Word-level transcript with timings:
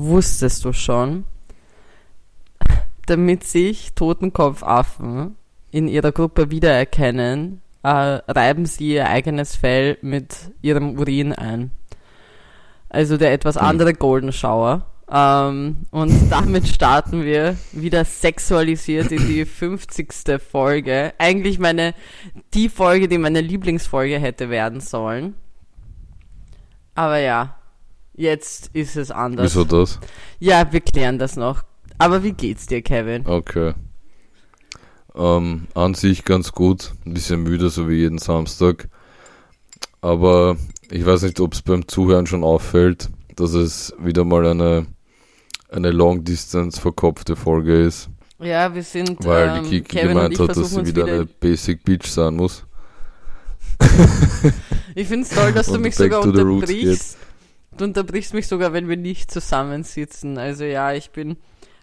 wusstest 0.00 0.64
du 0.64 0.72
schon, 0.72 1.24
damit 3.06 3.44
sich 3.44 3.94
Totenkopfaffen 3.94 5.36
in 5.70 5.88
ihrer 5.88 6.12
Gruppe 6.12 6.50
wiedererkennen, 6.50 7.62
äh, 7.82 7.88
reiben 7.88 8.66
sie 8.66 8.94
ihr 8.94 9.08
eigenes 9.08 9.56
Fell 9.56 9.98
mit 10.02 10.52
ihrem 10.62 10.98
Urin 10.98 11.32
ein. 11.32 11.70
Also 12.88 13.16
der 13.16 13.32
etwas 13.32 13.56
Hm. 13.56 13.64
andere 13.64 13.94
Golden 13.94 14.32
Shower. 14.32 14.86
Ähm, 15.10 15.86
und 15.90 16.12
damit 16.30 16.68
starten 16.68 17.24
wir 17.24 17.56
wieder 17.72 18.04
sexualisiert 18.04 19.12
in 19.12 19.26
die 19.26 19.44
50. 19.44 20.40
Folge. 20.40 21.12
Eigentlich 21.18 21.58
meine, 21.58 21.94
die 22.54 22.68
Folge, 22.68 23.08
die 23.08 23.18
meine 23.18 23.40
Lieblingsfolge 23.40 24.18
hätte 24.18 24.50
werden 24.50 24.80
sollen. 24.80 25.34
Aber 26.94 27.18
ja, 27.18 27.57
jetzt 28.18 28.70
ist 28.74 28.96
es 28.96 29.10
anders. 29.10 29.54
Wieso 29.54 29.64
das? 29.64 29.98
Ja, 30.38 30.70
wir 30.72 30.80
klären 30.80 31.18
das 31.18 31.36
noch. 31.36 31.62
Aber 31.96 32.22
wie 32.22 32.32
geht's 32.32 32.66
dir, 32.66 32.82
Kevin? 32.82 33.26
Okay. 33.26 33.74
Ähm, 35.14 35.66
an 35.74 35.94
sich 35.94 36.24
ganz 36.24 36.52
gut. 36.52 36.92
Ein 37.06 37.14
bisschen 37.14 37.42
müde, 37.42 37.70
so 37.70 37.88
wie 37.88 37.96
jeden 37.96 38.18
Samstag. 38.18 38.88
Aber 40.00 40.56
ich 40.90 41.04
weiß 41.04 41.22
nicht, 41.22 41.40
ob 41.40 41.54
es 41.54 41.62
beim 41.62 41.88
Zuhören 41.88 42.26
schon 42.26 42.44
auffällt, 42.44 43.08
dass 43.34 43.54
es 43.54 43.94
wieder 43.98 44.24
mal 44.24 44.46
eine, 44.46 44.86
eine 45.70 45.90
Long-Distance 45.90 46.80
verkopfte 46.80 47.34
Folge 47.34 47.82
ist. 47.82 48.10
Ja, 48.40 48.72
wir 48.72 48.84
sind, 48.84 49.24
Weil 49.24 49.48
ähm, 49.48 49.64
die 49.64 49.80
Kiki 49.80 49.98
Kevin 49.98 50.08
gemeint 50.08 50.38
hat, 50.38 50.56
dass 50.56 50.70
sie 50.70 50.86
wieder, 50.86 51.06
wieder 51.06 51.14
eine 51.14 51.26
Basic 51.26 51.84
Bitch 51.84 52.06
sein 52.06 52.34
muss. 52.36 52.64
Ich 54.94 55.06
finde 55.06 55.28
es 55.28 55.32
toll, 55.32 55.52
dass 55.52 55.68
du 55.68 55.78
mich 55.78 55.94
sogar 55.94 56.22
unterbrichst. 56.22 57.16
Du 57.78 57.84
unterbrichst 57.84 58.34
mich 58.34 58.46
sogar, 58.46 58.72
wenn 58.72 58.88
wir 58.88 58.96
nicht 58.96 59.30
zusammensitzen. 59.30 60.36
Also 60.38 60.64
ja, 60.64 60.92
ich 60.92 61.10
bin, 61.10 61.36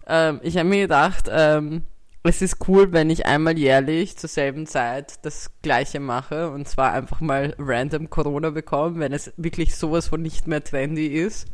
ähm, 0.08 0.40
ich 0.44 0.58
habe 0.58 0.70
mir 0.70 0.82
gedacht, 0.84 1.26
ähm, 1.32 1.84
es 2.24 2.42
ist 2.42 2.58
cool, 2.68 2.92
wenn 2.92 3.10
ich 3.12 3.26
einmal 3.28 3.58
jährlich 3.58 4.18
zur 4.18 4.30
selben 4.30 4.66
Zeit 4.66 5.24
das 5.24 5.52
Gleiche 5.62 6.00
mache 6.00 6.50
und 6.50 6.68
zwar 6.68 6.92
einfach 6.92 7.22
mal 7.22 7.56
random 7.60 8.10
Corona 8.10 8.50
bekommen, 8.50 9.00
wenn 9.00 9.14
es 9.14 9.32
wirklich 9.38 9.76
sowas 9.76 10.08
von 10.08 10.22
nicht 10.22 10.48
mehr 10.48 10.64
trendy 10.64 11.08
ist. 11.08 11.48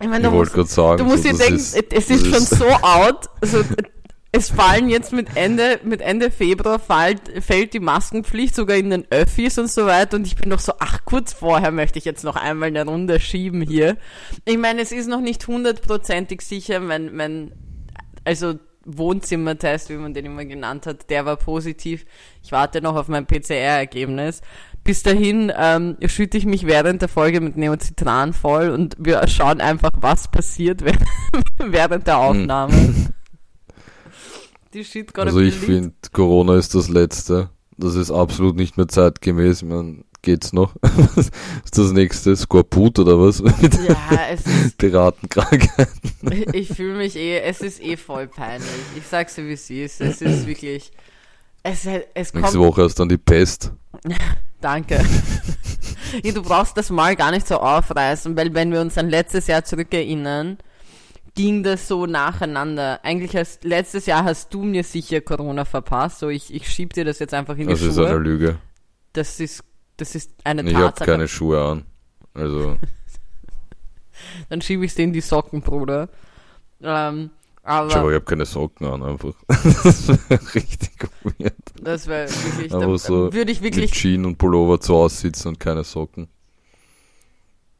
Ich 0.00 0.08
meine, 0.08 0.24
Ich 0.26 0.30
du 0.32 0.36
musst, 0.36 0.70
sagen, 0.74 0.98
du 0.98 1.04
musst 1.04 1.22
so, 1.22 1.30
dir 1.30 1.38
denken, 1.38 1.54
ist, 1.54 1.76
es 1.76 1.88
das 1.88 2.10
ist 2.10 2.24
schon 2.26 2.34
ist- 2.42 2.50
so 2.58 2.66
out. 2.66 3.28
Also, 3.40 3.62
es 4.36 4.50
fallen 4.50 4.88
jetzt 4.88 5.12
mit 5.12 5.36
Ende, 5.36 5.78
mit 5.84 6.00
Ende 6.00 6.28
Februar 6.28 6.80
fällt, 6.80 7.20
fällt 7.40 7.72
die 7.72 7.78
Maskenpflicht 7.78 8.56
sogar 8.56 8.76
in 8.76 8.90
den 8.90 9.06
Öffis 9.08 9.58
und 9.58 9.70
so 9.70 9.86
weiter 9.86 10.16
und 10.16 10.26
ich 10.26 10.34
bin 10.34 10.48
noch 10.48 10.58
so, 10.58 10.72
ach, 10.80 11.04
kurz 11.04 11.32
vorher 11.32 11.70
möchte 11.70 12.00
ich 12.00 12.04
jetzt 12.04 12.24
noch 12.24 12.34
einmal 12.34 12.66
eine 12.66 12.84
Runde 12.84 13.20
schieben 13.20 13.62
hier. 13.62 13.96
Ich 14.44 14.58
meine, 14.58 14.82
es 14.82 14.90
ist 14.90 15.08
noch 15.08 15.20
nicht 15.20 15.46
hundertprozentig 15.46 16.40
sicher, 16.40 16.88
wenn, 16.88 17.16
wenn, 17.16 17.52
also 18.24 18.54
Wohnzimmertest, 18.84 19.88
wie 19.90 19.98
man 19.98 20.14
den 20.14 20.26
immer 20.26 20.44
genannt 20.44 20.86
hat, 20.86 21.10
der 21.10 21.24
war 21.26 21.36
positiv. 21.36 22.04
Ich 22.42 22.50
warte 22.50 22.82
noch 22.82 22.96
auf 22.96 23.06
mein 23.06 23.26
PCR-Ergebnis. 23.26 24.40
Bis 24.82 25.04
dahin 25.04 25.52
ähm, 25.56 25.96
schütte 26.06 26.38
ich 26.38 26.44
mich 26.44 26.66
während 26.66 27.02
der 27.02 27.08
Folge 27.08 27.40
mit 27.40 27.56
Neocitran 27.56 28.32
voll 28.32 28.70
und 28.70 28.96
wir 28.98 29.26
schauen 29.28 29.60
einfach, 29.60 29.90
was 29.96 30.28
passiert 30.28 30.84
während, 30.84 31.06
während 31.58 32.08
der 32.08 32.18
Aufnahme. 32.18 33.03
Die 34.74 34.84
shit 34.84 35.14
gotta 35.14 35.28
Also 35.28 35.40
ich 35.40 35.54
finde, 35.54 35.94
Corona 36.12 36.56
ist 36.56 36.74
das 36.74 36.88
Letzte. 36.88 37.50
Das 37.76 37.94
ist 37.94 38.10
absolut 38.10 38.56
nicht 38.56 38.76
mehr 38.76 38.88
zeitgemäß. 38.88 39.62
Mein, 39.62 40.04
geht's 40.22 40.52
noch? 40.52 40.74
Was 40.80 41.30
ist 41.64 41.78
das 41.78 41.92
nächste? 41.92 42.34
Skorbut 42.34 42.98
oder 42.98 43.20
was? 43.20 43.40
Mit 43.60 43.74
Ja, 43.88 43.96
es 44.30 44.44
ist, 44.46 44.78
Piratenkrankheit. 44.78 45.88
ich 46.52 46.68
fühle 46.68 46.98
mich 46.98 47.14
eh, 47.14 47.40
es 47.40 47.60
ist 47.60 47.80
eh 47.80 47.96
voll 47.96 48.26
peinlich. 48.26 48.68
Ich 48.96 49.06
sag's 49.06 49.36
dir, 49.36 49.46
wie 49.46 49.52
es 49.52 49.70
ist. 49.70 50.00
Es 50.00 50.20
ist 50.20 50.46
wirklich, 50.46 50.90
es, 51.62 51.86
es 52.14 52.32
kommt 52.32 52.42
Nächste 52.42 52.58
Woche 52.58 52.82
ist 52.82 52.98
dann 52.98 53.08
die 53.08 53.18
Pest. 53.18 53.72
Danke. 54.60 55.04
ja, 56.22 56.32
du 56.32 56.42
brauchst 56.42 56.76
das 56.76 56.90
mal 56.90 57.14
gar 57.14 57.30
nicht 57.30 57.46
so 57.46 57.58
aufreißen, 57.58 58.36
weil 58.36 58.54
wenn 58.54 58.72
wir 58.72 58.80
uns 58.80 58.98
an 58.98 59.08
letztes 59.08 59.46
Jahr 59.46 59.64
zurückerinnern, 59.64 60.58
ging 61.34 61.62
das 61.62 61.88
so 61.88 62.06
nacheinander. 62.06 63.00
Eigentlich 63.04 63.36
hast 63.36 63.64
letztes 63.64 64.06
Jahr 64.06 64.24
hast 64.24 64.52
du 64.54 64.62
mir 64.62 64.84
sicher 64.84 65.20
Corona 65.20 65.64
verpasst, 65.64 66.20
so 66.20 66.28
ich, 66.28 66.52
ich 66.54 66.68
schieb 66.68 66.92
dir 66.92 67.04
das 67.04 67.18
jetzt 67.18 67.34
einfach 67.34 67.54
in 67.56 67.66
die 67.68 67.72
Das 67.74 67.82
ist 67.82 67.98
eine 67.98 68.08
Schuhe. 68.08 68.18
Lüge. 68.18 68.58
Das 69.12 69.40
ist 69.40 69.62
das 69.96 70.14
ist 70.14 70.32
eine 70.44 70.62
Ich 70.62 70.74
habe 70.74 70.86
Tatsache. 70.86 71.10
keine 71.10 71.28
Schuhe 71.28 71.62
an. 71.62 71.84
Also, 72.34 72.76
Dann 74.48 74.60
schiebe 74.60 74.84
ich 74.84 74.94
dir 74.94 75.02
in 75.04 75.12
die 75.12 75.20
Socken, 75.20 75.60
Bruder. 75.60 76.08
Ähm, 76.82 77.30
aber 77.62 77.96
aber 77.96 78.08
ich 78.10 78.14
habe 78.16 78.24
keine 78.24 78.44
Socken 78.44 78.86
an 78.86 79.02
einfach. 79.02 79.32
Das 79.48 80.08
wäre 80.28 80.54
richtig 80.54 81.08
weird. 81.38 81.54
das 81.80 82.06
wäre 82.06 82.28
wirklich, 82.28 82.72
da, 82.72 82.80
Aber 82.80 82.98
so 82.98 83.32
würde 83.32 83.50
ich 83.52 83.60
Mit 83.60 83.76
wirklich 83.76 83.92
Jeans 83.92 84.26
und 84.26 84.36
Pullover 84.36 84.80
zu 84.80 84.94
Hause 84.94 85.16
sitzen 85.16 85.48
und 85.48 85.60
keine 85.60 85.82
Socken. 85.84 86.28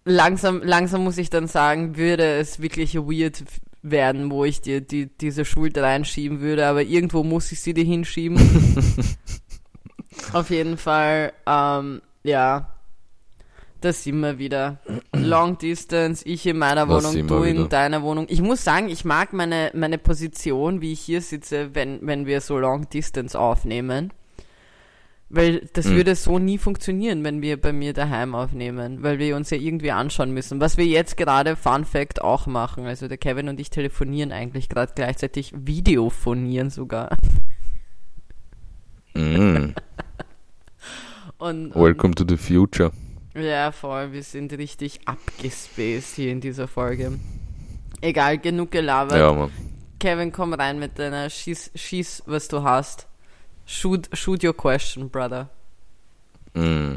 Langsam, 0.05 0.63
langsam 0.63 1.05
muss 1.05 1.19
ich 1.19 1.31
dann 1.31 1.47
sagen, 1.47 1.97
würde 1.97 2.37
es 2.37 2.61
wirklich 2.61 2.95
weird 2.95 3.43
werden, 3.83 4.31
wo 4.31 4.45
ich 4.45 4.61
dir 4.61 4.81
die, 4.81 5.07
diese 5.07 5.45
Schulter 5.45 5.83
reinschieben 5.83 6.41
würde, 6.41 6.67
aber 6.67 6.83
irgendwo 6.83 7.23
muss 7.23 7.53
ich 7.53 7.61
sie 7.61 7.75
dir 7.75 7.85
hinschieben. 7.85 8.39
Auf 10.33 10.51
jeden 10.51 10.79
Fall, 10.79 11.33
ähm, 11.47 12.01
ja, 12.23 12.71
das 13.81 14.03
sind 14.03 14.21
wir 14.21 14.39
wieder. 14.39 14.79
Long 15.13 15.59
Distance, 15.59 16.27
ich 16.27 16.47
in 16.47 16.57
meiner 16.57 16.87
Das 16.87 17.05
Wohnung, 17.05 17.27
du 17.27 17.43
in 17.43 17.57
wieder. 17.59 17.69
deiner 17.69 18.03
Wohnung. 18.03 18.27
Ich 18.31 18.41
muss 18.41 18.65
sagen, 18.65 18.89
ich 18.89 19.05
mag 19.05 19.35
meine, 19.35 19.71
meine 19.75 19.99
Position, 19.99 20.81
wie 20.81 20.93
ich 20.93 21.01
hier 21.01 21.21
sitze, 21.21 21.75
wenn, 21.75 21.99
wenn 22.07 22.25
wir 22.25 22.41
so 22.41 22.59
Long 22.59 22.89
Distance 22.89 23.39
aufnehmen. 23.39 24.11
Weil 25.31 25.69
das 25.73 25.87
Hm. 25.87 25.97
würde 25.97 26.15
so 26.15 26.39
nie 26.39 26.59
funktionieren, 26.59 27.25
wenn 27.25 27.43
wir 27.43 27.61
bei 27.61 27.73
mir 27.73 27.93
daheim 27.93 28.35
aufnehmen, 28.35 29.03
weil 29.03 29.19
wir 29.19 29.35
uns 29.37 29.51
ja 29.51 29.57
irgendwie 29.57 29.91
anschauen 29.91 30.33
müssen. 30.33 30.61
Was 30.61 30.77
wir 30.77 30.85
jetzt 30.87 31.17
gerade, 31.17 31.57
Fun 31.57 31.85
Fact, 31.85 32.23
auch 32.23 32.47
machen. 32.47 32.85
Also 32.87 33.09
der 33.09 33.17
Kevin 33.19 33.49
und 33.49 33.59
ich 33.59 33.71
telefonieren 33.71 34.31
eigentlich 34.33 34.69
gerade 34.69 34.93
gleichzeitig, 34.95 35.53
videophonieren 35.57 36.71
sogar. 36.71 37.17
Mm. 39.15 39.73
Und, 41.39 41.73
und 41.73 41.75
Welcome 41.75 42.15
to 42.15 42.25
the 42.27 42.37
future. 42.37 42.91
ja, 43.35 43.73
voll, 43.73 44.13
wir 44.13 44.23
sind 44.23 44.53
richtig 44.53 45.01
abgespaced 45.07 46.15
hier 46.15 46.31
in 46.31 46.41
dieser 46.41 46.69
Folge. 46.69 47.19
Egal, 48.01 48.39
genug 48.39 48.71
gelabert. 48.71 49.19
Ja, 49.19 49.33
Mann. 49.33 49.51
Kevin, 49.99 50.33
komm 50.33 50.55
rein 50.55 50.79
mit 50.79 50.99
deiner 50.99 51.29
Schieß, 51.29 51.73
Schieß, 51.75 52.23
was 52.27 52.49
du 52.49 52.63
hast. 52.63 53.09
Shoot, 53.67 54.09
shoot 54.13 54.43
your 54.45 54.55
question, 54.55 55.09
brother. 55.09 55.49
Mm. 56.55 56.97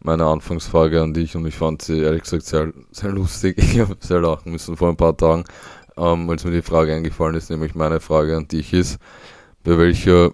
Meine 0.00 0.26
Anfangsfrage 0.26 1.02
an 1.02 1.14
dich 1.14 1.34
und 1.34 1.46
ich 1.46 1.54
fand 1.56 1.82
sie 1.82 2.00
ehrlich 2.00 2.22
gesagt 2.22 2.44
sehr, 2.44 2.72
sehr 2.90 3.10
lustig. 3.10 3.56
Ich 3.58 3.80
habe 3.80 3.96
sehr 4.00 4.20
lachen 4.20 4.52
müssen 4.52 4.76
vor 4.76 4.90
ein 4.90 4.96
paar 4.96 5.16
Tagen, 5.16 5.44
ähm, 5.96 6.28
als 6.30 6.44
mir 6.44 6.50
die 6.52 6.62
Frage 6.62 6.94
eingefallen 6.94 7.34
ist, 7.34 7.50
nämlich 7.50 7.74
meine 7.74 8.00
Frage 8.00 8.36
an 8.36 8.48
dich 8.48 8.72
ist, 8.72 8.98
bei 9.62 9.78
welcher 9.78 10.32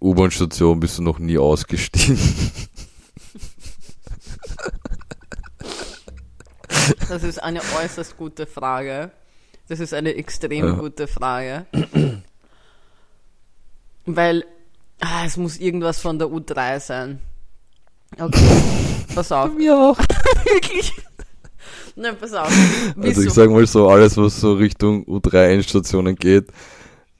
U-Bahn-Station 0.00 0.80
bist 0.80 0.98
du 0.98 1.02
noch 1.02 1.18
nie 1.18 1.38
ausgestiegen? 1.38 2.18
Das 7.08 7.22
ist 7.22 7.42
eine 7.42 7.60
äußerst 7.60 8.16
gute 8.16 8.46
Frage. 8.46 9.10
Das 9.68 9.80
ist 9.80 9.94
eine 9.94 10.14
extrem 10.14 10.66
Ja. 10.66 10.72
gute 10.72 11.06
Frage. 11.06 11.66
Weil 14.06 14.44
ah, 15.02 15.24
es 15.26 15.36
muss 15.36 15.58
irgendwas 15.58 16.00
von 16.00 16.18
der 16.18 16.28
U3 16.28 16.80
sein. 16.80 17.18
Okay, 18.18 18.62
pass 19.14 19.32
auf. 19.32 19.52
Mir 19.54 19.76
auch. 19.76 19.98
Wirklich? 20.44 20.92
Nein, 21.94 22.16
pass 22.18 22.32
auf. 22.32 22.46
Also 22.48 22.94
Wieso? 22.96 23.22
ich 23.22 23.30
sag 23.30 23.50
mal 23.50 23.66
so, 23.66 23.88
alles 23.88 24.16
was 24.16 24.40
so 24.40 24.54
Richtung 24.54 25.04
U3-Endstationen 25.04 26.16
geht, 26.16 26.48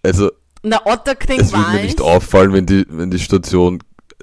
also 0.03 0.31
Na, 0.63 0.81
Otterkring 0.87 1.41
es 1.41 1.53
würde 1.53 1.71
mir 1.71 1.77
ich. 1.79 1.85
nicht 1.85 2.01
auffallen, 2.01 2.53
wenn 2.53 2.67
die, 2.67 2.87
wenn 2.89 3.11
die 3.11 3.19
Station, 3.19 3.83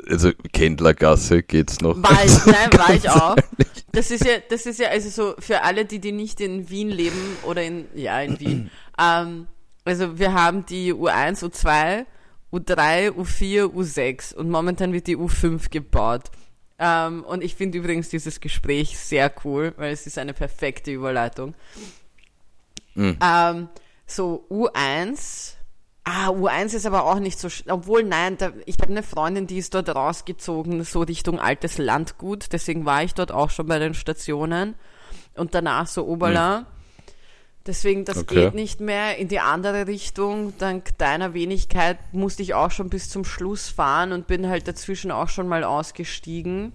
also 0.10 0.32
Kendlergasse 0.52 1.44
geht's 1.44 1.82
noch. 1.82 2.02
War 2.02 2.26
ich, 2.26 2.46
nein, 2.46 2.70
war 2.78 2.94
ich 2.94 3.10
auch. 3.10 3.36
Das 3.92 4.12
ist 4.12 4.26
ja, 4.26 4.34
das 4.50 4.66
ist 4.66 4.80
ja, 4.80 4.90
also 4.90 5.10
so, 5.10 5.36
für 5.40 5.64
alle, 5.64 5.86
die, 5.86 6.00
die 6.00 6.12
nicht 6.12 6.42
in 6.42 6.70
Wien 6.70 6.90
leben 6.90 7.38
oder 7.44 7.64
in, 7.64 7.86
ja, 7.94 8.20
in 8.22 8.40
Wien, 8.40 8.72
ähm, 9.00 9.48
also 9.86 10.18
wir 10.18 10.34
haben 10.34 10.66
die 10.66 10.94
U1, 10.94 11.44
U2, 11.44 12.06
U3, 12.52 13.12
U4, 13.12 13.66
U6 13.74 14.34
und 14.34 14.50
momentan 14.50 14.94
wird 14.94 15.08
die 15.08 15.18
U5 15.18 15.70
gebaut. 15.70 16.32
Ähm, 16.80 17.24
und 17.24 17.44
ich 17.44 17.56
finde 17.56 17.78
übrigens 17.78 18.10
dieses 18.10 18.40
Gespräch 18.40 18.98
sehr 18.98 19.32
cool, 19.44 19.74
weil 19.78 19.92
es 19.92 20.08
ist 20.08 20.18
eine 20.18 20.34
perfekte 20.34 20.92
Überleitung. 20.92 21.54
Mhm. 22.96 23.18
Ähm, 23.22 23.70
so 24.06 24.46
U1, 24.50 25.54
ah, 26.06 26.30
U1 26.30 26.74
ist 26.76 26.86
aber 26.86 27.04
auch 27.06 27.20
nicht 27.20 27.38
so, 27.38 27.50
sch- 27.50 27.70
obwohl 27.72 28.04
nein, 28.04 28.38
da, 28.38 28.52
ich 28.66 28.78
habe 28.80 28.92
eine 28.92 29.04
Freundin, 29.04 29.46
die 29.46 29.58
ist 29.58 29.76
dort 29.76 29.90
rausgezogen, 29.94 30.84
so 30.84 31.02
Richtung 31.02 31.40
altes 31.40 31.78
Landgut, 31.78 32.52
deswegen 32.54 32.86
war 32.86 33.04
ich 33.04 33.14
dort 33.14 33.32
auch 33.32 33.50
schon 33.52 33.68
bei 33.68 33.78
den 33.78 33.94
Stationen 33.94 34.76
und 35.36 35.54
danach 35.54 35.86
so 35.88 36.06
Oberla. 36.08 36.66
Deswegen, 37.70 38.04
das 38.04 38.18
Okay. 38.18 38.46
geht 38.46 38.56
nicht 38.56 38.80
mehr 38.80 39.18
in 39.18 39.28
die 39.28 39.40
andere 39.40 39.86
Richtung. 39.86 40.58
Dank 40.58 40.98
deiner 40.98 41.36
Wenigkeit 41.36 42.00
musste 42.12 42.42
ich 42.42 42.56
auch 42.56 42.72
schon 42.72 42.90
bis 42.90 43.10
zum 43.12 43.24
Schluss 43.24 43.70
fahren 43.70 44.12
und 44.12 44.26
bin 44.26 44.50
halt 44.50 44.68
dazwischen 44.68 45.12
auch 45.12 45.30
schon 45.30 45.48
mal 45.48 45.64
ausgestiegen. 45.64 46.74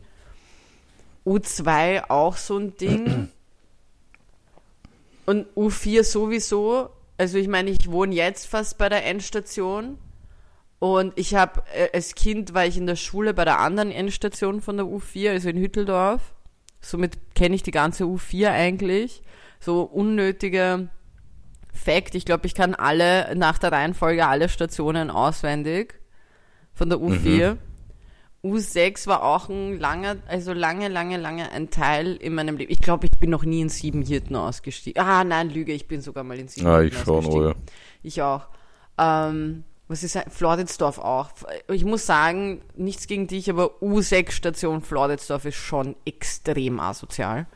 U2 1.26 2.10
auch 2.10 2.36
so 2.36 2.58
ein 2.58 2.76
Ding. 2.76 3.28
Und 5.26 5.48
U4 5.56 6.04
sowieso. 6.04 6.90
Also 7.18 7.38
ich 7.38 7.48
meine, 7.48 7.70
ich 7.70 7.90
wohne 7.90 8.14
jetzt 8.14 8.46
fast 8.46 8.78
bei 8.78 8.88
der 8.88 9.04
Endstation. 9.04 9.98
Und 10.78 11.12
ich 11.16 11.34
habe, 11.34 11.64
äh, 11.74 11.88
als 11.92 12.14
Kind 12.14 12.54
war 12.54 12.66
ich 12.66 12.76
in 12.76 12.86
der 12.86 12.94
Schule 12.94 13.34
bei 13.34 13.44
der 13.44 13.58
anderen 13.58 13.90
Endstation 13.90 14.60
von 14.60 14.76
der 14.76 14.86
U4, 14.86 15.30
also 15.30 15.48
in 15.48 15.56
Hütteldorf. 15.56 16.34
Somit 16.80 17.34
kenne 17.34 17.56
ich 17.56 17.64
die 17.64 17.72
ganze 17.72 18.04
U4 18.04 18.50
eigentlich. 18.50 19.22
So 19.64 19.82
unnötige 19.82 20.88
Fact. 21.72 22.14
Ich 22.14 22.24
glaube, 22.24 22.46
ich 22.46 22.54
kann 22.54 22.74
alle, 22.74 23.34
nach 23.34 23.58
der 23.58 23.72
Reihenfolge 23.72 24.26
alle 24.26 24.48
Stationen 24.48 25.10
auswendig 25.10 25.94
von 26.74 26.88
der 26.90 26.98
U4. 26.98 27.56
U6 28.44 29.06
war 29.06 29.22
auch 29.22 29.48
ein 29.48 29.78
langer, 29.78 30.16
also 30.28 30.52
lange, 30.52 30.88
lange, 30.88 31.16
lange 31.16 31.50
ein 31.50 31.70
Teil 31.70 32.16
in 32.16 32.34
meinem 32.34 32.58
Leben. 32.58 32.70
Ich 32.70 32.80
glaube, 32.80 33.06
ich 33.06 33.18
bin 33.18 33.30
noch 33.30 33.44
nie 33.44 33.62
in 33.62 33.70
Siebenhirten 33.70 34.36
ausgestiegen. 34.36 35.02
Ah, 35.02 35.24
nein, 35.24 35.48
Lüge, 35.48 35.72
ich 35.72 35.88
bin 35.88 36.02
sogar 36.02 36.24
mal 36.24 36.38
in 36.38 36.46
Ah, 36.46 36.50
Siebenhirten 36.50 36.86
ich 36.88 36.94
schon, 36.98 37.14
ausgestiegen. 37.16 37.42
oh 37.46 37.48
ja. 37.48 37.54
Ich 38.02 38.20
auch. 38.22 38.48
Ähm, 38.98 39.64
was 39.88 40.02
ist 40.02 40.16
ein- 40.16 40.30
Floridsdorf 40.30 40.98
auch. 40.98 41.30
Ich 41.72 41.86
muss 41.86 42.04
sagen, 42.04 42.60
nichts 42.76 43.06
gegen 43.06 43.26
dich, 43.28 43.48
aber 43.48 43.80
U6-Station 43.82 44.82
Floridsdorf 44.82 45.46
ist 45.46 45.56
schon 45.56 45.96
extrem 46.04 46.80
asozial. 46.80 47.46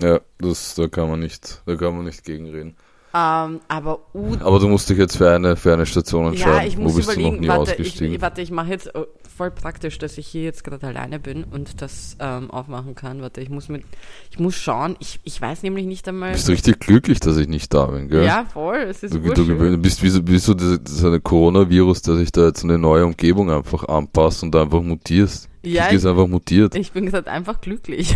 Ja, 0.00 0.20
das, 0.38 0.74
da 0.74 0.88
kann 0.88 1.08
man 1.08 1.20
nicht, 1.20 1.62
da 1.66 1.76
kann 1.76 1.94
man 1.96 2.04
nicht 2.06 2.24
gegenreden. 2.24 2.76
Ähm, 3.14 3.60
aber 3.68 4.00
U 4.14 4.34
Aber 4.40 4.58
du 4.58 4.68
musst 4.68 4.88
dich 4.88 4.96
jetzt 4.96 5.18
für 5.18 5.30
eine, 5.30 5.54
für 5.56 5.74
eine 5.74 5.84
Station 5.84 6.28
entscheiden. 6.28 6.56
Ja, 6.56 6.64
ich 6.66 6.78
muss 6.78 6.92
Wo 6.92 6.96
bist 6.96 7.08
du 7.08 7.12
noch 7.12 7.18
überlegen, 7.20 7.40
nie 7.42 7.48
warte, 7.48 7.72
ich, 7.72 7.80
ausgestiegen? 7.80 8.14
ich- 8.14 8.22
warte, 8.22 8.40
ich 8.40 8.50
mache 8.50 8.70
jetzt 8.70 8.94
oh, 8.94 9.04
voll 9.36 9.50
praktisch, 9.50 9.98
dass 9.98 10.16
ich 10.16 10.26
hier 10.26 10.44
jetzt 10.44 10.64
gerade 10.64 10.86
alleine 10.86 11.18
bin 11.18 11.44
und 11.44 11.82
das 11.82 12.16
ähm, 12.20 12.50
aufmachen 12.50 12.94
kann. 12.94 13.20
Warte, 13.20 13.42
ich 13.42 13.50
muss 13.50 13.68
mit, 13.68 13.84
ich 14.30 14.38
muss 14.38 14.54
schauen. 14.54 14.96
Ich, 14.98 15.20
ich 15.24 15.38
weiß 15.38 15.62
nämlich 15.62 15.84
nicht 15.84 16.08
einmal. 16.08 16.32
bist 16.32 16.48
du 16.48 16.52
richtig 16.52 16.80
glücklich, 16.80 17.20
dass 17.20 17.36
ich 17.36 17.48
nicht 17.48 17.74
da 17.74 17.84
bin, 17.84 18.08
gell? 18.08 18.24
Ja, 18.24 18.46
voll. 18.50 18.78
Es 18.78 19.02
ist 19.02 19.12
Du, 19.12 19.18
du 19.18 19.46
gewöhnt, 19.46 19.82
bist 19.82 20.02
wie 20.02 20.08
so, 20.08 20.26
wie 20.26 20.38
so 20.38 20.54
dieser, 20.54 20.78
dieser 20.78 21.20
Coronavirus, 21.20 22.00
der 22.00 22.16
sich 22.16 22.32
da 22.32 22.46
jetzt 22.46 22.64
eine 22.64 22.78
neue 22.78 23.04
Umgebung 23.04 23.50
einfach 23.50 23.84
anpasst 23.88 24.42
und 24.42 24.56
einfach 24.56 24.80
mutierst. 24.80 25.50
Ja, 25.62 25.88
du 25.88 25.92
bist 25.92 26.06
einfach 26.06 26.26
mutiert. 26.28 26.74
Ich 26.76 26.92
bin 26.92 27.10
gerade 27.10 27.30
einfach 27.30 27.60
glücklich. 27.60 28.14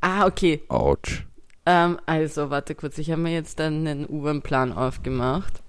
Ah, 0.00 0.26
okay. 0.26 0.62
Autsch. 0.68 1.24
Ähm, 1.66 1.98
also, 2.06 2.50
warte 2.50 2.74
kurz, 2.74 2.98
ich 2.98 3.10
habe 3.10 3.20
mir 3.22 3.32
jetzt 3.32 3.58
dann 3.60 3.86
einen 3.86 4.06
U-Bahn-Plan 4.08 4.72
aufgemacht. 4.72 5.62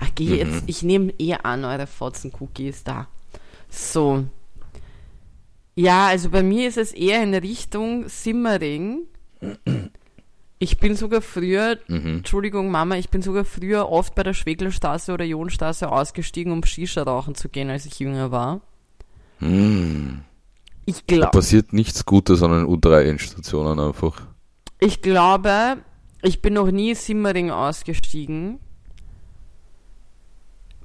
Ach, 0.00 0.08
geh 0.14 0.30
Mhm. 0.30 0.34
jetzt, 0.36 0.62
ich 0.66 0.82
nehme 0.82 1.12
eh 1.18 1.34
an, 1.34 1.64
eure 1.64 1.86
Fotzen-Cookies 1.86 2.84
da. 2.84 3.08
So. 3.68 4.24
Ja, 5.74 6.06
also 6.06 6.30
bei 6.30 6.42
mir 6.42 6.68
ist 6.68 6.78
es 6.78 6.92
eher 6.92 7.22
in 7.22 7.34
Richtung 7.34 8.08
Simmering. 8.08 9.00
Ich 10.58 10.78
bin 10.78 10.94
sogar 10.96 11.20
früher, 11.22 11.78
Mhm. 11.88 12.18
Entschuldigung 12.18 12.70
Mama, 12.70 12.96
ich 12.96 13.08
bin 13.08 13.22
sogar 13.22 13.44
früher 13.44 13.88
oft 13.88 14.14
bei 14.14 14.22
der 14.22 14.34
Schweglerstraße 14.34 15.12
oder 15.12 15.24
Jonstraße 15.24 15.90
ausgestiegen, 15.90 16.52
um 16.52 16.62
Shisha 16.64 17.02
rauchen 17.02 17.34
zu 17.34 17.48
gehen, 17.48 17.68
als 17.70 17.86
ich 17.86 17.98
jünger 17.98 18.30
war. 18.30 18.60
Hm. 19.38 20.20
Ich 20.84 21.04
Da 21.06 21.16
glaube, 21.16 21.30
passiert 21.30 21.72
nichts 21.72 22.04
Gutes 22.04 22.42
an 22.42 22.50
den 22.50 22.66
U3-Endstationen 22.66 23.78
einfach. 23.78 24.22
Ich 24.80 25.00
glaube, 25.00 25.78
ich 26.22 26.42
bin 26.42 26.54
noch 26.54 26.70
nie 26.70 26.94
Simmering 26.94 27.50
ausgestiegen. 27.50 28.58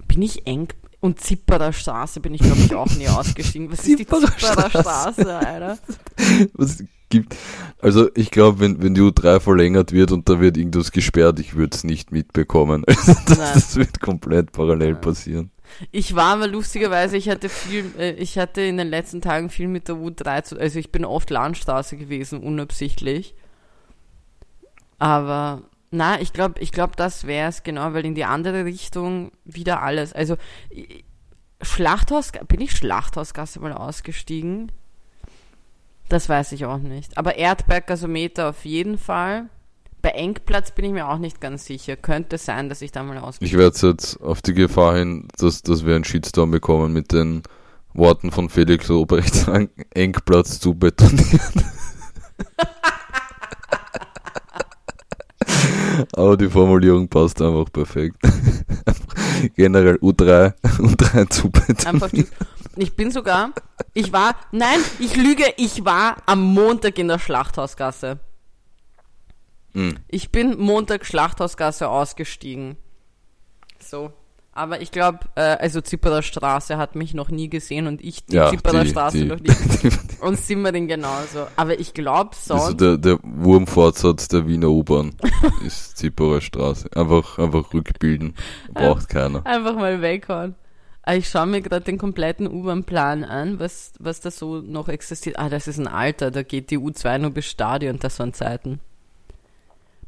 Bin 0.08 0.22
ich 0.22 0.46
eng? 0.46 0.68
Und 1.00 1.20
Zipperer 1.20 1.74
Straße 1.74 2.20
bin 2.20 2.34
ich, 2.34 2.42
glaube 2.42 2.60
ich, 2.60 2.74
auch 2.74 2.90
nie 2.96 3.08
ausgestiegen. 3.08 3.72
Was 3.72 3.80
ist 3.80 4.00
die 4.00 4.06
Zipperer 4.06 4.32
Straße. 4.38 4.70
Straße, 4.70 5.36
Alter? 5.36 5.78
Was 6.54 6.84
gibt, 7.10 7.36
also 7.80 8.10
ich 8.16 8.32
glaube, 8.32 8.60
wenn, 8.60 8.82
wenn 8.82 8.94
die 8.96 9.02
U3 9.02 9.40
verlängert 9.40 9.92
wird 9.92 10.12
und 10.12 10.28
da 10.28 10.40
wird 10.40 10.58
irgendwas 10.58 10.92
gesperrt, 10.92 11.40
ich 11.40 11.56
würde 11.56 11.76
es 11.76 11.84
nicht 11.84 12.12
mitbekommen. 12.12 12.84
Also 12.86 13.14
das, 13.28 13.38
das 13.38 13.76
wird 13.76 14.00
komplett 14.00 14.52
parallel 14.52 14.94
Nein. 14.94 15.02
passieren. 15.02 15.52
Ich 15.92 16.16
war 16.16 16.34
aber 16.34 16.48
lustigerweise, 16.48 17.18
ich 17.18 17.30
hatte 17.30 17.50
viel, 17.50 17.94
äh, 17.98 18.12
ich 18.14 18.38
hatte 18.38 18.62
in 18.62 18.78
den 18.78 18.90
letzten 18.90 19.22
Tagen 19.22 19.50
viel 19.50 19.68
mit 19.68 19.88
der 19.88 19.96
U3 19.96 20.44
zu, 20.44 20.60
also 20.60 20.80
ich 20.80 20.92
bin 20.92 21.06
oft 21.06 21.30
Landstraße 21.30 21.98
gewesen, 21.98 22.42
unabsichtlich. 22.42 23.36
Aber, 25.00 25.64
na, 25.92 26.20
ich 26.20 26.34
glaube, 26.34 26.60
ich 26.60 26.72
glaube, 26.72 26.94
das 26.96 27.28
wäre 27.28 27.50
es 27.50 27.64
genau, 27.64 27.94
weil 27.94 28.06
in 28.06 28.16
die 28.16 28.26
andere 28.26 28.66
Richtung 28.66 29.32
wieder 29.46 29.82
alles. 29.82 30.14
Also, 30.14 30.38
Schlachthaus, 31.62 32.32
bin 32.48 32.62
ich 32.62 32.72
Schlachthausgasse 32.72 33.60
mal 33.60 33.74
ausgestiegen? 33.74 34.72
Das 36.10 36.30
weiß 36.30 36.54
ich 36.54 36.66
auch 36.66 36.78
nicht. 36.78 37.18
Aber 37.18 37.36
Erdberggasometer 37.36 38.50
auf 38.50 38.66
jeden 38.66 38.98
Fall. 38.98 39.50
Bei 40.02 40.10
Engplatz 40.10 40.72
bin 40.72 40.86
ich 40.86 40.92
mir 40.92 41.08
auch 41.08 41.18
nicht 41.18 41.42
ganz 41.42 41.66
sicher. 41.66 41.96
Könnte 41.96 42.38
sein, 42.38 42.70
dass 42.70 42.82
ich 42.82 42.92
da 42.92 43.04
mal 43.04 43.18
ausgestiegen 43.18 43.48
Ich 43.48 43.58
werde 43.58 43.88
jetzt 43.88 44.22
auf 44.22 44.42
die 44.42 44.54
Gefahr 44.54 44.98
hin, 44.98 45.28
dass, 45.38 45.64
dass 45.64 45.86
wir 45.86 45.96
einen 45.96 46.04
Shitstorm 46.04 46.52
bekommen 46.52 46.94
mit 46.94 47.12
den 47.12 47.44
Worten 47.94 48.32
von 48.32 48.50
Felix 48.50 48.90
Obrecht 48.90 49.34
sagen, 49.34 49.70
Engplatz 49.94 50.60
zu 50.60 50.76
betonieren. 50.76 51.28
Aber 56.14 56.38
die 56.38 56.50
Formulierung 56.50 57.08
passt 57.08 57.42
einfach 57.42 57.72
perfekt. 57.72 58.18
Generell 59.56 59.96
U3, 59.96 60.54
U3 60.64 61.30
zu 61.30 61.50
betonieren. 61.50 62.28
Ich 62.76 62.96
bin 62.96 63.10
sogar, 63.10 63.52
ich 63.96 64.14
war, 64.14 64.36
nein, 64.52 64.80
ich 65.00 65.16
lüge, 65.16 65.46
ich 65.58 65.84
war 65.84 66.18
am 66.28 66.54
Montag 66.54 67.00
in 67.00 67.08
der 67.08 67.18
Schlachthausgasse. 67.18 68.20
Hm. 69.78 69.98
Ich 70.08 70.32
bin 70.32 70.58
Montag 70.60 71.06
Schlachthausgasse 71.06 71.88
ausgestiegen. 71.90 72.78
So. 73.80 74.12
Aber 74.54 74.82
ich 74.82 74.92
glaube, 74.92 75.20
äh, 75.36 75.42
also 75.42 75.82
Zipperer 75.82 76.24
Straße 76.24 76.78
hat 76.80 76.96
mich 76.96 77.14
noch 77.14 77.30
nie 77.30 77.48
gesehen 77.48 77.86
und 77.86 78.02
ich 78.02 78.26
die 78.26 78.38
Ja, 78.38 78.50
Zipperer 78.50 78.84
die, 78.84 78.90
Straße 78.90 79.18
die, 79.20 79.26
noch 79.26 79.40
nie. 79.40 79.52
Und 80.20 80.40
Simmering 80.40 80.88
genauso. 80.88 81.46
Aber 81.58 81.80
ich 81.80 81.94
glaube 81.94 82.32
Also 82.32 82.58
sonst. 82.58 82.82
der, 82.82 82.98
der 82.98 83.20
Wurmfortsatz 83.22 84.30
der 84.30 84.48
Wiener 84.48 84.70
U-Bahn 84.72 85.14
ist 85.64 85.96
Zipperer 86.00 86.42
Straße. 86.42 86.90
Einfach, 86.96 87.38
einfach 87.38 87.72
rückbilden. 87.72 88.34
Braucht 88.74 89.10
keiner. 89.10 89.46
Einfach 89.46 89.76
mal 89.76 90.02
weghauen. 90.02 90.56
Ah, 91.04 91.14
Ich 91.14 91.30
schaue 91.30 91.46
mir 91.46 91.62
gerade 91.62 91.86
den 91.86 92.00
kompletten 92.00 92.48
U-Bahn-Plan 92.48 93.24
an, 93.26 93.60
was, 93.60 93.94
was 94.00 94.22
da 94.22 94.32
so 94.32 94.56
noch 94.62 94.90
existiert. 94.90 95.38
Ah, 95.38 95.50
das 95.50 95.68
ist 95.68 95.78
ein 95.78 95.88
alter, 95.88 96.32
da 96.32 96.42
geht 96.42 96.72
die 96.72 96.80
U2 96.80 97.20
nur 97.20 97.30
bis 97.30 97.46
Stadion, 97.46 98.00
das 98.00 98.18
waren 98.18 98.34
Zeiten. 98.34 98.80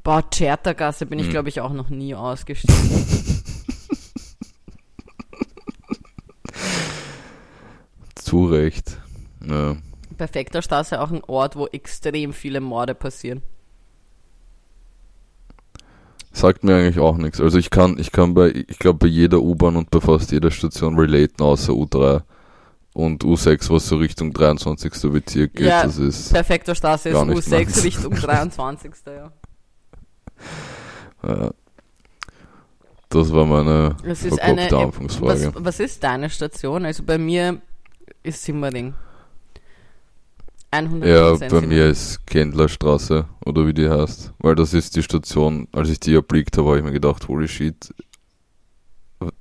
Boah, 0.10 0.28
Tschertergasse 0.28 1.06
bin 1.06 1.20
ich, 1.20 1.26
Hm. 1.26 1.32
glaube 1.34 1.50
ich, 1.50 1.62
auch 1.62 1.72
noch 1.72 1.90
nie 1.92 2.16
ausgestiegen. 2.16 2.76
Zu 8.16 8.46
Recht. 8.48 8.98
Ja. 9.48 9.78
Perfekter 10.18 10.64
Straße 10.64 11.00
auch 11.00 11.12
ein 11.12 11.24
Ort, 11.26 11.56
wo 11.56 11.68
extrem 11.68 12.34
viele 12.34 12.60
Morde 12.60 12.96
passieren. 12.96 13.44
Sagt 16.32 16.64
mir 16.64 16.74
eigentlich 16.78 16.98
auch 16.98 17.18
nichts. 17.18 17.40
Also 17.40 17.60
ich 17.60 17.70
kann, 17.70 18.00
ich 18.00 18.12
kann 18.12 18.34
bei, 18.34 18.50
ich 18.68 18.80
glaube 18.80 18.98
bei 18.98 19.08
jeder 19.08 19.40
U-Bahn 19.42 19.76
und 19.76 19.92
bei 19.92 20.02
fast 20.02 20.32
jeder 20.32 20.50
Station 20.50 20.98
relaten, 20.98 21.44
außer 21.44 21.74
U3 21.74 22.24
und 22.94 23.24
U6, 23.24 23.70
was 23.70 23.88
so 23.88 23.98
Richtung 23.98 24.34
23. 24.34 24.92
Bezirk 25.12 25.54
geht. 25.54 25.68
Ja, 25.68 25.84
das 25.84 26.00
ist, 26.00 26.34
Perfekter 26.34 26.74
Straße 26.74 27.10
ist 27.10 27.14
Gar 27.14 27.26
nicht 27.26 27.48
U6 27.48 27.52
meins. 27.52 27.84
Richtung 27.84 28.16
23. 28.16 28.92
ja. 29.06 29.32
Das 33.10 33.34
war 33.34 33.46
meine 33.46 33.96
Das 34.04 34.24
ist 34.24 34.40
eine. 34.42 34.66
Was, 34.70 34.74
Anfangsfrage. 34.74 35.52
was 35.56 35.80
ist 35.80 36.04
deine 36.04 36.30
Station? 36.30 36.86
Also 36.86 37.04
bei 37.04 37.18
mir 37.18 37.60
ist 38.24 38.44
Simmering. 38.44 38.94
100% 40.72 41.06
Ja, 41.08 41.32
bei 41.32 41.50
Simmering. 41.50 41.70
mir 41.70 41.88
ist 41.88 42.26
Kendlerstraße 42.28 43.26
oder 43.46 43.66
wie 43.66 43.74
die 43.74 43.90
heißt. 43.90 44.34
Weil 44.40 44.54
das 44.56 44.74
ist 44.76 44.96
die 44.96 45.02
Station, 45.02 45.68
als 45.72 45.90
ich 45.90 46.00
die 46.00 46.14
erblickt 46.14 46.58
habe, 46.58 46.68
habe 46.68 46.78
ich 46.78 46.84
mir 46.84 46.92
gedacht, 46.92 47.28
holy 47.28 47.48
shit, 47.48 47.92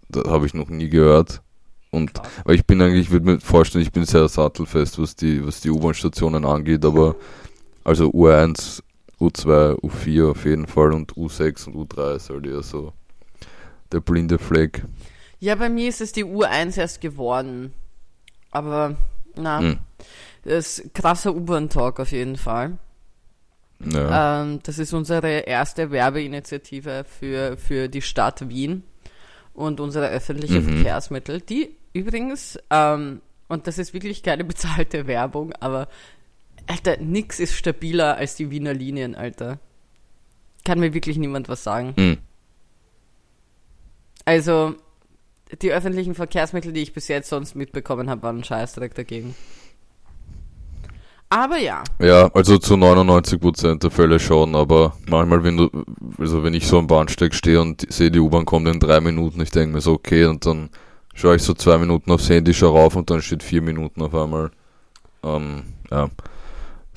da 0.09 0.31
habe 0.31 0.47
ich 0.47 0.55
noch 0.55 0.69
nie 0.71 0.89
gehört. 0.89 1.43
Und 1.91 2.15
Krass. 2.15 2.27
weil 2.45 2.55
ich 2.55 2.67
bin 2.67 2.81
eigentlich, 2.81 3.07
ich 3.07 3.11
würde 3.11 3.27
mir 3.27 3.41
vorstellen, 3.41 3.83
ich 3.83 3.93
bin 3.93 4.05
sehr 4.07 4.27
sattelfest, 4.29 4.99
was 4.99 5.15
die, 5.17 5.47
was 5.47 5.61
die 5.61 5.71
U-Bahn-Stationen 5.71 6.45
angeht, 6.47 6.85
aber 6.85 7.17
also 7.85 8.11
U1, 8.11 8.83
U2, 9.21 9.81
U4 9.81 10.31
auf 10.31 10.45
jeden 10.45 10.67
Fall 10.67 10.93
und 10.93 11.15
U6 11.15 11.67
und 11.69 11.75
U3 11.77 12.17
ist 12.17 12.31
halt 12.31 12.47
eher 12.47 12.63
so 12.63 12.93
der 13.93 14.01
blinde 14.01 14.39
Fleck. 14.39 14.85
Ja, 15.41 15.55
bei 15.55 15.69
mir 15.69 15.89
ist 15.89 16.01
es 16.01 16.13
die 16.13 16.25
U1 16.25 16.79
erst 16.79 17.01
geworden. 17.01 17.73
Aber, 18.51 18.97
na, 19.37 19.61
Hm. 19.61 19.79
das 20.45 20.79
ist 20.79 20.95
krasser 20.95 21.35
U-Bahn-Talk 21.35 22.01
auf 22.01 22.13
jeden 22.13 22.37
Fall. 22.37 22.79
Ja. 23.81 24.43
Ähm, 24.43 24.59
das 24.65 24.79
ist 24.79 24.93
unsere 24.93 25.29
erste 25.41 25.91
Werbeinitiative 25.91 27.05
für, 27.05 27.57
für 27.57 27.89
die 27.89 28.03
Stadt 28.03 28.49
Wien 28.49 28.83
und 29.55 29.81
unsere 29.81 30.09
öffentliche 30.09 30.61
Mhm. 30.61 30.75
Verkehrsmittel, 30.77 31.41
die 31.41 31.77
übrigens, 31.93 32.59
ähm, 32.71 33.21
und 33.49 33.67
das 33.67 33.79
ist 33.79 33.95
wirklich 33.95 34.23
keine 34.23 34.45
bezahlte 34.45 35.07
Werbung, 35.07 35.53
aber 35.61 35.89
Alter, 36.69 36.99
nix 36.99 37.41
ist 37.41 37.55
stabiler 37.55 38.17
als 38.17 38.37
die 38.37 38.51
Wiener 38.51 38.75
Linien, 38.75 39.15
Alter. 39.15 39.59
Kann 40.65 40.79
mir 40.79 40.93
wirklich 40.93 41.17
niemand 41.17 41.49
was 41.49 41.65
sagen. 41.65 41.95
Hm. 41.97 42.19
Also, 44.27 44.75
die 45.63 45.73
öffentlichen 45.73 46.15
Verkehrsmittel, 46.15 46.73
die 46.73 46.83
ich 46.83 46.93
bis 46.93 47.09
jetzt 47.09 47.31
sonst 47.31 47.55
mitbekommen 47.55 48.11
habe, 48.11 48.23
waren 48.23 48.39
ein 48.39 48.45
Scheißdreck 48.45 48.95
dagegen. 48.95 49.35
Aber 51.31 51.59
ja, 51.59 51.85
Ja, 51.99 52.31
also 52.35 52.59
zu 52.59 52.75
99% 52.75 53.81
der 53.81 53.91
Fälle 53.91 54.19
schon, 54.19 54.55
aber 54.55 54.95
manchmal, 55.07 55.45
wenn 55.45 55.59
du, 55.59 55.71
also 56.19 56.43
wenn 56.43 56.55
ich 56.55 56.67
so 56.67 56.79
am 56.79 56.87
Bahnsteig 56.87 57.35
stehe 57.35 57.61
und 57.61 57.91
sehe, 57.93 58.11
die 58.11 58.19
U-Bahn 58.19 58.47
kommt 58.47 58.67
in 58.69 58.81
drei 58.81 59.01
Minuten, 59.01 59.41
ich 59.43 59.51
denke 59.51 59.75
mir 59.75 59.81
so, 59.83 59.93
okay, 59.93 60.25
und 60.25 60.47
dann 60.47 60.71
schaue 61.15 61.37
ich 61.37 61.43
so 61.43 61.53
zwei 61.53 61.77
Minuten 61.77 62.11
aufs 62.11 62.31
Handy, 62.31 62.55
schau 62.55 62.75
rauf 62.75 62.97
und 62.97 63.11
dann 63.11 63.21
steht 63.21 63.43
vier 63.43 63.61
Minuten 63.61 64.01
auf 64.01 64.15
einmal. 64.15 64.51
Ähm, 65.23 65.65
ja, 65.91 66.09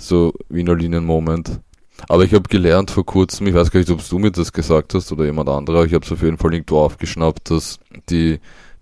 so 0.01 0.33
Wiener 0.49 0.75
Linien-Moment. 0.75 1.59
Aber 2.07 2.23
ich 2.23 2.33
habe 2.33 2.49
gelernt 2.49 2.91
vor 2.91 3.05
kurzem, 3.05 3.47
ich 3.47 3.53
weiß 3.53 3.71
gar 3.71 3.79
nicht, 3.79 3.89
ob 3.91 4.07
du 4.07 4.19
mir 4.19 4.31
das 4.31 4.51
gesagt 4.51 4.93
hast 4.93 5.11
oder 5.11 5.25
jemand 5.25 5.49
anderer, 5.49 5.85
ich 5.85 5.93
habe 5.93 6.05
es 6.05 6.11
auf 6.11 6.23
jeden 6.23 6.37
Fall 6.37 6.53
irgendwo 6.53 6.79
aufgeschnappt, 6.79 7.51
dass 7.51 7.79
die 8.09 8.39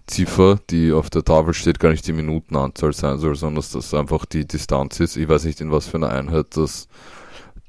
Ziffer, 0.08 0.60
die 0.70 0.92
auf 0.92 1.10
der 1.10 1.24
Tafel 1.24 1.54
steht, 1.54 1.80
gar 1.80 1.92
nicht 1.92 2.08
die 2.08 2.14
Minutenanzahl 2.14 2.94
sein 2.94 3.20
soll, 3.20 3.36
sondern 3.36 3.58
dass 3.58 3.72
das 3.72 3.94
einfach 3.94 4.26
die 4.26 4.48
Distanz 4.48 5.00
ist. 5.00 5.18
Ich 5.18 5.30
weiß 5.30 5.44
nicht, 5.44 5.62
in 5.62 5.72
was 5.72 5.88
für 5.88 5.98
einer 5.98 6.10
Einheit 6.10 6.58
das 6.58 6.88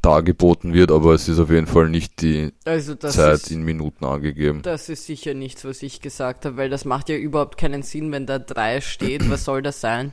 dargeboten 0.03 0.73
wird, 0.73 0.91
aber 0.91 1.13
es 1.13 1.29
ist 1.29 1.39
auf 1.39 1.51
jeden 1.51 1.67
Fall 1.67 1.91
nicht 1.91 2.23
die 2.23 2.53
also 2.65 2.95
das 2.95 3.17
Zeit 3.17 3.35
ist, 3.35 3.51
in 3.51 3.63
Minuten 3.63 4.07
angegeben. 4.07 4.63
das 4.63 4.89
ist 4.89 5.05
sicher 5.05 5.35
nichts, 5.35 5.65
was 5.67 5.83
ich 5.83 6.01
gesagt 6.01 6.47
habe, 6.47 6.57
weil 6.57 6.71
das 6.71 6.87
macht 6.87 7.11
ja 7.11 7.17
überhaupt 7.17 7.59
keinen 7.59 7.83
Sinn, 7.83 8.11
wenn 8.11 8.25
da 8.25 8.39
drei 8.39 8.81
steht. 8.81 9.29
Was 9.29 9.45
soll 9.45 9.61
das 9.61 9.83
sein? 9.83 10.13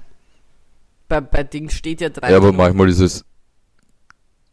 Bei, 1.07 1.21
bei 1.21 1.43
Dings 1.43 1.73
steht 1.73 2.01
ja 2.01 2.09
drei. 2.09 2.31
Ja, 2.31 2.37
aber 2.37 2.47
Minuten. 2.47 2.57
manchmal 2.63 2.89
ist 2.89 2.99
es, 2.99 3.25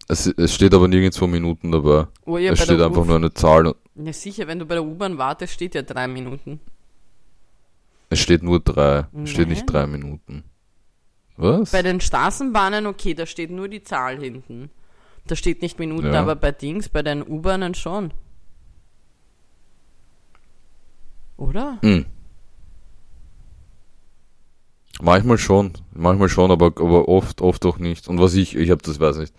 es, 0.08 0.26
es 0.26 0.54
steht 0.54 0.74
aber 0.74 0.86
nirgendwo 0.88 1.26
Minuten 1.26 1.72
dabei. 1.72 2.06
Oh 2.24 2.38
ja, 2.38 2.52
es 2.52 2.62
steht 2.62 2.80
einfach 2.80 3.04
nur 3.04 3.16
eine 3.16 3.32
Zahl. 3.34 3.74
Ja, 3.96 4.12
sicher, 4.12 4.46
wenn 4.46 4.58
du 4.58 4.66
bei 4.66 4.74
der 4.74 4.84
U-Bahn 4.84 5.18
wartest, 5.18 5.52
steht 5.54 5.74
ja 5.74 5.82
drei 5.82 6.06
Minuten. 6.08 6.60
Es 8.10 8.20
steht 8.20 8.42
nur 8.42 8.60
drei. 8.60 9.06
Es 9.22 9.30
steht 9.30 9.48
nicht 9.48 9.66
drei 9.66 9.86
Minuten. 9.86 10.44
Was? 11.36 11.72
Bei 11.72 11.82
den 11.82 12.00
Straßenbahnen, 12.00 12.86
okay, 12.86 13.14
da 13.14 13.26
steht 13.26 13.50
nur 13.50 13.68
die 13.68 13.82
Zahl 13.82 14.20
hinten. 14.20 14.70
Da 15.26 15.34
steht 15.34 15.62
nicht 15.62 15.78
Minuten, 15.80 16.12
Ja. 16.12 16.20
aber 16.20 16.36
bei 16.36 16.52
Dings, 16.52 16.88
bei 16.88 17.02
den 17.02 17.26
U-Bahnen 17.26 17.74
schon. 17.74 18.12
Oder? 21.36 21.78
Hm. 21.82 22.04
Manchmal 25.02 25.38
schon, 25.38 25.72
manchmal 25.92 26.28
schon, 26.28 26.50
aber, 26.50 26.66
aber 26.66 27.08
oft, 27.08 27.40
oft 27.40 27.64
auch 27.66 27.78
nicht. 27.78 28.08
Und 28.08 28.20
was 28.20 28.34
ich, 28.34 28.54
ich 28.56 28.70
habe 28.70 28.82
das, 28.82 29.00
weiß 29.00 29.16
nicht, 29.18 29.34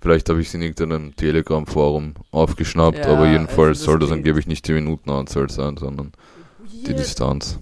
vielleicht 0.00 0.28
habe 0.28 0.40
ich 0.40 0.48
es 0.48 0.54
in 0.54 0.62
irgendeinem 0.62 1.16
Telegram-Forum 1.16 2.14
aufgeschnappt, 2.30 2.98
Ja, 2.98 3.06
aber 3.12 3.28
jedenfalls 3.28 3.58
also 3.58 3.72
das 3.80 3.84
soll 3.84 3.98
das 3.98 4.12
angeblich 4.12 4.46
nicht 4.46 4.66
die 4.68 4.72
Minutenanzahl 4.74 5.50
sein, 5.50 5.76
sondern 5.76 6.12
die 6.72 6.88
Weird. 6.88 6.98
Distanz. 7.00 7.58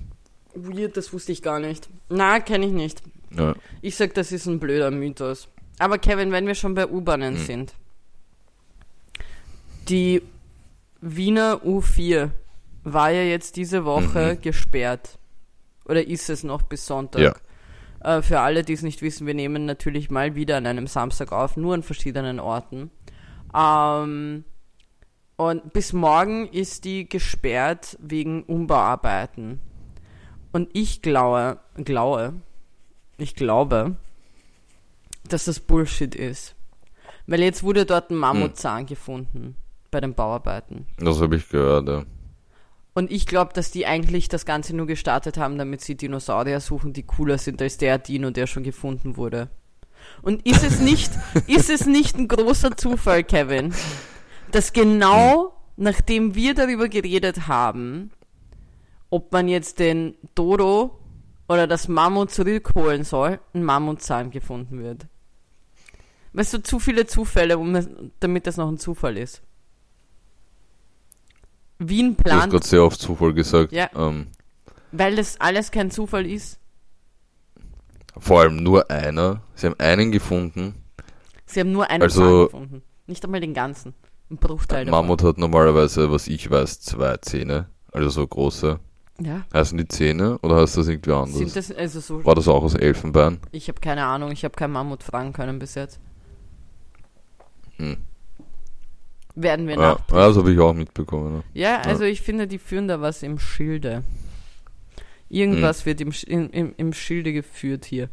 Weird, 0.55 0.97
das 0.97 1.13
wusste 1.13 1.33
ich 1.33 1.43
gar 1.43 1.61
nicht. 1.61 1.89
Na, 2.09 2.41
kenne 2.41 2.67
ich 2.67 2.73
nicht. 2.73 3.03
Ja. 3.37 3.55
Ich 3.81 3.97
sag, 3.97 4.15
das 4.15 4.31
ist 4.31 4.47
ein 4.47 4.61
blöder 4.61 4.91
Mythos. 4.91 5.49
Aber 5.79 5.99
Kevin, 5.99 6.31
wenn 6.31 6.47
wir 6.47 6.55
schon 6.55 6.75
bei 6.75 6.87
U-Bahnen 6.87 7.37
Hm. 7.37 7.45
sind. 7.45 7.75
Die 9.89 10.23
Wiener 11.01 11.61
U4 11.65 12.31
war 12.85 13.11
ja 13.11 13.23
jetzt 13.23 13.57
diese 13.57 13.85
Woche 13.85 14.37
gesperrt. 14.41 15.19
Oder 15.85 16.07
ist 16.07 16.31
es 16.31 16.45
noch 16.45 16.63
bis 16.63 16.87
Sonntag? 16.87 17.21
Ja. 18.03 18.19
Äh, 18.19 18.23
für 18.23 18.41
alle, 18.41 18.63
die 18.63 18.73
es 18.73 18.83
nicht 18.83 19.03
wissen, 19.03 19.27
wir 19.27 19.35
nehmen 19.35 19.67
natürlich 19.67 20.11
mal 20.11 20.35
wieder 20.35 20.57
an 20.57 20.67
einem 20.67 20.87
Samstag 20.87 21.33
auf, 21.33 21.57
nur 21.57 21.75
an 21.75 21.83
verschiedenen 21.83 22.41
Orten. 22.41 22.91
Ähm, 23.55 24.45
und 25.37 25.73
bis 25.73 25.93
morgen 25.93 26.47
ist 26.49 26.85
die 26.85 27.09
gesperrt 27.09 27.99
wegen 28.01 28.45
Umbauarbeiten. 28.45 29.59
Und 30.53 30.71
ich 30.73 31.03
glaube, 31.03 31.59
glaube, 31.77 32.35
ich 33.19 33.35
glaube, 33.35 33.97
dass 35.29 35.47
das 35.47 35.59
Bullshit 35.59 36.15
ist. 36.15 36.55
Weil 37.27 37.41
jetzt 37.41 37.63
wurde 37.63 37.87
dort 37.87 38.11
ein 38.11 38.17
Mammutzahn 38.17 38.87
gefunden 38.87 39.57
bei 39.91 40.01
den 40.01 40.15
Bauarbeiten. 40.15 40.87
Das 40.99 41.21
habe 41.21 41.37
ich 41.37 41.49
gehört, 41.49 41.89
ja. 41.89 42.05
Und 42.95 43.11
ich 43.11 43.27
glaube, 43.27 43.53
dass 43.53 43.71
die 43.71 43.87
eigentlich 43.87 44.29
das 44.29 44.47
Ganze 44.47 44.75
nur 44.75 44.87
gestartet 44.87 45.37
haben, 45.37 45.59
damit 45.59 45.81
sie 45.81 45.97
Dinosaurier 45.97 46.61
suchen, 46.61 46.93
die 46.93 47.03
cooler 47.03 47.39
sind 47.39 47.61
als 47.61 47.77
der 47.77 47.99
Dino, 47.99 48.31
der 48.31 48.47
schon 48.47 48.63
gefunden 48.63 49.17
wurde. 49.17 49.51
Und 50.23 50.47
ist 50.47 50.63
es 50.63 50.81
nicht, 50.81 51.13
ist 51.47 51.71
es 51.71 51.87
nicht 51.87 52.17
ein 52.17 52.29
großer 52.29 52.77
Zufall, 52.77 53.25
Kevin, 53.25 53.75
dass 54.53 54.73
genau 54.73 55.55
nachdem 55.77 56.35
wir 56.35 56.55
darüber 56.55 56.89
geredet 56.89 57.49
haben, 57.49 58.11
ob 59.11 59.33
man 59.33 59.49
jetzt 59.49 59.79
den 59.79 60.17
Dodo 60.35 60.99
oder 61.49 61.67
das 61.67 61.89
Mammut 61.89 62.31
zurückholen 62.31 63.05
soll, 63.05 63.41
ein 63.53 63.65
Mammutzahn 63.65 64.31
gefunden 64.31 64.83
wird. 64.83 65.07
Weißt 66.33 66.55
du, 66.55 66.63
zu 66.63 66.79
viele 66.79 67.07
Zufälle, 67.07 67.59
um 67.59 68.11
damit 68.19 68.47
das 68.47 68.57
noch 68.57 68.69
ein 68.69 68.79
Zufall 68.79 69.17
ist. 69.19 69.43
Wien 71.89 72.17
Du 72.17 72.17
hast 72.19 72.25
plant 72.39 72.53
gerade 72.53 72.67
sehr 72.67 72.83
oft 72.85 73.01
Zufall 73.01 73.33
gesagt. 73.35 73.73
Ja. 73.73 73.89
Ähm, 73.97 74.29
Weil 74.93 75.17
das 75.17 75.41
alles 75.41 75.71
kein 75.71 75.91
Zufall 75.91 76.27
ist. 76.27 76.59
vor 78.19 78.41
allem 78.41 78.57
nur 78.57 78.91
einer. 78.91 79.43
Sie 79.55 79.67
haben 79.67 79.77
einen 79.79 80.13
gefunden. 80.13 80.75
Sie 81.47 81.61
haben 81.61 81.73
nur 81.73 81.91
einen 81.91 82.03
Also- 82.03 82.45
gefunden. 82.47 82.83
Nicht 83.07 83.25
einmal 83.25 83.41
den 83.41 83.53
ganzen. 83.55 83.95
Ein 84.31 84.39
Bruchteil 84.39 84.87
davon. 84.87 85.03
Mammut 85.07 85.23
hat 85.23 85.37
normalerweise, 85.37 86.11
was 86.11 86.27
ich 86.27 86.51
weiß, 86.51 86.81
zwei 86.81 87.17
Zähne. 87.19 87.69
Also 87.93 88.09
so 88.09 88.27
große. 88.27 88.81
Ja. 89.21 89.43
Heißen 89.53 89.77
die 89.79 89.87
Zähne 89.87 90.39
oder 90.39 90.57
heißt 90.57 90.77
das 90.77 90.89
irgendwie 90.89 91.13
anders? 91.13 91.53
Das 91.53 91.71
also 91.71 92.01
so. 92.01 92.25
War 92.25 92.35
das 92.35 92.49
auch 92.49 92.63
aus 92.65 92.75
Elfenbein? 92.75 93.39
Ich 93.53 93.69
habe 93.69 93.81
keine 93.81 94.05
Ahnung. 94.07 94.33
Ich 94.33 94.43
habe 94.45 94.55
keinen 94.57 94.73
Mammut 94.73 95.03
fragen 95.03 95.33
können 95.33 95.59
bis 95.59 95.75
jetzt. 95.75 96.01
Hm. 97.77 97.99
Werden 99.35 99.67
wir 99.67 99.75
Ja, 99.75 99.81
nach. 99.81 99.99
ja, 100.11 100.29
das 100.29 100.37
habe 100.37 100.53
ich 100.53 100.59
auch 100.61 100.75
mitbekommen. 100.75 101.43
Ja, 101.55 101.81
also 101.81 102.05
ich 102.05 102.23
finde, 102.23 102.47
die 102.47 102.59
führen 102.59 102.87
da 102.89 103.01
was 103.01 103.23
im 103.23 103.39
Schilde. 103.39 104.05
Irgendwas 105.29 105.81
Hm. 105.81 105.87
wird 105.87 106.01
im, 106.01 106.49
im, 106.53 106.75
im 106.77 106.93
Schilde 106.93 107.33
geführt 107.33 107.85
hier. 107.85 108.09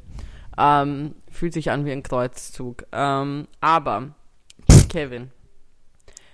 Ähm, 0.57 1.13
fühlt 1.29 1.53
sich 1.53 1.69
an 1.71 1.85
wie 1.85 1.91
ein 1.91 2.03
Kreuzzug. 2.03 2.85
Ähm, 2.91 3.47
aber, 3.59 4.15
Kevin, 4.89 5.29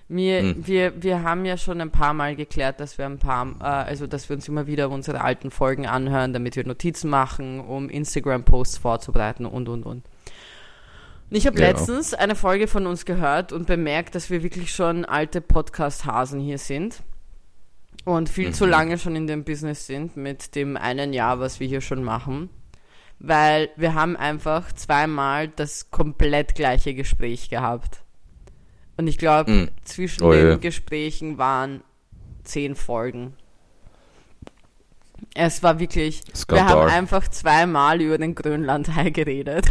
wir, 0.08 0.40
Hm. 0.42 0.68
wir, 0.68 1.04
wir 1.04 1.24
haben 1.24 1.44
ja 1.44 1.58
schon 1.58 1.82
ein 1.82 1.92
paar 1.92 2.14
Mal 2.14 2.36
geklärt, 2.38 2.80
dass 2.80 2.98
wir 2.98 3.06
ein 3.06 3.20
paar, 3.20 3.48
äh, 3.60 3.64
also 3.64 4.08
dass 4.08 4.30
wir 4.30 4.36
uns 4.38 4.48
immer 4.48 4.68
wieder 4.68 4.90
unsere 4.90 5.20
alten 5.22 5.52
Folgen 5.52 5.86
anhören, 5.86 6.32
damit 6.32 6.56
wir 6.56 6.66
Notizen 6.66 7.10
machen, 7.10 7.60
um 7.60 7.90
Instagram-Posts 7.90 8.78
vorzubereiten 8.78 9.46
und 9.46 9.68
und 9.68 9.84
und. 9.86 10.04
Ich 11.30 11.46
habe 11.46 11.58
Genau. 11.58 11.68
letztens 11.70 12.14
eine 12.14 12.36
Folge 12.36 12.68
von 12.68 12.88
uns 12.88 13.04
gehört 13.06 13.52
und 13.52 13.68
bemerkt, 13.68 14.16
dass 14.16 14.30
wir 14.30 14.44
wirklich 14.44 14.74
schon 14.74 15.04
alte 15.04 15.42
Podcast-Hasen 15.42 16.40
hier 16.40 16.58
sind 16.58 17.04
und 18.06 18.30
viel 18.30 18.54
zu 18.54 18.64
Mhm. 18.66 18.70
lange 18.72 18.98
schon 18.98 19.16
in 19.16 19.28
dem 19.28 19.44
Business 19.44 19.86
sind 19.88 20.16
mit 20.16 20.56
dem 20.56 20.78
einen 20.78 21.12
Jahr, 21.14 21.40
was 21.40 21.60
wir 21.60 21.68
hier 21.68 21.82
schon 21.82 22.04
machen. 22.04 22.50
Weil 23.20 23.70
wir 23.76 23.94
haben 23.94 24.16
einfach 24.16 24.72
zweimal 24.72 25.48
das 25.50 25.90
komplett 25.92 26.56
gleiche 26.56 26.94
Gespräch 26.94 27.50
gehabt. 27.50 28.04
Und 28.96 29.08
ich 29.08 29.18
glaube, 29.18 29.52
Mhm. 29.52 29.70
zwischen 29.84 30.24
Oh 30.24 30.32
den 30.32 30.52
je. 30.52 30.58
Gesprächen 30.60 31.38
waren 31.38 31.84
zehn 32.44 32.76
Folgen. 32.76 33.34
Es 35.34 35.62
war 35.64 35.80
wirklich, 35.80 36.22
wir 36.48 36.66
haben 36.66 36.90
einfach 36.90 37.28
zweimal 37.28 38.02
über 38.02 38.18
den 38.18 38.34
Grönlandhai 38.34 39.10
geredet. 39.10 39.66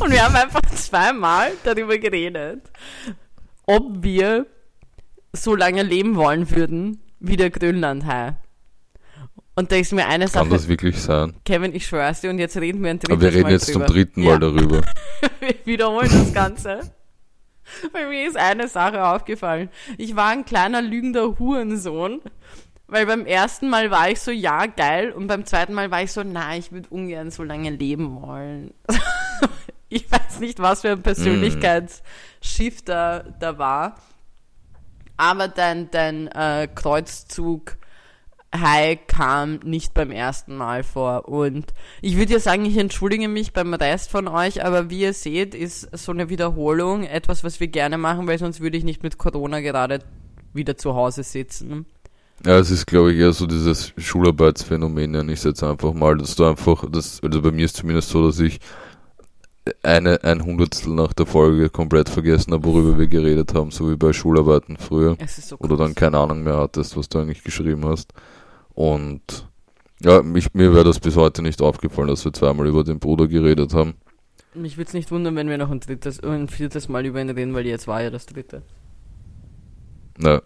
Und 0.00 0.10
wir 0.10 0.24
haben 0.24 0.34
einfach 0.34 0.60
zweimal 0.74 1.52
darüber 1.64 1.98
geredet, 1.98 2.62
ob 3.66 4.02
wir 4.02 4.46
so 5.32 5.54
lange 5.54 5.82
leben 5.82 6.16
wollen 6.16 6.50
würden 6.50 7.00
wie 7.20 7.36
der 7.36 7.50
Grönlandhai. 7.50 8.36
Und 9.56 9.70
da 9.70 9.76
ist 9.76 9.92
mir 9.92 10.06
eine 10.06 10.24
Kann 10.24 10.32
Sache, 10.32 10.48
das 10.48 10.68
wirklich 10.68 11.00
sein? 11.00 11.34
Kevin, 11.44 11.74
ich 11.74 11.86
schwör's 11.86 12.20
dir, 12.20 12.30
und 12.30 12.38
jetzt 12.38 12.56
reden 12.56 12.82
wir 12.82 12.90
ein 12.90 12.98
drittes 12.98 13.12
Aber 13.12 13.22
wir 13.22 13.32
reden 13.32 13.42
Mal 13.44 13.52
jetzt 13.52 13.68
drüber. 13.68 13.86
zum 13.86 13.94
dritten 13.94 14.22
Ja. 14.22 14.30
Mal 14.32 14.40
darüber. 14.40 14.80
Wir 15.40 15.54
wiederholen 15.64 16.10
das 16.10 16.32
Ganze. 16.34 16.80
Weil 17.92 18.08
mir 18.08 18.28
ist 18.28 18.36
eine 18.36 18.66
Sache 18.68 19.04
aufgefallen. 19.06 19.70
Ich 19.96 20.16
war 20.16 20.30
ein 20.30 20.44
kleiner 20.44 20.82
lügender 20.82 21.38
Hurensohn. 21.38 22.20
Weil 22.88 23.06
beim 23.06 23.24
ersten 23.26 23.70
Mal 23.70 23.90
war 23.90 24.10
ich 24.10 24.20
so, 24.20 24.30
ja, 24.30 24.66
geil. 24.66 25.12
Und 25.12 25.28
beim 25.28 25.46
zweiten 25.46 25.72
Mal 25.72 25.90
war 25.90 26.02
ich 26.02 26.12
so, 26.12 26.22
na, 26.24 26.56
ich 26.56 26.70
würde 26.72 26.88
ungern 26.90 27.30
so 27.30 27.42
lange 27.42 27.70
leben 27.70 28.20
wollen. 28.22 28.74
ich 29.88 30.10
weiß 30.10 30.40
nicht, 30.40 30.58
was 30.60 30.82
für 30.82 30.92
ein 30.92 31.02
Persönlichkeitsschiff 31.02 32.82
da, 32.84 33.24
da 33.40 33.58
war. 33.58 33.96
Aber 35.16 35.48
dein, 35.48 35.90
dein 35.90 36.26
äh, 36.28 36.68
Kreuzzug 36.74 37.76
Hai 38.54 38.96
kam 38.96 39.56
nicht 39.64 39.94
beim 39.94 40.12
ersten 40.12 40.56
Mal 40.56 40.84
vor. 40.84 41.28
Und 41.28 41.74
ich 42.02 42.16
würde 42.16 42.34
ja 42.34 42.38
sagen, 42.38 42.64
ich 42.64 42.76
entschuldige 42.76 43.28
mich 43.28 43.52
beim 43.52 43.74
Rest 43.74 44.10
von 44.10 44.28
euch, 44.28 44.64
aber 44.64 44.90
wie 44.90 45.00
ihr 45.00 45.12
seht, 45.12 45.54
ist 45.54 45.88
so 45.96 46.12
eine 46.12 46.28
Wiederholung 46.28 47.02
etwas, 47.02 47.42
was 47.42 47.58
wir 47.58 47.66
gerne 47.66 47.98
machen, 47.98 48.28
weil 48.28 48.38
sonst 48.38 48.60
würde 48.60 48.76
ich 48.76 48.84
nicht 48.84 49.02
mit 49.02 49.18
Corona 49.18 49.60
gerade 49.60 50.00
wieder 50.52 50.76
zu 50.76 50.94
Hause 50.94 51.24
sitzen. 51.24 51.86
Ja, 52.46 52.58
es 52.58 52.70
ist, 52.70 52.86
glaube 52.86 53.12
ich, 53.12 53.18
eher 53.18 53.32
so 53.32 53.46
dieses 53.46 53.92
Schularbeitsphänomen, 53.96 55.12
nenne 55.12 55.32
ich 55.32 55.38
es 55.40 55.44
jetzt 55.44 55.62
einfach 55.62 55.92
mal, 55.92 56.16
dass 56.16 56.36
du 56.36 56.44
einfach, 56.44 56.84
das, 56.90 57.20
also 57.22 57.42
bei 57.42 57.50
mir 57.50 57.64
ist 57.64 57.76
zumindest 57.76 58.10
so, 58.10 58.26
dass 58.26 58.38
ich 58.38 58.60
eine, 59.82 60.22
ein 60.24 60.44
Hundertstel 60.44 60.92
nach 60.92 61.12
der 61.14 61.26
Folge 61.26 61.70
komplett 61.70 62.08
vergessen 62.08 62.52
habe, 62.52 62.64
worüber 62.64 62.98
wir 62.98 63.06
geredet 63.06 63.54
haben, 63.54 63.70
so 63.70 63.90
wie 63.90 63.96
bei 63.96 64.12
Schularbeiten 64.12 64.76
früher. 64.76 65.16
Es 65.18 65.38
ist 65.38 65.48
so 65.48 65.56
Oder 65.58 65.76
dann 65.76 65.94
keine 65.94 66.18
Ahnung 66.18 66.42
mehr 66.42 66.58
hattest, 66.58 66.96
was 66.96 67.08
du 67.08 67.18
eigentlich 67.18 67.42
geschrieben 67.44 67.84
hast. 67.86 68.12
Und 68.74 69.48
ja, 70.00 70.22
mich, 70.22 70.52
mir 70.52 70.74
wäre 70.74 70.84
das 70.84 71.00
bis 71.00 71.16
heute 71.16 71.40
nicht 71.42 71.62
aufgefallen, 71.62 72.08
dass 72.08 72.24
wir 72.24 72.32
zweimal 72.32 72.66
über 72.66 72.84
den 72.84 72.98
Bruder 72.98 73.26
geredet 73.26 73.72
haben. 73.72 73.94
Mich 74.54 74.76
würde 74.76 74.88
es 74.88 74.94
nicht 74.94 75.10
wundern, 75.10 75.34
wenn 75.36 75.48
wir 75.48 75.58
noch 75.58 75.70
ein 75.70 75.80
drittes, 75.80 76.20
ein 76.22 76.48
viertes 76.48 76.88
Mal 76.88 77.06
über 77.06 77.20
ihn 77.20 77.30
reden, 77.30 77.54
weil 77.54 77.66
jetzt 77.66 77.86
war 77.88 78.02
ja 78.02 78.10
das 78.10 78.26
dritte. 78.26 78.62
Ne, 80.18 80.42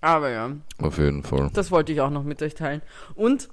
Aber 0.00 0.30
ja, 0.30 0.50
auf 0.78 0.98
jeden 0.98 1.22
Fall. 1.22 1.50
das 1.54 1.70
wollte 1.70 1.92
ich 1.92 2.00
auch 2.00 2.10
noch 2.10 2.24
mit 2.24 2.42
euch 2.42 2.54
teilen. 2.54 2.82
Und 3.14 3.48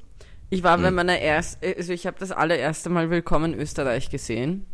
ich 0.50 0.64
war 0.64 0.78
bei 0.78 0.88
Hm. 0.88 0.96
meiner 0.96 1.18
ersten, 1.20 1.66
also 1.78 1.94
ich 1.94 2.06
habe 2.08 2.18
das 2.20 2.32
allererste 2.32 2.90
Mal 2.90 3.10
Willkommen 3.10 3.54
Österreich 3.54 4.10
gesehen. 4.10 4.66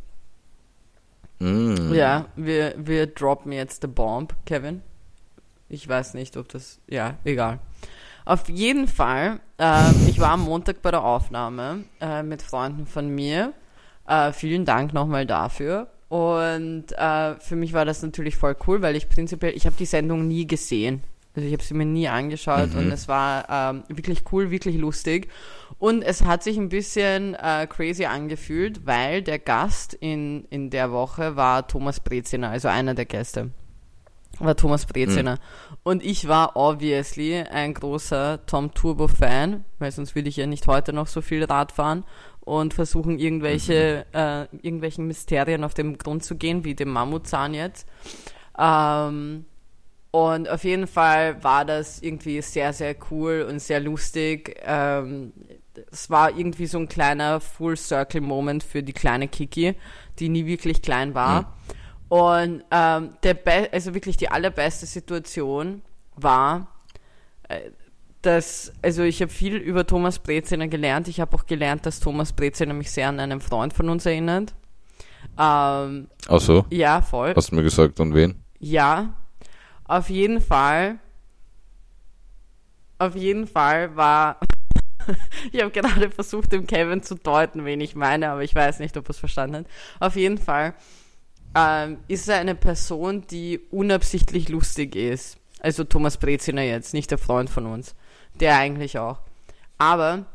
Mm. 1.41 1.93
Ja, 1.93 2.25
wir, 2.36 2.75
wir 2.77 3.07
droppen 3.07 3.51
jetzt 3.51 3.81
the 3.81 3.88
bomb, 3.88 4.36
Kevin. 4.45 4.83
Ich 5.69 5.88
weiß 5.88 6.13
nicht, 6.13 6.38
ob 6.38 6.50
das, 6.50 6.79
ja, 6.88 7.15
egal. 7.24 7.60
Auf 8.25 8.48
jeden 8.48 8.88
Fall, 8.88 9.39
äh, 9.57 9.91
ich 10.07 10.19
war 10.19 10.31
am 10.31 10.41
Montag 10.41 10.81
bei 10.81 10.91
der 10.91 11.03
Aufnahme 11.03 11.86
äh, 12.00 12.21
mit 12.21 12.43
Freunden 12.43 12.86
von 12.86 13.10
mir. 13.10 13.53
Äh, 14.07 14.31
vielen 14.33 14.65
Dank 14.65 14.93
nochmal 14.93 15.25
dafür. 15.25 15.88
Und 16.10 16.91
äh, 16.91 17.39
für 17.39 17.55
mich 17.55 17.74
war 17.74 17.86
das 17.86 18.03
natürlich 18.03 18.36
voll 18.36 18.55
cool, 18.67 18.81
weil 18.81 18.95
ich 18.95 19.10
prinzipiell, 19.10 19.55
ich 19.55 19.65
habe 19.65 19.75
die 19.79 19.86
Sendung 19.86 20.27
nie 20.27 20.45
gesehen. 20.45 21.03
Also 21.35 21.47
ich 21.47 21.53
habe 21.53 21.63
sie 21.63 21.73
mir 21.73 21.85
nie 21.85 22.07
angeschaut 22.09 22.73
Mhm. 22.73 22.79
und 22.79 22.91
es 22.91 23.07
war 23.07 23.45
ähm, 23.50 23.83
wirklich 23.88 24.23
cool, 24.31 24.51
wirklich 24.51 24.77
lustig. 24.77 25.29
Und 25.79 26.01
es 26.03 26.23
hat 26.25 26.43
sich 26.43 26.57
ein 26.57 26.69
bisschen 26.69 27.35
äh, 27.35 27.65
crazy 27.67 28.05
angefühlt, 28.05 28.85
weil 28.85 29.21
der 29.21 29.39
Gast 29.39 29.93
in, 29.93 30.45
in 30.50 30.69
der 30.69 30.91
Woche 30.91 31.35
war 31.35 31.67
Thomas 31.67 32.00
Breziner, 32.00 32.50
also 32.50 32.67
einer 32.67 32.93
der 32.93 33.05
Gäste 33.05 33.51
war 34.39 34.55
Thomas 34.55 34.88
Breziner. 34.88 35.38
Und 35.83 36.03
ich 36.03 36.27
war 36.27 36.55
obviously 36.55 37.35
ein 37.35 37.75
großer 37.75 38.39
Tom 38.47 38.73
Turbo 38.73 39.07
Fan, 39.07 39.65
weil 39.77 39.91
sonst 39.91 40.15
würde 40.15 40.29
ich 40.29 40.38
ja 40.38 40.47
nicht 40.47 40.65
heute 40.65 40.93
noch 40.93 41.05
so 41.05 41.21
viel 41.21 41.43
Rad 41.43 41.71
fahren 41.71 42.03
und 42.39 42.73
versuchen 42.73 43.19
irgendwelche, 43.19 44.05
äh, 44.13 44.45
irgendwelchen 44.65 45.05
Mysterien 45.05 45.63
auf 45.63 45.75
den 45.75 45.97
Grund 46.00 46.23
zu 46.23 46.38
gehen, 46.38 46.63
wie 46.63 46.73
dem 46.73 46.89
Mammutzahn 46.89 47.53
jetzt. 47.53 47.88
Ähm, 48.57 49.45
und 50.12 50.50
auf 50.50 50.63
jeden 50.65 50.88
Fall 50.88 51.41
war 51.44 51.63
das 51.63 52.01
irgendwie 52.01 52.41
sehr, 52.41 52.74
sehr 52.74 52.96
cool 53.10 53.46
und 53.50 53.60
sehr 53.60 53.80
lustig. 53.80 54.60
Ähm, 54.63 55.32
es 55.89 56.10
war 56.10 56.38
irgendwie 56.38 56.65
so 56.65 56.77
ein 56.80 56.89
kleiner 56.89 57.39
Full-Circle-Moment 57.39 58.63
für 58.63 58.84
die 58.84 58.91
kleine 58.91 59.30
Kiki, 59.30 59.75
die 60.20 60.27
nie 60.27 60.46
wirklich 60.46 60.82
klein 60.82 61.15
war. 61.15 61.53
Und 62.10 62.65
ähm, 62.72 63.13
der 63.24 63.36
Be 63.36 63.70
also 63.72 63.94
wirklich 63.94 64.18
die 64.18 64.30
allerbeste 64.30 64.86
Situation 64.86 65.82
war, 66.18 66.68
äh, 67.48 67.72
dass, 68.22 68.74
also 68.81 69.03
ich 69.03 69.22
habe 69.22 69.31
viel 69.31 69.55
über 69.55 69.88
Thomas 69.88 70.20
Breziner 70.20 70.68
gelernt. 70.68 71.07
Ich 71.07 71.22
habe 71.22 71.35
auch 71.38 71.46
gelernt, 71.46 71.85
dass 71.85 72.01
Thomas 72.01 72.33
Breziner 72.33 72.74
mich 72.74 72.92
sehr 72.92 73.07
an 73.07 73.22
einen 73.22 73.40
Freund 73.40 73.74
von 73.74 73.88
uns 73.88 74.05
erinnert. 74.05 74.53
Ähm, 75.40 76.09
Ach 76.27 76.42
so, 76.42 76.66
ja, 76.70 77.01
voll. 77.01 77.33
hast 77.33 77.51
du 77.51 77.55
mir 77.55 77.64
gesagt, 77.64 78.00
an 78.01 78.14
wen? 78.14 78.44
Ja, 78.59 79.14
auf 79.92 80.10
jeden 80.10 80.40
Fall. 80.40 81.00
Auf 82.98 83.16
jeden 83.16 83.46
Fall 83.46 83.94
war. 83.98 84.40
ich 85.51 85.62
habe 85.62 85.72
gerade 85.72 86.10
versucht, 86.10 86.54
dem 86.54 86.66
Kevin 86.66 87.04
zu 87.04 87.16
deuten, 87.16 87.66
wen 87.66 87.82
ich 87.82 87.94
meine, 87.94 88.30
aber 88.30 88.44
ich 88.44 88.56
weiß 88.56 88.80
nicht, 88.80 88.96
ob 88.96 89.08
er 89.08 89.10
es 89.10 89.20
verstanden 89.20 89.58
hat. 89.58 89.66
Auf 90.00 90.16
jeden 90.16 90.38
Fall 90.38 90.75
ähm, 91.56 91.98
ist 92.08 92.30
er 92.30 92.38
eine 92.38 92.56
Person, 92.56 93.27
die 93.27 93.60
unabsichtlich 93.70 94.48
lustig 94.48 94.96
ist. 94.96 95.38
Also 95.60 95.84
Thomas 95.84 96.18
Breziner 96.18 96.62
jetzt, 96.62 96.94
nicht 96.94 97.12
der 97.12 97.18
Freund 97.18 97.50
von 97.50 97.66
uns. 97.66 97.94
Der 98.40 98.58
eigentlich 98.58 98.98
auch. 98.98 99.20
Aber, 99.77 100.25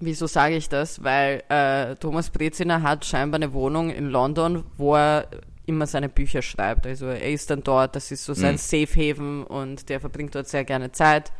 wieso 0.00 0.26
sage 0.26 0.56
ich 0.56 0.70
das? 0.70 1.04
Weil 1.04 1.42
äh, 1.50 1.96
Thomas 1.96 2.30
Breziner 2.30 2.80
hat 2.80 3.04
scheinbar 3.04 3.38
eine 3.38 3.52
Wohnung 3.52 3.90
in 3.90 4.08
London, 4.08 4.64
wo 4.78 4.96
er 4.96 5.28
immer 5.66 5.86
seine 5.86 6.08
Bücher 6.08 6.42
schreibt. 6.42 6.86
Also 6.86 7.06
er 7.06 7.30
ist 7.32 7.50
dann 7.50 7.62
dort, 7.62 7.96
das 7.96 8.10
ist 8.10 8.24
so 8.24 8.34
sein 8.34 8.54
Mhm. 8.54 8.58
Safe 8.58 8.86
Haven 8.86 9.44
und 9.44 9.88
der 9.88 10.00
verbringt 10.00 10.34
dort 10.34 10.48
sehr 10.48 10.64
gerne 10.64 10.92
Zeit. 10.92 11.32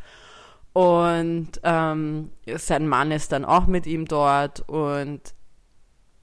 Und 0.73 1.51
ähm, 1.63 2.31
sein 2.57 2.87
Mann 2.87 3.11
ist 3.11 3.31
dann 3.31 3.45
auch 3.45 3.65
mit 3.65 3.87
ihm 3.87 4.05
dort 4.05 4.67
und 4.67 5.21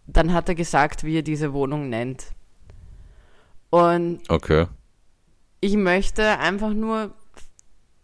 dann 0.06 0.32
hat 0.32 0.48
er 0.48 0.54
gesagt, 0.54 1.04
wie 1.04 1.18
er 1.18 1.22
diese 1.22 1.52
Wohnung 1.52 1.88
nennt. 1.88 2.26
Und 3.70 4.28
Okay. 4.28 4.66
ich 5.60 5.76
möchte 5.76 6.38
einfach 6.38 6.74
nur, 6.74 7.14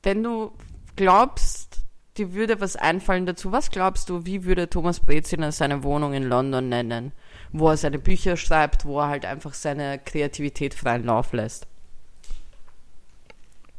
wenn 0.03 0.23
du 0.23 0.53
glaubst, 0.97 1.83
dir 2.17 2.33
würde 2.33 2.61
was 2.61 2.77
einfallen 2.77 3.27
dazu, 3.27 3.53
was 3.53 3.71
glaubst 3.71 4.09
du, 4.09 4.25
wie 4.25 4.45
würde 4.45 4.71
Thomas 4.71 5.01
Breziner 5.01 5.53
seine 5.53 5.83
Wohnung 5.83 6.15
in 6.15 6.25
London 6.25 6.69
nennen? 6.69 7.13
Wo 7.53 7.69
er 7.71 7.77
seine 7.77 7.99
Bücher 7.99 8.37
schreibt, 8.37 8.85
wo 8.85 9.01
er 9.01 9.09
halt 9.09 9.25
einfach 9.25 9.55
seine 9.55 9.99
Kreativität 9.99 10.75
freien 10.75 11.05
Lauf 11.05 11.33
lässt. 11.33 11.67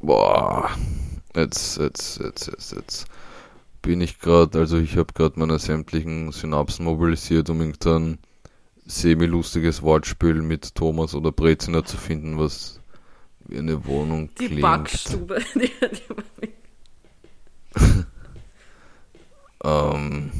Boah, 0.02 0.70
jetzt, 1.36 1.78
jetzt, 1.78 2.20
jetzt, 2.20 2.48
jetzt, 2.48 2.72
jetzt 2.72 3.06
bin 3.82 4.02
ich 4.02 4.20
gerade, 4.20 4.60
also 4.60 4.78
ich 4.78 4.98
habe 4.98 5.14
gerade 5.14 5.40
meine 5.40 5.60
sämtlichen 5.60 6.32
Synapsen 6.32 6.86
mobilisiert, 6.86 7.50
um 7.50 7.60
irgendein 7.62 8.18
semi-lustiges 8.86 9.82
Wortspiel 9.82 10.36
mit 10.42 10.74
Thomas 10.76 11.14
oder 11.16 11.32
Breziner 11.32 11.86
zu 11.86 11.98
finden, 11.98 12.38
was 12.40 12.80
wie 13.48 13.58
eine 13.58 13.86
Wohnung 13.86 14.30
Die 14.40 14.48
klingt. 14.48 14.62
Backstube. 14.62 15.40
Die, 15.56 15.72
die, 15.72 16.54
Ähm, 19.64 20.32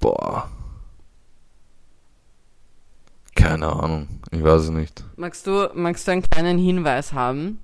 boah. 0.00 0.50
Keine 3.46 3.72
Ahnung, 3.72 4.08
ich 4.32 4.42
weiß 4.42 4.62
es 4.62 4.70
nicht. 4.70 5.04
magst, 5.14 5.46
du, 5.46 5.70
magst 5.72 6.08
du 6.08 6.10
einen 6.10 6.22
kleinen 6.22 6.58
Hinweis 6.58 7.12
haben? 7.12 7.60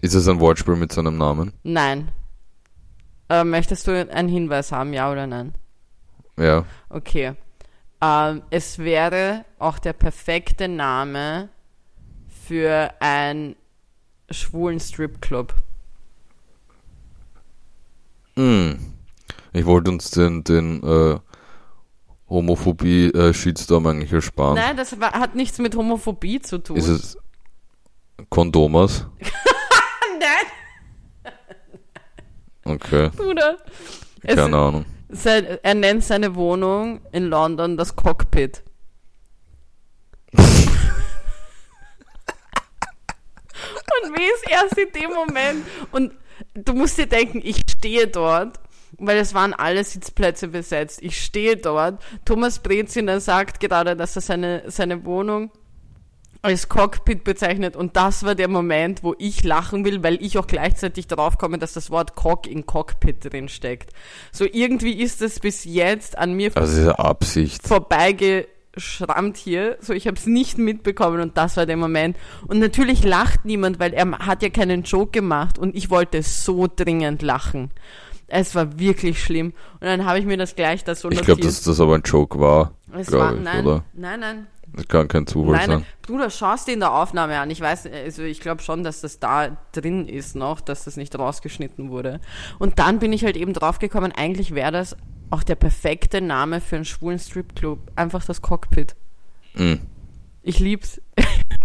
Ist 0.00 0.14
es 0.14 0.26
ein 0.26 0.40
Wortspiel 0.40 0.74
mit 0.74 0.90
seinem 0.90 1.18
Namen? 1.18 1.52
Nein. 1.62 2.10
Äh, 3.28 3.44
möchtest 3.44 3.86
du 3.86 3.92
einen 4.10 4.28
Hinweis 4.28 4.72
haben, 4.72 4.92
ja 4.92 5.12
oder 5.12 5.28
nein? 5.28 5.54
Ja. 6.36 6.64
Okay. 6.88 7.34
Ähm, 8.00 8.42
es 8.50 8.78
wäre 8.78 9.44
auch 9.60 9.78
der 9.78 9.92
perfekte 9.92 10.66
Name 10.66 11.48
für 12.26 12.90
einen 12.98 13.54
schwulen 14.30 14.80
Stripclub. 14.80 15.54
Hm. 18.34 18.94
Ich 19.52 19.64
wollte 19.64 19.92
uns 19.92 20.10
den, 20.10 20.42
den 20.42 20.82
äh, 20.82 21.20
Homophobie-Shitstorm 22.30 23.86
eigentlich 23.86 24.12
ersparen. 24.12 24.54
Nein, 24.54 24.76
das 24.76 24.98
war, 25.00 25.12
hat 25.12 25.34
nichts 25.34 25.58
mit 25.58 25.74
Homophobie 25.76 26.40
zu 26.40 26.58
tun. 26.58 26.76
Ist 26.76 26.88
es 26.88 27.18
Kondomas? 28.28 29.06
Nein, 30.20 30.46
Okay, 32.64 33.10
Bruder. 33.16 33.56
Es, 34.22 34.36
keine 34.36 34.56
Ahnung. 34.56 34.84
sein, 35.08 35.44
er 35.62 35.74
nennt 35.74 36.04
seine 36.04 36.34
Wohnung 36.36 37.00
in 37.10 37.24
London 37.26 37.76
das 37.76 37.96
Cockpit. 37.96 38.62
Und 40.32 40.46
wie 44.16 44.22
ist 44.22 44.48
erst 44.50 44.78
in 44.78 44.92
dem 44.92 45.10
Moment? 45.10 45.64
Und 45.90 46.12
du 46.54 46.74
musst 46.74 46.96
dir 46.98 47.06
denken, 47.06 47.40
ich 47.42 47.62
stehe 47.68 48.06
dort, 48.06 48.60
weil 49.00 49.18
es 49.18 49.34
waren 49.34 49.54
alle 49.54 49.84
Sitzplätze 49.84 50.48
besetzt. 50.48 51.02
Ich 51.02 51.22
stehe 51.22 51.56
dort. 51.56 52.00
Thomas 52.24 52.60
Breziner 52.60 53.20
sagt 53.20 53.60
gerade, 53.60 53.96
dass 53.96 54.16
er 54.16 54.22
seine, 54.22 54.62
seine 54.66 55.04
Wohnung 55.04 55.50
als 56.42 56.68
Cockpit 56.68 57.22
bezeichnet 57.22 57.76
und 57.76 57.96
das 57.96 58.22
war 58.24 58.34
der 58.34 58.48
Moment, 58.48 59.02
wo 59.02 59.14
ich 59.18 59.44
lachen 59.44 59.84
will, 59.84 60.02
weil 60.02 60.22
ich 60.22 60.38
auch 60.38 60.46
gleichzeitig 60.46 61.06
darauf 61.06 61.36
komme, 61.36 61.58
dass 61.58 61.74
das 61.74 61.90
Wort 61.90 62.16
Cock 62.16 62.46
in 62.46 62.64
Cockpit 62.64 63.30
drin 63.30 63.50
steckt. 63.50 63.92
So 64.32 64.46
irgendwie 64.50 65.02
ist 65.02 65.20
es 65.20 65.38
bis 65.38 65.64
jetzt 65.64 66.16
an 66.16 66.32
mir 66.32 66.50
Also 66.56 66.94
vorbeigegangen 67.62 68.46
Schrammtier. 68.76 69.78
So, 69.80 69.92
ich 69.92 70.06
habe 70.06 70.16
es 70.16 70.26
nicht 70.26 70.58
mitbekommen 70.58 71.20
und 71.20 71.36
das 71.36 71.56
war 71.56 71.66
der 71.66 71.76
Moment. 71.76 72.16
Und 72.46 72.58
natürlich 72.58 73.02
lacht 73.04 73.44
niemand, 73.44 73.78
weil 73.78 73.92
er 73.92 74.10
hat 74.20 74.42
ja 74.42 74.48
keinen 74.48 74.84
Joke 74.84 75.10
gemacht 75.10 75.58
und 75.58 75.74
ich 75.74 75.90
wollte 75.90 76.22
so 76.22 76.68
dringend 76.68 77.22
lachen. 77.22 77.70
Es 78.30 78.54
war 78.54 78.78
wirklich 78.78 79.22
schlimm. 79.22 79.48
Und 79.74 79.82
dann 79.82 80.04
habe 80.04 80.18
ich 80.18 80.24
mir 80.24 80.36
das 80.36 80.54
gleich 80.54 80.84
da 80.84 80.94
so 80.94 81.10
Ich 81.10 81.20
glaube, 81.22 81.42
dass 81.42 81.62
das 81.62 81.80
aber 81.80 81.96
ein 81.96 82.02
Joke 82.02 82.38
war, 82.38 82.74
es 82.96 83.10
war, 83.12 83.34
ich, 83.34 83.40
nein, 83.40 83.66
oder? 83.66 83.84
nein, 83.92 84.20
nein, 84.20 84.46
Das 84.72 84.86
kann 84.88 85.08
kein 85.08 85.26
Zufall 85.26 85.56
Nein, 85.56 85.66
sein. 85.66 85.86
Bruder, 86.02 86.30
schaust 86.30 86.68
dir 86.68 86.72
in 86.72 86.80
der 86.80 86.92
Aufnahme 86.92 87.38
an. 87.38 87.50
Ich 87.50 87.60
weiß, 87.60 87.86
also 87.86 88.22
ich 88.22 88.40
glaube 88.40 88.62
schon, 88.62 88.84
dass 88.84 89.00
das 89.00 89.18
da 89.18 89.56
drin 89.72 90.08
ist 90.08 90.36
noch, 90.36 90.60
dass 90.60 90.84
das 90.84 90.96
nicht 90.96 91.18
rausgeschnitten 91.18 91.90
wurde. 91.90 92.20
Und 92.58 92.78
dann 92.78 93.00
bin 93.00 93.12
ich 93.12 93.24
halt 93.24 93.36
eben 93.36 93.52
draufgekommen, 93.52 94.12
eigentlich 94.12 94.54
wäre 94.54 94.72
das 94.72 94.96
auch 95.30 95.42
der 95.42 95.54
perfekte 95.56 96.20
Name 96.20 96.60
für 96.60 96.76
einen 96.76 96.84
schwulen 96.84 97.18
Stripclub. 97.18 97.78
Einfach 97.96 98.24
das 98.24 98.42
Cockpit. 98.42 98.96
Mhm. 99.54 99.80
Ich 100.42 100.58
lieb's. 100.58 101.00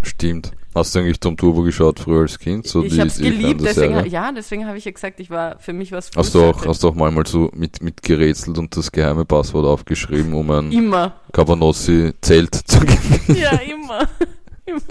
Stimmt. 0.01 0.51
Hast 0.75 0.93
du 0.93 0.99
eigentlich 0.99 1.21
Tom 1.21 1.37
Turbo 1.37 1.63
geschaut 1.63 2.01
früher 2.01 2.23
als 2.23 2.37
Kind? 2.37 2.67
So 2.67 2.83
ich 2.83 2.99
hab's 2.99 3.15
die 3.15 3.23
geliebt, 3.23 3.61
deswegen, 3.63 4.05
ja, 4.07 4.29
deswegen 4.33 4.67
habe 4.67 4.77
ich 4.77 4.83
ja 4.83 4.91
gesagt, 4.91 5.21
ich 5.21 5.29
war, 5.29 5.57
für 5.59 5.71
mich 5.71 5.93
was 5.93 6.11
Hast 6.13 6.35
du 6.35 6.43
auch, 6.43 6.65
hast 6.65 6.83
du 6.83 6.89
auch 6.89 6.95
manchmal 6.95 7.25
so 7.25 7.49
mit, 7.55 7.81
mitgerätselt 7.81 8.57
und 8.57 8.75
das 8.75 8.91
geheime 8.91 9.23
Passwort 9.23 9.65
aufgeschrieben, 9.65 10.33
um 10.33 10.51
ein 10.51 10.73
Immer. 10.73 11.13
Cabanossi-Zelt 11.31 12.55
zu 12.65 12.81
gewinnen? 12.81 13.39
Ja, 13.41 13.51
immer. 13.51 13.99
immer. 14.65 14.81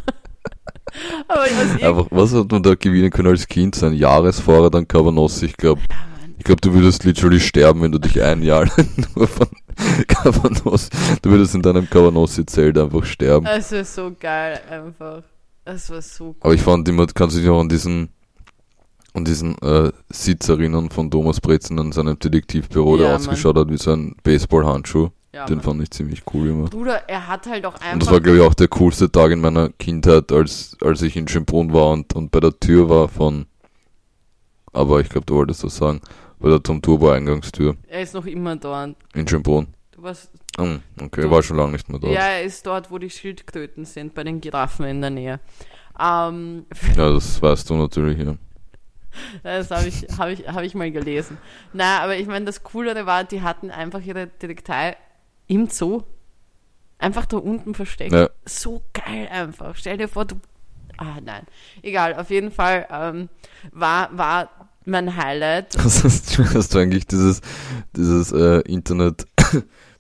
Aber 1.29 1.47
ich 1.47 1.53
weiß 1.53 1.81
eh 1.81 1.85
Einfach, 1.85 2.07
was 2.11 2.33
hat 2.33 2.51
man 2.51 2.63
da 2.63 2.75
gewinnen 2.75 3.11
können 3.11 3.29
als 3.29 3.47
Kind? 3.47 3.75
Sein 3.75 3.93
Jahresvorrat 3.93 4.75
an 4.75 4.89
Cabanossi. 4.89 5.47
Ich 5.47 5.57
glaube, 5.59 5.83
ich 6.39 6.45
glaube, 6.45 6.63
du 6.63 6.73
würdest 6.73 7.05
literally 7.05 7.41
sterben, 7.41 7.83
wenn 7.83 7.93
du 7.93 7.99
dich 7.99 8.23
ein 8.23 8.43
Jahr 8.43 8.65
lang 8.65 8.89
nur 9.17 9.29
von 9.29 9.49
Cabanossi, 10.09 10.89
du 11.21 11.31
würdest 11.31 11.55
in 11.55 11.61
deinem 11.61 11.91
Cabanossi-Zelt 11.91 12.79
einfach 12.79 13.05
sterben. 13.05 13.45
Es 13.45 13.71
war 13.71 13.85
so 13.85 14.13
geil, 14.19 14.59
einfach. 14.71 15.23
Es 15.65 15.91
war 15.91 16.03
so 16.03 16.27
cool. 16.29 16.35
Aber 16.41 16.55
ich 16.55 16.63
fand 16.63 16.89
immer, 16.89 17.07
kannst 17.07 17.37
du 17.37 17.41
dich 17.41 17.49
noch 17.49 17.61
an 17.61 17.69
diesen, 17.69 18.09
an 19.15 19.25
diesen 19.25 19.57
äh, 19.63 19.91
Sitz 20.11 20.49
erinnern 20.49 20.91
von 20.91 21.11
Thomas 21.11 21.41
Bretzen 21.41 21.79
an 21.79 21.93
seinem 21.93 22.19
Detektivbüro, 22.19 22.97
der 22.99 23.09
Ja, 23.11 23.17
ausgeschaut 23.17 23.57
hat 23.57 23.69
wie 23.71 23.79
so 23.79 23.93
ein 23.93 24.15
Baseballhandschuh. 24.23 25.09
Ja, 25.33 25.47
Den 25.47 25.57
Mann. 25.57 25.65
fand 25.65 25.83
ich 25.83 25.91
ziemlich 25.91 26.23
cool 26.33 26.49
immer. 26.49 26.65
Bruder, 26.69 27.09
er 27.09 27.27
hat 27.27 27.47
halt 27.47 27.67
auch 27.67 27.75
Und 27.75 27.81
das 27.83 28.07
war, 28.09 28.15
einfach. 28.19 28.23
glaube 28.23 28.39
ich, 28.39 28.43
auch 28.45 28.55
der 28.55 28.69
coolste 28.69 29.11
Tag 29.11 29.33
in 29.33 29.41
meiner 29.41 29.69
Kindheit, 29.71 30.31
als, 30.31 30.77
als 30.81 31.03
ich 31.03 31.17
in 31.17 31.27
Schönbrunn 31.27 31.73
war 31.73 31.91
und, 31.93 32.15
und 32.15 32.31
bei 32.31 32.39
der 32.41 32.59
Tür 32.61 32.89
war 32.89 33.09
von, 33.09 33.47
aber 34.73 35.01
ich 35.01 35.09
glaube, 35.09 35.27
du 35.27 35.35
wolltest 35.35 35.65
das 35.65 35.77
sagen, 35.77 36.01
bei 36.39 36.49
der 36.51 36.63
Tom 36.63 36.81
Turbo 36.83 37.11
Eingangstür 37.11 37.75
Er 37.89 38.03
ist 38.03 38.15
noch 38.15 38.27
immer 38.27 38.55
dort. 38.57 38.95
in 39.15 39.27
Schönbrunn. 39.27 39.69
Du 39.93 40.03
warst, 40.03 40.31
Hm, 40.59 40.83
okay, 41.03 41.23
Du- 41.23 41.31
war 41.31 41.43
schon 41.43 41.57
lange 41.57 41.73
nicht 41.73 41.89
mehr 41.89 41.99
dort. 41.99 42.13
ja, 42.13 42.21
Ja, 42.21 42.27
er 42.29 42.43
ist 42.45 42.65
dort, 42.67 42.91
wo 42.91 42.99
die 42.99 43.11
Schildkröten 43.11 43.85
sind, 43.85 44.15
bei 44.15 44.23
den 44.25 44.41
Giraffen 44.41 44.85
in 44.87 45.01
der 45.01 45.11
Nähe. 45.11 45.41
Ähm, 45.99 46.67
das 46.97 47.41
weißt 47.43 47.71
du 47.71 47.75
natürlich, 47.75 48.19
ja. 48.19 48.37
das 49.43 49.71
habe 49.71 49.87
ich, 49.89 50.07
hab 50.19 50.29
ich, 50.29 50.47
hab 50.49 50.63
ich 50.63 50.75
mal 50.75 50.91
gelesen. 50.91 51.39
Na, 51.73 52.01
aber 52.03 52.17
ich 52.17 52.27
meine, 52.27 52.45
das 52.45 52.63
Coolere 52.63 53.07
war, 53.07 53.25
die 53.25 53.43
hatten 53.43 53.71
einfach 53.71 54.01
ihre 54.01 54.27
Detektei 54.27 54.97
im 55.47 55.69
Zoo. 55.69 56.03
Einfach 56.99 57.27
da 57.27 57.37
unten 57.39 57.75
versteckt. 57.75 58.13
Ja. 58.13 58.31
So 58.45 58.83
geil 58.93 59.29
einfach. 59.31 59.75
Stell 59.77 59.97
dir 59.99 60.09
vor, 60.09 60.25
du. 60.25 60.37
Ah, 60.97 61.19
nein. 61.23 61.43
Egal, 61.83 62.15
auf 62.15 62.31
jeden 62.31 62.51
Fall 62.53 62.87
ähm, 62.91 63.29
war, 63.73 64.17
war 64.17 64.71
mein 64.85 65.17
Highlight. 65.17 65.77
Hast, 65.79 66.39
du- 66.39 66.45
hast 66.55 66.73
du 66.75 66.79
eigentlich 66.79 67.07
dieses, 67.07 67.41
dieses 67.97 68.31
äh, 68.33 68.61
Internet, 68.61 69.27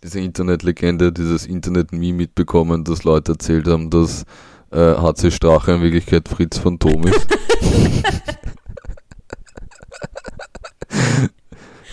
diese 0.05 0.21
Internetlegende, 0.21 1.13
dieses 1.13 1.47
Internet-Meme 1.47 2.13
mitbekommen, 2.13 2.85
dass 2.85 3.05
Leute 3.05 3.33
erzählt 3.33 3.67
haben, 3.67 3.89
dass 3.89 4.25
äh, 4.71 4.77
HC 4.77 5.31
Strache 5.31 5.73
in 5.73 5.83
Wirklichkeit 5.83 6.29
Fritz 6.29 6.59
Phantom 6.59 7.07
ist? 7.07 7.27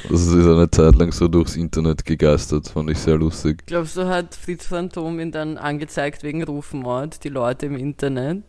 Das 0.10 0.24
ist 0.24 0.46
eine 0.46 0.70
Zeit 0.70 0.96
lang 0.96 1.14
so 1.14 1.30
durchs 1.30 1.56
Internet 1.56 2.04
gegeistert, 2.04 2.68
fand 2.68 2.90
ich 2.90 2.98
sehr 2.98 3.16
lustig. 3.16 3.64
Glaubst 3.68 3.96
du, 3.96 4.10
hat 4.10 4.36
Fritz 4.36 4.66
Phantom 4.66 5.18
ihn 5.22 5.32
dann 5.32 5.58
angezeigt 5.58 6.24
wegen 6.24 6.44
Rufmord, 6.44 7.24
die 7.24 7.30
Leute 7.30 7.68
im 7.68 7.78
Internet? 7.78 8.44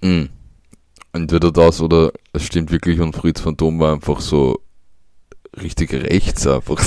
Mhm. 0.00 0.30
Entweder 1.12 1.52
das 1.52 1.82
oder 1.82 2.12
es 2.32 2.44
stimmt 2.44 2.70
wirklich 2.72 2.98
und 3.00 3.14
Fritz 3.14 3.42
Phantom 3.42 3.78
war 3.78 3.92
einfach 3.92 4.20
so 4.20 4.58
richtig 5.60 5.92
rechts 5.92 6.46
einfach. 6.46 6.80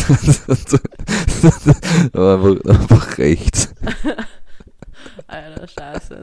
Er 2.14 2.42
war 2.42 2.72
einfach, 2.72 3.18
rechts. 3.18 3.74
Alter, 5.28 5.68
scheiße. 5.68 6.22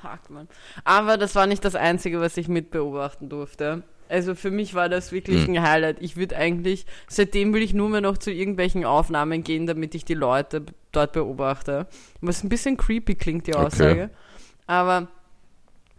Fuck, 0.00 0.30
man. 0.30 0.48
Aber 0.84 1.16
das 1.16 1.34
war 1.34 1.46
nicht 1.46 1.64
das 1.64 1.74
Einzige, 1.74 2.20
was 2.20 2.36
ich 2.36 2.48
mitbeobachten 2.48 3.28
durfte. 3.28 3.82
Also 4.08 4.36
für 4.36 4.52
mich 4.52 4.74
war 4.74 4.88
das 4.88 5.10
wirklich 5.10 5.46
Hm. 5.46 5.54
ein 5.56 5.62
Highlight. 5.62 5.96
Ich 6.00 6.16
würde 6.16 6.36
eigentlich, 6.36 6.86
seitdem 7.08 7.52
will 7.52 7.62
ich 7.62 7.74
nur 7.74 7.88
mehr 7.88 8.00
noch 8.00 8.18
zu 8.18 8.30
irgendwelchen 8.30 8.84
Aufnahmen 8.84 9.42
gehen, 9.42 9.66
damit 9.66 9.96
ich 9.96 10.04
die 10.04 10.14
Leute 10.14 10.64
dort 10.92 11.12
beobachte. 11.12 11.88
Was 12.20 12.44
ein 12.44 12.48
bisschen 12.48 12.76
creepy 12.76 13.16
klingt, 13.16 13.48
die 13.48 13.54
Okay. 13.54 13.64
Aussage. 13.66 14.10
Aber 14.68 15.08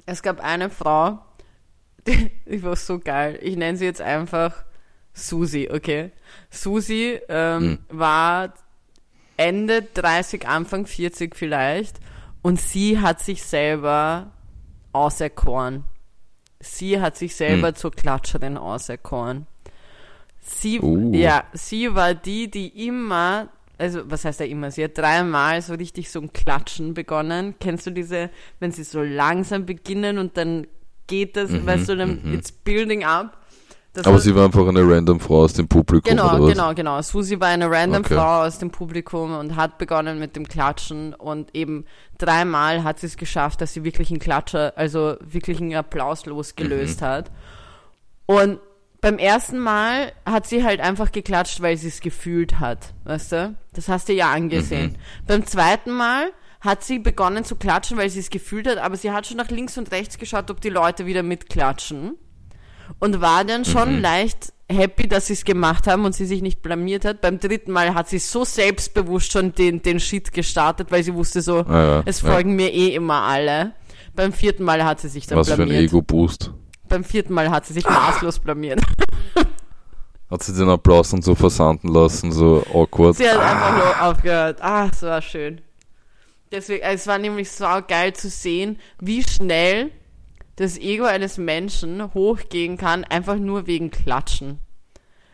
es 0.05 0.21
gab 0.23 0.41
eine 0.41 0.69
Frau, 0.69 1.19
die, 2.07 2.31
die 2.45 2.63
war 2.63 2.77
so 2.77 2.99
geil. 2.99 3.37
Ich 3.41 3.57
nenne 3.57 3.77
sie 3.77 3.83
jetzt 3.85 4.01
einfach 4.01 4.63
Susi, 5.17 5.69
okay? 5.71 6.11
Susi 6.51 7.19
ähm, 7.27 7.79
war 7.89 8.53
Ende 9.35 9.81
30, 9.81 10.47
Anfang 10.47 10.85
40 10.85 11.35
vielleicht 11.35 11.99
und 12.43 12.61
sie 12.61 12.99
hat 12.99 13.19
sich 13.19 13.43
selber 13.43 14.31
auserkoren. 14.93 15.85
Sie 16.59 16.99
hat 16.99 17.17
sich 17.17 17.35
selber 17.35 17.73
zur 17.75 17.91
Klatscherin 17.91 18.57
auserkoren. 18.57 19.47
Sie, 20.39 20.79
Uh. 20.79 21.13
ja, 21.13 21.43
sie 21.53 21.93
war 21.93 22.13
die, 22.13 22.49
die 22.49 22.87
immer, 22.87 23.49
also 23.77 24.09
was 24.09 24.23
heißt 24.23 24.39
ja 24.39 24.45
immer, 24.45 24.71
sie 24.71 24.83
hat 24.83 24.97
dreimal 24.97 25.61
so 25.61 25.73
richtig 25.73 26.09
so 26.09 26.21
ein 26.21 26.31
Klatschen 26.31 26.93
begonnen. 26.93 27.55
Kennst 27.59 27.85
du 27.85 27.91
diese, 27.91 28.29
wenn 28.59 28.71
sie 28.71 28.83
so 28.83 29.01
langsam 29.01 29.65
beginnen 29.65 30.19
und 30.19 30.37
dann 30.37 30.67
geht 31.07 31.35
das, 31.37 31.51
weißt 31.65 31.89
du, 31.89 31.95
dann 31.97 32.33
it's 32.33 32.51
building 32.51 33.03
up. 33.03 33.37
Das 33.97 34.07
Aber 34.07 34.19
sie 34.19 34.35
war 34.35 34.45
einfach 34.45 34.67
eine 34.67 34.81
random 34.87 35.19
Frau 35.19 35.41
aus 35.43 35.53
dem 35.53 35.67
Publikum 35.67 36.09
Genau, 36.11 36.29
oder 36.35 36.43
was? 36.43 36.51
genau, 36.51 36.73
genau. 36.73 37.01
Susi 37.01 37.39
war 37.39 37.47
eine 37.47 37.69
random 37.69 38.01
Okay. 38.05 38.13
Frau 38.15 38.43
aus 38.45 38.59
dem 38.59 38.69
Publikum 38.71 39.35
und 39.37 39.55
hat 39.55 39.77
begonnen 39.77 40.19
mit 40.19 40.35
dem 40.35 40.47
Klatschen 40.47 41.13
und 41.15 41.55
eben 41.55 41.85
dreimal 42.17 42.83
hat 42.83 42.99
sie 42.99 43.07
es 43.07 43.17
geschafft, 43.17 43.59
dass 43.61 43.73
sie 43.73 43.83
wirklich 43.83 44.09
einen 44.11 44.19
Klatscher, 44.19 44.73
also 44.75 45.15
wirklich 45.21 45.59
einen 45.59 45.73
Applaus 45.75 46.25
losgelöst 46.25 47.01
Mhm. 47.01 47.05
hat. 47.05 47.31
Und 48.25 48.59
beim 49.01 49.17
ersten 49.17 49.59
Mal 49.59 50.11
hat 50.25 50.47
sie 50.47 50.63
halt 50.63 50.79
einfach 50.79 51.11
geklatscht, 51.11 51.61
weil 51.61 51.77
sie 51.77 51.87
es 51.87 51.99
gefühlt 52.01 52.59
hat, 52.59 52.93
weißt 53.05 53.31
du? 53.31 53.55
Das 53.73 53.87
hast 53.89 54.09
du 54.09 54.13
ja 54.13 54.31
angesehen. 54.31 54.91
Mhm. 54.91 55.25
Beim 55.27 55.45
zweiten 55.45 55.91
Mal 55.91 56.31
hat 56.61 56.83
sie 56.83 56.99
begonnen 56.99 57.43
zu 57.45 57.55
klatschen, 57.55 57.97
weil 57.97 58.09
sie 58.09 58.19
es 58.19 58.29
gefühlt 58.29 58.67
hat, 58.67 58.77
aber 58.79 58.95
sie 58.97 59.11
hat 59.11 59.27
schon 59.27 59.37
nach 59.37 59.49
links 59.49 59.77
und 59.77 59.91
rechts 59.91 60.17
geschaut, 60.17 60.49
ob 60.51 60.59
die 60.61 60.69
Leute 60.69 61.05
wieder 61.05 61.23
mitklatschen 61.23 62.15
und 62.99 63.21
war 63.21 63.43
dann 63.45 63.65
schon 63.65 63.95
Mhm. 63.97 64.01
leicht 64.01 64.53
happy, 64.69 65.07
dass 65.07 65.27
sie 65.27 65.33
es 65.33 65.45
gemacht 65.45 65.87
haben 65.87 66.03
und 66.05 66.13
sie 66.13 66.25
sich 66.25 66.41
nicht 66.41 66.61
blamiert 66.61 67.05
hat. 67.05 67.21
Beim 67.21 67.39
dritten 67.39 67.71
Mal 67.71 67.93
hat 67.93 68.09
sie 68.09 68.19
so 68.19 68.43
selbstbewusst 68.43 69.31
schon 69.31 69.53
den, 69.53 69.81
den 69.81 69.99
Shit 69.99 70.33
gestartet, 70.33 70.91
weil 70.91 71.03
sie 71.03 71.13
wusste 71.13 71.41
so, 71.41 71.59
Ah, 71.59 71.83
ja, 71.83 72.03
es 72.05 72.21
ja. 72.21 72.31
folgen 72.31 72.55
mir 72.55 72.73
eh 72.73 72.93
immer 72.95 73.21
alle. 73.21 73.73
Beim 74.15 74.33
vierten 74.33 74.63
Mal 74.63 74.83
hat 74.83 74.99
sie 74.99 75.09
sich 75.09 75.25
dann 75.27 75.37
Was 75.37 75.47
für 75.47 75.53
ein 75.53 75.67
blamiert. 75.69 75.83
Ego-Boost. 75.83 76.51
Beim 76.89 77.03
vierten 77.03 77.33
Mal 77.33 77.49
hat 77.51 77.65
sie 77.65 77.73
sich 77.73 77.85
maßlos 77.87 78.39
blamiert. 78.39 78.81
Hat 80.29 80.43
sie 80.43 80.53
den 80.53 80.67
Applaus 80.69 81.11
dann 81.11 81.21
so 81.21 81.35
versanden 81.35 81.87
lassen, 81.87 82.33
so 82.33 82.61
awkward. 82.73 83.15
Sie 83.15 83.29
hat 83.29 83.39
einfach 83.39 83.77
nur 83.77 84.01
aufgehört. 84.09 84.61
Ah, 84.61 84.89
es 84.91 85.01
war 85.01 85.21
schön. 85.21 85.61
Deswegen, 86.51 86.83
es 86.83 87.07
war 87.07 87.17
nämlich 87.17 87.49
so 87.49 87.65
geil 87.87 88.11
zu 88.13 88.29
sehen, 88.29 88.77
wie 88.99 89.23
schnell 89.23 89.89
das 90.57 90.77
Ego 90.77 91.05
eines 91.05 91.37
Menschen 91.37 92.13
hochgehen 92.13 92.77
kann, 92.77 93.03
einfach 93.05 93.37
nur 93.37 93.65
wegen 93.67 93.89
Klatschen. 93.89 94.59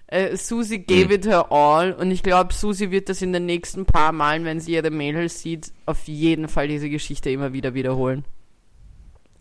Äh, 0.07 0.37
Susi 0.37 0.79
gave 0.79 1.05
Mhm. 1.05 1.11
it 1.11 1.25
her 1.25 1.51
all 1.51 1.93
und 1.93 2.11
ich 2.11 2.21
glaube, 2.21 2.53
Susi 2.53 2.91
wird 2.91 3.09
das 3.09 3.21
in 3.23 3.33
den 3.33 3.45
nächsten 3.47 3.85
paar 3.85 4.11
Malen, 4.11 4.45
wenn 4.45 4.59
sie 4.59 4.73
ihre 4.73 4.91
Mädels 4.91 5.41
sieht, 5.41 5.71
auf 5.87 6.07
jeden 6.07 6.47
Fall 6.47 6.67
diese 6.67 6.89
Geschichte 6.89 7.29
immer 7.31 7.51
wieder 7.53 7.73
wiederholen. 7.73 8.23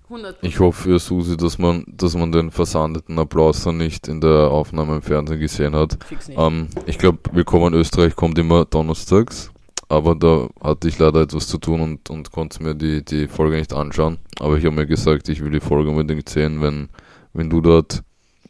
100 0.08 0.38
Ich 0.42 0.60
hoffe 0.60 0.82
für 0.82 0.98
Susi, 0.98 1.36
dass 1.36 1.58
man, 1.58 1.84
dass 1.88 2.14
man 2.16 2.32
den 2.32 2.50
versandeten 2.50 3.18
Applaus 3.18 3.64
dann 3.64 3.76
nicht 3.78 4.08
in 4.08 4.20
der 4.20 4.50
Aufnahme 4.50 4.96
im 4.96 5.02
Fernsehen 5.02 5.40
gesehen 5.40 5.74
hat. 5.74 5.98
Ähm, 6.36 6.68
ich 6.86 6.98
glaube, 6.98 7.18
Willkommen 7.32 7.72
Österreich 7.74 8.14
kommt 8.14 8.38
immer 8.38 8.64
donnerstags, 8.66 9.50
aber 9.92 10.14
da 10.14 10.48
hatte 10.62 10.88
ich 10.88 10.98
leider 10.98 11.20
etwas 11.20 11.46
zu 11.46 11.58
tun 11.58 11.82
und, 11.82 12.08
und 12.08 12.32
konnte 12.32 12.62
mir 12.62 12.74
die, 12.74 13.04
die 13.04 13.28
Folge 13.28 13.56
nicht 13.56 13.74
anschauen. 13.74 14.18
Aber 14.40 14.56
ich 14.56 14.64
habe 14.64 14.74
mir 14.74 14.86
gesagt, 14.86 15.28
ich 15.28 15.44
will 15.44 15.50
die 15.50 15.60
Folge 15.60 15.90
unbedingt 15.90 16.30
sehen, 16.30 16.62
wenn, 16.62 16.88
wenn 17.34 17.50
du 17.50 17.60
dort, 17.60 18.02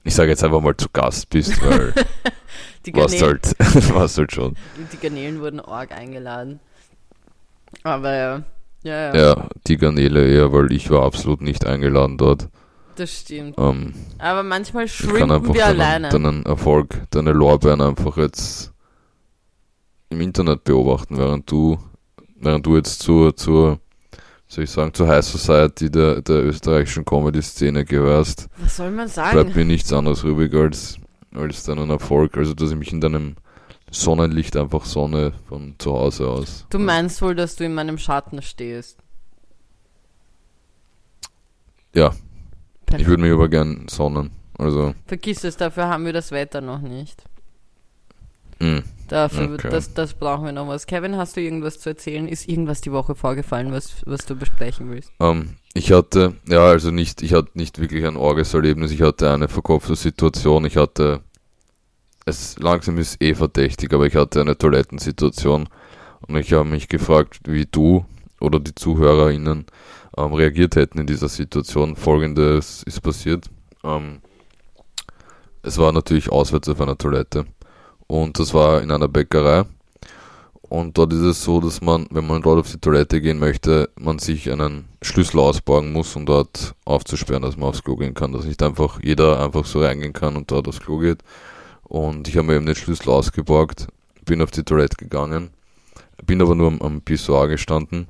ich 0.04 0.14
sage 0.14 0.30
jetzt 0.30 0.44
einfach 0.44 0.60
mal 0.60 0.76
zu 0.76 0.86
Gast 0.92 1.28
bist, 1.30 1.60
weil 1.64 1.92
Die 2.86 2.94
warst 2.94 3.20
halt, 3.22 3.54
warst 3.94 4.18
halt 4.18 4.32
schon. 4.32 4.56
die 4.92 4.96
Garnelen 4.96 5.40
wurden 5.40 5.60
arg 5.60 5.92
eingeladen. 5.92 6.60
Aber 7.82 8.14
ja, 8.14 8.42
ja, 8.82 9.14
ja, 9.14 9.16
Ja, 9.16 9.48
die 9.66 9.76
Garnele 9.76 10.28
eher, 10.28 10.52
weil 10.52 10.70
ich 10.72 10.90
war 10.90 11.02
absolut 11.04 11.40
nicht 11.42 11.66
eingeladen 11.66 12.18
dort. 12.18 12.48
das 12.96 13.10
stimmt. 13.10 13.56
Ähm, 13.58 13.94
Aber 14.18 14.42
manchmal 14.44 14.84
einfach 14.84 15.42
wir 15.42 15.60
deinen, 15.60 15.80
alleine. 15.80 16.08
deinen 16.08 16.46
Erfolg, 16.46 17.02
deine 17.10 17.32
Lorbeeren 17.32 17.80
einfach 17.80 18.16
jetzt 18.16 18.71
im 20.12 20.20
Internet 20.20 20.64
beobachten, 20.64 21.18
während 21.18 21.50
du, 21.50 21.78
während 22.36 22.64
du 22.66 22.76
jetzt 22.76 23.00
zur, 23.00 23.34
zur, 23.36 23.80
soll 24.48 24.64
ich 24.64 24.70
sagen, 24.70 24.92
zur 24.94 25.08
High 25.08 25.24
Society 25.24 25.90
der, 25.90 26.22
der 26.22 26.44
österreichischen 26.44 27.04
Comedy-Szene 27.04 27.84
gehörst, 27.84 28.48
Was 28.58 28.76
soll 28.76 28.90
man 28.90 29.08
sagen? 29.08 29.32
bleibt 29.32 29.56
mir 29.56 29.64
nichts 29.64 29.92
anderes 29.92 30.22
übrig 30.22 30.54
als, 30.54 30.98
als 31.34 31.64
deinen 31.64 31.90
Erfolg. 31.90 32.36
Also, 32.36 32.54
dass 32.54 32.70
ich 32.70 32.76
mich 32.76 32.92
in 32.92 33.00
deinem 33.00 33.36
Sonnenlicht 33.90 34.56
einfach 34.56 34.84
sonne 34.84 35.32
von 35.48 35.74
zu 35.78 35.92
Hause 35.92 36.28
aus. 36.28 36.66
Du 36.70 36.78
meinst 36.78 37.20
wohl, 37.22 37.34
dass 37.34 37.56
du 37.56 37.64
in 37.64 37.74
meinem 37.74 37.98
Schatten 37.98 38.40
stehst. 38.42 38.98
Ja, 41.94 42.14
ich 42.96 43.06
würde 43.06 43.22
mich 43.22 43.32
aber 43.32 43.48
gern 43.48 43.86
sonnen. 43.88 44.30
Also, 44.58 44.94
Vergiss 45.06 45.44
es, 45.44 45.56
dafür 45.56 45.88
haben 45.88 46.04
wir 46.06 46.12
das 46.12 46.30
Wetter 46.30 46.60
noch 46.60 46.80
nicht. 46.80 47.22
mh. 48.60 48.82
Dafür, 49.12 49.52
Okay. 49.52 49.68
das, 49.68 49.92
das 49.92 50.14
brauchen 50.14 50.46
wir 50.46 50.52
noch 50.52 50.68
was. 50.68 50.86
Kevin, 50.86 51.18
hast 51.18 51.36
du 51.36 51.42
irgendwas 51.42 51.78
zu 51.78 51.90
erzählen? 51.90 52.26
Ist 52.26 52.48
irgendwas 52.48 52.80
die 52.80 52.92
Woche 52.92 53.14
vorgefallen, 53.14 53.70
was, 53.70 53.96
was 54.06 54.24
du 54.24 54.34
besprechen 54.34 54.90
willst? 54.90 55.12
Ähm, 55.20 55.56
ich 55.74 55.92
hatte, 55.92 56.34
ja, 56.48 56.64
also 56.64 56.90
nicht, 56.90 57.20
ich 57.22 57.34
hatte 57.34 57.50
nicht 57.52 57.78
wirklich 57.78 58.06
ein 58.06 58.16
Orgeserlebnis, 58.16 58.90
ich 58.90 59.02
hatte 59.02 59.30
eine 59.30 59.48
verkopfte 59.48 59.96
Situation, 59.96 60.64
ich 60.64 60.78
hatte, 60.78 61.20
es 62.24 62.58
langsam 62.58 62.96
ist 62.96 63.20
eh 63.22 63.34
verdächtig, 63.34 63.92
aber 63.92 64.06
ich 64.06 64.16
hatte 64.16 64.40
eine 64.40 64.56
Toilettensituation 64.56 65.68
und 66.26 66.36
ich 66.36 66.54
habe 66.54 66.64
mich 66.64 66.88
gefragt, 66.88 67.40
wie 67.44 67.66
du 67.70 68.06
oder 68.40 68.60
die 68.60 68.74
ZuhörerInnen 68.74 69.66
ähm, 70.16 70.32
reagiert 70.32 70.74
hätten 70.74 71.00
in 71.00 71.06
dieser 71.06 71.28
Situation. 71.28 71.96
Folgendes 71.96 72.82
ist 72.84 73.02
passiert. 73.02 73.50
Ähm, 73.84 74.22
es 75.62 75.76
war 75.76 75.92
natürlich 75.92 76.32
auswärts 76.32 76.70
auf 76.70 76.80
einer 76.80 76.96
Toilette 76.96 77.44
und 78.12 78.38
das 78.38 78.52
war 78.52 78.82
in 78.82 78.90
einer 78.90 79.08
Bäckerei. 79.08 79.64
Und 80.60 80.98
dort 80.98 81.14
ist 81.14 81.20
es 81.20 81.44
so, 81.44 81.62
dass 81.62 81.80
man, 81.80 82.06
wenn 82.10 82.26
man 82.26 82.42
dort 82.42 82.60
auf 82.60 82.70
die 82.70 82.78
Toilette 82.78 83.22
gehen 83.22 83.38
möchte, 83.38 83.88
man 83.98 84.18
sich 84.18 84.52
einen 84.52 84.84
Schlüssel 85.00 85.40
ausborgen 85.40 85.92
muss, 85.92 86.14
um 86.14 86.26
dort 86.26 86.74
aufzusperren, 86.84 87.40
dass 87.40 87.56
man 87.56 87.70
aufs 87.70 87.82
Klo 87.82 87.96
gehen 87.96 88.12
kann. 88.12 88.32
Dass 88.32 88.44
nicht 88.44 88.62
einfach 88.62 89.00
jeder 89.02 89.42
einfach 89.42 89.64
so 89.64 89.80
reingehen 89.80 90.12
kann 90.12 90.36
und 90.36 90.50
dort 90.50 90.68
aufs 90.68 90.80
Klo 90.80 90.98
geht. 90.98 91.22
Und 91.84 92.28
ich 92.28 92.36
habe 92.36 92.48
mir 92.48 92.56
eben 92.56 92.66
den 92.66 92.74
Schlüssel 92.74 93.08
ausgeborgt, 93.08 93.86
bin 94.26 94.42
auf 94.42 94.50
die 94.50 94.62
Toilette 94.62 94.96
gegangen, 94.96 95.48
bin 96.26 96.42
aber 96.42 96.54
nur 96.54 96.66
am, 96.66 96.82
am 96.82 97.00
Pissoir 97.00 97.48
gestanden. 97.48 98.08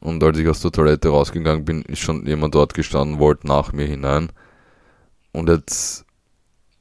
Und 0.00 0.24
als 0.24 0.38
ich 0.38 0.48
aus 0.48 0.60
der 0.60 0.72
Toilette 0.72 1.10
rausgegangen 1.10 1.66
bin, 1.66 1.82
ist 1.82 2.00
schon 2.00 2.26
jemand 2.26 2.54
dort 2.54 2.72
gestanden, 2.72 3.18
wollte 3.18 3.46
nach 3.46 3.74
mir 3.74 3.86
hinein. 3.86 4.30
Und 5.32 5.50
jetzt, 5.50 6.03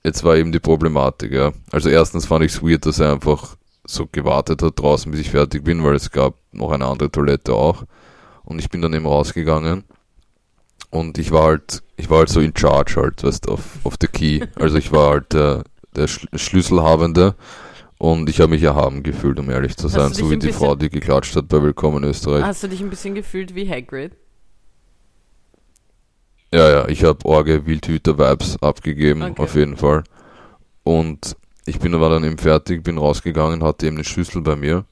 jetzt 0.03 0.23
war 0.23 0.35
eben 0.35 0.51
die 0.51 0.59
Problematik, 0.59 1.31
ja. 1.31 1.51
Also 1.71 1.89
erstens 1.89 2.25
fand 2.25 2.43
ich 2.45 2.53
es 2.53 2.61
weird, 2.63 2.85
dass 2.85 2.99
er 2.99 3.13
einfach 3.13 3.55
so 3.85 4.07
gewartet 4.11 4.61
hat 4.61 4.79
draußen, 4.79 5.11
bis 5.11 5.21
ich 5.21 5.31
fertig 5.31 5.63
bin, 5.63 5.83
weil 5.83 5.95
es 5.95 6.11
gab 6.11 6.35
noch 6.51 6.71
eine 6.71 6.85
andere 6.85 7.11
Toilette 7.11 7.53
auch. 7.53 7.83
Und 8.43 8.59
ich 8.59 8.69
bin 8.69 8.81
dann 8.81 8.93
eben 8.93 9.05
rausgegangen. 9.05 9.83
Und 10.89 11.17
ich 11.17 11.31
war 11.31 11.43
halt, 11.43 11.81
ich 11.97 12.09
war 12.09 12.19
halt 12.19 12.29
so 12.29 12.39
in 12.39 12.53
charge 12.55 12.95
halt, 12.97 13.23
weißt 13.23 13.47
du, 13.47 13.53
auf, 13.53 13.63
auf 13.83 13.95
the 13.99 14.07
key. 14.07 14.41
Also 14.55 14.77
ich 14.77 14.91
war 14.91 15.11
halt 15.11 15.33
der, 15.33 15.63
der 15.95 16.07
Schl- 16.07 16.37
Schlüsselhabende. 16.37 17.35
Und 17.97 18.29
ich 18.29 18.41
habe 18.41 18.49
mich 18.51 18.63
erhaben 18.63 19.01
gefühlt, 19.01 19.39
um 19.39 19.49
ehrlich 19.49 19.77
zu 19.77 19.87
sein. 19.87 20.13
So 20.13 20.29
wie 20.29 20.37
die 20.37 20.51
Frau, 20.51 20.75
die 20.75 20.89
geklatscht 20.89 21.35
hat 21.35 21.47
bei 21.47 21.61
Willkommen 21.63 22.03
in 22.03 22.09
Österreich. 22.09 22.43
Hast 22.43 22.61
du 22.63 22.67
dich 22.67 22.81
ein 22.81 22.89
bisschen 22.89 23.15
gefühlt 23.15 23.55
wie 23.55 23.69
Hagrid? 23.69 24.11
Ja, 26.53 26.69
ja, 26.69 26.87
ich 26.87 27.03
habe 27.03 27.25
Orge 27.25 27.65
Wildhüter-Vibes 27.65 28.61
abgegeben, 28.61 29.23
Okay. 29.23 29.41
auf 29.41 29.55
jeden 29.55 29.75
Fall. 29.75 30.03
Und 30.83 31.35
ich 31.65 31.79
bin 31.79 31.99
war 31.99 32.11
dann 32.11 32.23
eben 32.23 32.37
fertig, 32.37 32.83
bin 32.83 32.99
rausgegangen, 32.99 33.63
hatte 33.63 33.87
eben 33.87 33.95
den 33.95 34.05
Schlüssel 34.05 34.41
bei 34.43 34.55
mir. 34.55 34.85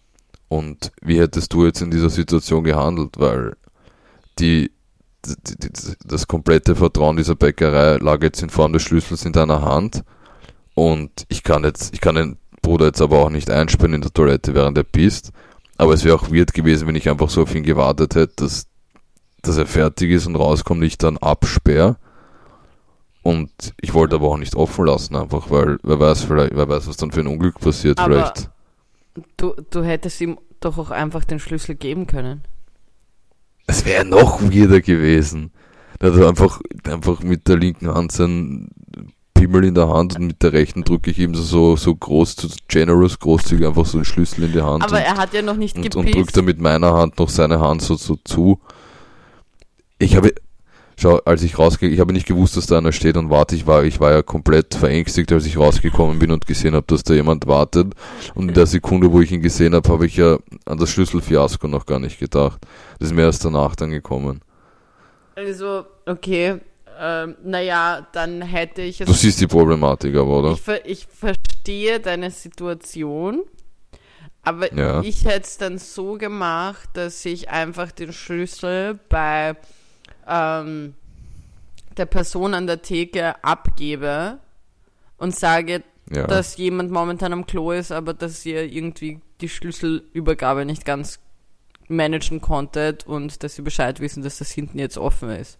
Und 0.48 0.92
wie 1.04 1.20
hättest 1.20 1.54
du 1.54 1.66
jetzt 1.66 1.82
in 1.82 1.92
dieser 1.92 2.10
Situation 2.10 2.64
gehandelt? 2.64 3.20
Weil 3.20 3.56
die, 4.40 4.72
die, 5.24 5.56
die, 5.60 5.70
das 6.04 6.28
komplette 6.28 6.76
Vertrauen 6.76 7.18
dieser 7.18 7.36
Bäckerei 7.36 7.98
lag 7.98 8.24
jetzt 8.24 8.42
in 8.42 8.50
Form 8.50 8.74
des 8.74 8.82
Schlüssels 8.82 9.24
in 9.26 9.34
deiner 9.34 9.62
Hand. 9.62 10.04
Und 10.74 11.26
ich 11.30 11.44
kann 11.44 11.64
jetzt, 11.64 11.94
ich 11.94 12.02
kann 12.02 12.16
den 12.16 12.38
Bruder 12.64 12.88
jetzt 12.88 13.02
aber 13.02 13.20
auch 13.20 13.30
nicht 13.30 13.52
einsperren 13.52 13.94
in 13.94 14.02
der 14.02 14.14
Toilette, 14.14 14.56
während 14.56 14.80
er 14.80 14.84
pisst. 14.84 15.32
Aber 15.78 15.94
es 15.94 16.04
wäre 16.06 16.16
auch 16.16 16.32
weird 16.32 16.54
gewesen, 16.56 16.88
wenn 16.88 16.96
ich 16.96 17.08
einfach 17.08 17.30
so 17.30 17.44
auf 17.44 17.54
ihn 17.54 17.64
gewartet 17.64 18.16
hätte, 18.16 18.34
dass, 18.38 18.66
dass 19.42 19.58
er 19.58 19.66
fertig 19.66 20.12
ist 20.12 20.28
und 20.28 20.36
rauskommt, 20.36 20.84
ich 20.84 20.98
dann 20.98 21.18
absperr. 21.18 21.98
Und 23.24 23.52
ich 23.80 23.94
wollte 23.94 24.16
aber 24.16 24.30
auch 24.30 24.38
nicht 24.38 24.56
offen 24.56 24.86
lassen, 24.86 25.16
einfach, 25.16 25.52
weil 25.52 25.78
wer 25.84 26.00
weiß, 26.00 26.24
vielleicht, 26.24 26.56
wer 26.56 26.68
weiß, 26.68 26.88
was 26.88 26.98
dann 26.98 27.12
für 27.12 27.20
ein 27.20 27.28
Unglück 27.28 27.60
passiert, 27.60 28.00
Aber- 28.00 28.14
vielleicht. 28.14 28.50
Du, 29.38 29.54
du 29.70 29.84
hättest 29.84 30.22
ihm 30.22 30.40
doch 30.62 30.78
auch 30.78 30.90
einfach 30.90 31.26
den 31.26 31.40
Schlüssel 31.40 31.76
geben 31.76 32.08
können. 32.08 32.44
Es 33.68 33.86
wäre 33.86 34.06
noch 34.06 34.42
weirder 34.42 34.80
gewesen. 34.82 35.52
Der 36.00 36.14
hat 36.14 36.24
einfach, 36.24 36.62
einfach 36.86 37.22
mit 37.22 37.48
der 37.48 37.58
linken 37.58 37.94
Hand 37.94 38.12
seinen 38.12 38.70
Pimmel 39.34 39.66
in 39.66 39.76
der 39.76 39.90
Hand 39.90 40.18
und 40.18 40.28
mit 40.28 40.44
der 40.44 40.54
rechten 40.54 40.84
drücke 40.84 41.12
ich 41.12 41.20
ihm 41.20 41.36
so, 41.36 41.76
so 41.76 41.96
groß, 41.96 42.36
so 42.36 42.48
generous, 42.68 43.20
großzügig 43.20 43.68
einfach 43.68 43.86
so 43.86 43.98
einen 43.98 44.06
Schlüssel 44.06 44.46
in 44.46 44.54
die 44.54 44.62
Hand. 44.62 44.84
Aber 44.84 44.98
und, 44.98 45.02
er 45.04 45.18
hat 45.18 45.34
ja 45.34 45.42
noch 45.42 45.58
nicht 45.58 45.76
und, 45.76 45.96
und 45.96 46.14
drückt 46.14 46.38
dann 46.38 46.46
mit 46.46 46.60
meiner 46.60 46.94
Hand 46.94 47.20
noch 47.20 47.30
seine 47.30 47.60
Hand 47.60 47.82
so, 47.82 47.96
so 47.96 48.18
zu. 48.24 48.60
Ich 50.02 50.16
habe, 50.16 50.34
schau, 51.00 51.18
als 51.26 51.44
ich 51.44 51.60
rausgehe, 51.60 51.90
ich 51.90 52.00
habe 52.00 52.12
nicht 52.12 52.26
gewusst, 52.28 52.58
dass 52.58 52.66
da 52.66 52.78
einer 52.80 52.92
steht 52.92 53.18
und 53.18 53.30
warte, 53.30 53.56
ich 53.56 53.68
war, 53.68 53.84
ich 53.84 54.00
war 54.00 54.12
ja 54.12 54.22
komplett 54.24 54.74
verängstigt, 54.74 55.32
als 55.32 55.46
ich 55.46 55.58
rausgekommen 55.58 56.18
bin 56.20 56.32
und 56.32 56.48
gesehen 56.48 56.74
habe, 56.74 56.86
dass 56.88 57.04
da 57.04 57.14
jemand 57.14 57.46
wartet. 57.48 57.94
Und 58.34 58.50
in 58.50 58.54
der 58.56 58.66
Sekunde, 58.66 59.12
wo 59.12 59.22
ich 59.22 59.32
ihn 59.32 59.42
gesehen 59.42 59.76
habe, 59.76 59.88
habe 59.90 60.06
ich 60.08 60.18
ja 60.18 60.40
an 60.66 60.78
das 60.80 60.90
Schlüsselfiasko 60.90 61.68
noch 61.68 61.86
gar 61.86 62.00
nicht 62.00 62.20
gedacht. 62.20 62.60
Das 63.00 63.10
ist 63.10 63.14
mir 63.16 63.24
erst 63.24 63.46
danach 63.46 63.76
dann 63.76 63.92
gekommen. 63.92 64.42
Also, 65.36 65.86
okay. 66.06 66.60
Ähm, 67.00 67.36
naja, 67.44 68.06
dann 68.12 68.42
hätte 68.42 68.82
ich 68.82 69.02
es. 69.02 69.08
Du 69.08 69.14
siehst 69.14 69.40
die 69.40 69.48
Problematik 69.48 70.16
aber, 70.16 70.40
oder? 70.40 70.52
Ich, 70.52 70.62
ver 70.62 70.86
ich 70.86 71.08
verstehe 71.08 72.00
deine 72.00 72.30
Situation, 72.30 73.42
aber 74.44 74.72
Ja. 74.74 75.02
ich 75.02 75.26
hätte 75.26 75.46
es 75.48 75.58
dann 75.58 75.78
so 75.80 76.18
gemacht, 76.18 76.90
dass 76.94 77.26
ich 77.26 77.50
einfach 77.50 77.92
den 77.92 78.14
Schlüssel 78.14 79.00
bei 79.10 79.56
ähm, 80.32 80.94
der 81.98 82.06
Person 82.06 82.54
an 82.54 82.66
der 82.68 82.82
Theke 82.82 83.44
abgebe 83.44 84.40
und 85.18 85.36
sage, 85.36 85.84
Ja. 86.10 86.26
dass 86.26 86.58
jemand 86.58 86.92
momentan 86.92 87.34
am 87.34 87.46
Klo 87.46 87.72
ist, 87.72 87.92
aber 87.92 88.14
dass 88.14 88.46
ihr 88.46 88.64
irgendwie 88.64 89.20
die 89.42 89.50
Schlüsselübergabe 89.50 90.66
nicht 90.66 90.86
ganz 90.86 91.20
managen 91.88 92.40
konntet 92.42 93.06
und 93.06 93.44
dass 93.44 93.56
sie 93.56 93.62
Bescheid 93.62 94.00
wissen, 94.00 94.24
dass 94.24 94.38
das 94.38 94.52
hinten 94.52 94.80
jetzt 94.80 94.98
offen 94.98 95.30
ist. 95.30 95.58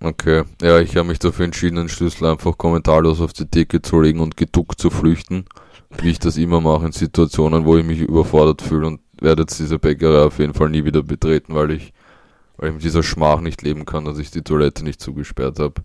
Okay. 0.00 0.42
Ja, 0.60 0.80
ich 0.80 0.96
habe 0.96 1.08
mich 1.08 1.18
dafür 1.20 1.44
entschieden, 1.44 1.76
den 1.76 1.88
Schlüssel 1.88 2.26
einfach 2.26 2.58
kommentarlos 2.58 3.20
auf 3.20 3.32
die 3.32 3.46
Theke 3.46 3.82
zu 3.82 4.00
legen 4.00 4.20
und 4.20 4.36
geduckt 4.36 4.80
zu 4.80 4.90
flüchten. 4.90 5.44
Wie 5.98 6.10
ich 6.10 6.18
das 6.18 6.36
immer 6.38 6.60
mache 6.60 6.86
in 6.86 6.92
Situationen, 6.92 7.66
wo 7.66 7.76
ich 7.76 7.84
mich 7.84 8.00
überfordert 8.00 8.62
fühle 8.62 8.86
und 8.88 9.00
werde 9.20 9.42
jetzt 9.42 9.60
diese 9.60 9.78
Bäckerei 9.78 10.22
auf 10.24 10.38
jeden 10.38 10.54
Fall 10.54 10.70
nie 10.70 10.84
wieder 10.84 11.02
betreten, 11.02 11.54
weil 11.54 11.70
ich, 11.70 11.92
weil 12.62 12.68
ich 12.68 12.74
mit 12.76 12.84
dieser 12.84 13.02
Schmach 13.02 13.40
nicht 13.40 13.62
leben 13.62 13.84
kann, 13.84 14.04
dass 14.04 14.18
ich 14.18 14.30
die 14.30 14.42
Toilette 14.42 14.84
nicht 14.84 15.00
zugesperrt 15.00 15.58
habe. 15.58 15.82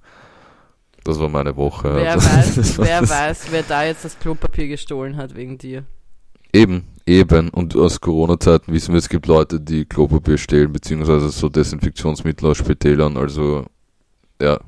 Das 1.04 1.20
war 1.20 1.28
meine 1.28 1.56
Woche. 1.58 1.96
Wer 1.96 2.12
Also, 2.14 2.30
weiß, 2.30 2.78
wer 2.78 3.10
weiß, 3.10 3.48
wer 3.50 3.64
da 3.64 3.84
jetzt 3.84 4.06
das 4.06 4.20
Klopapier 4.20 4.68
gestohlen 4.68 5.18
hat 5.18 5.34
wegen 5.36 5.58
dir. 5.58 5.86
Eben, 6.54 6.86
eben. 7.08 7.50
Und 7.50 7.76
aus 7.76 8.00
Corona-Zeiten 8.00 8.72
wissen 8.74 8.94
wir, 8.94 9.00
es 9.00 9.10
gibt 9.10 9.26
Leute, 9.26 9.60
die 9.60 9.86
Klopapier 9.86 10.38
stehlen, 10.38 10.72
beziehungsweise 10.72 11.30
so 11.30 11.50
Desinfektionsmittel 11.50 12.48
aus 12.48 12.58
Spitälern. 12.58 13.18
Also, 13.18 13.66
ja, 14.40 14.60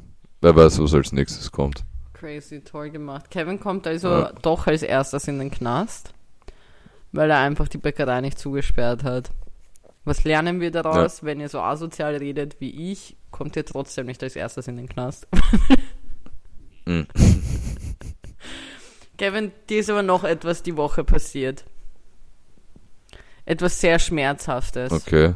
wer 0.42 0.56
weiß, 0.56 0.82
was 0.82 0.94
als 0.96 1.12
nächstes 1.12 1.52
kommt. 1.52 1.84
Crazy, 2.14 2.62
toll 2.62 2.90
gemacht. 2.90 3.30
Kevin 3.30 3.60
kommt 3.60 3.86
also 3.86 4.08
Ja. 4.10 4.32
doch 4.42 4.66
als 4.66 4.82
erstes 4.82 5.28
in 5.28 5.38
den 5.38 5.52
Knast, 5.52 6.12
weil 7.12 7.30
er 7.30 7.38
einfach 7.38 7.68
die 7.68 7.78
Bäckerei 7.78 8.20
nicht 8.22 8.40
zugesperrt 8.40 9.04
hat. 9.04 9.30
Was 10.10 10.24
lernen 10.24 10.60
wir 10.60 10.72
daraus? 10.72 11.24
Wenn 11.24 11.40
ihr 11.40 11.50
so 11.50 11.62
asozial 11.62 12.16
redet 12.16 12.60
wie 12.60 12.92
ich, 12.92 13.16
kommt 13.30 13.56
ihr 13.56 13.64
trotzdem 13.64 14.08
nicht 14.08 14.24
als 14.24 14.36
erstes 14.36 14.68
in 14.68 14.78
den 14.78 14.90
Knast. 14.90 15.28
Mhm. 16.86 17.06
Kevin, 19.20 19.52
dir 19.70 19.80
ist 19.80 19.92
aber 19.92 20.02
noch 20.02 20.24
etwas 20.24 20.64
die 20.64 20.78
Woche 20.78 21.04
passiert. 21.04 21.64
Etwas 23.46 23.80
sehr 23.80 24.00
Schmerzhaftes. 24.00 24.92
Okay, 24.92 25.36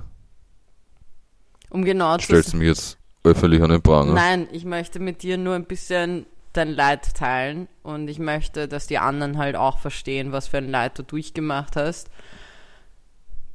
Um 1.70 1.86
genau 1.86 2.18
zu 2.18 2.24
stellst 2.24 2.54
du 2.54 2.58
mich 2.58 2.70
jetzt 2.70 2.98
öffentlich 3.24 3.62
an 3.62 3.70
den 3.70 3.84
Pranger? 3.84 4.14
Nein, 4.14 4.48
ich 4.52 4.66
möchte 4.66 5.00
mit 5.00 5.22
dir 5.22 5.38
nur 5.38 5.54
ein 5.54 5.66
bisschen 5.66 6.26
dein 6.54 6.70
Leid 6.70 7.14
teilen 7.14 7.68
und 7.84 8.08
ich 8.08 8.18
möchte, 8.18 8.68
dass 8.68 8.88
die 8.88 8.98
anderen 8.98 9.38
halt 9.38 9.56
auch 9.56 9.78
verstehen, 9.78 10.32
was 10.32 10.48
für 10.48 10.58
ein 10.58 10.72
Leid 10.72 10.98
du 10.98 11.04
durchgemacht 11.04 11.76
hast. 11.76 12.10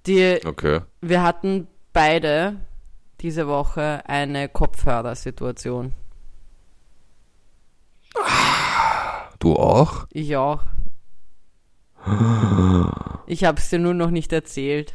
Die, 0.09 0.41
Okay. 0.45 0.81
wir 1.01 1.23
hatten 1.23 1.69
beide 1.93 2.57
diese 3.21 3.47
Woche 3.47 4.03
eine 4.07 4.49
Kopfhörersituation. 4.49 5.93
Du 9.39 9.55
auch? 9.55 10.07
Ich 10.13 10.37
auch. 10.37 10.65
Ich 13.27 13.45
habe 13.45 13.59
es 13.59 13.69
dir 13.69 13.79
nur 13.79 13.95
noch 13.95 14.11
nicht 14.11 14.33
erzählt. 14.33 14.95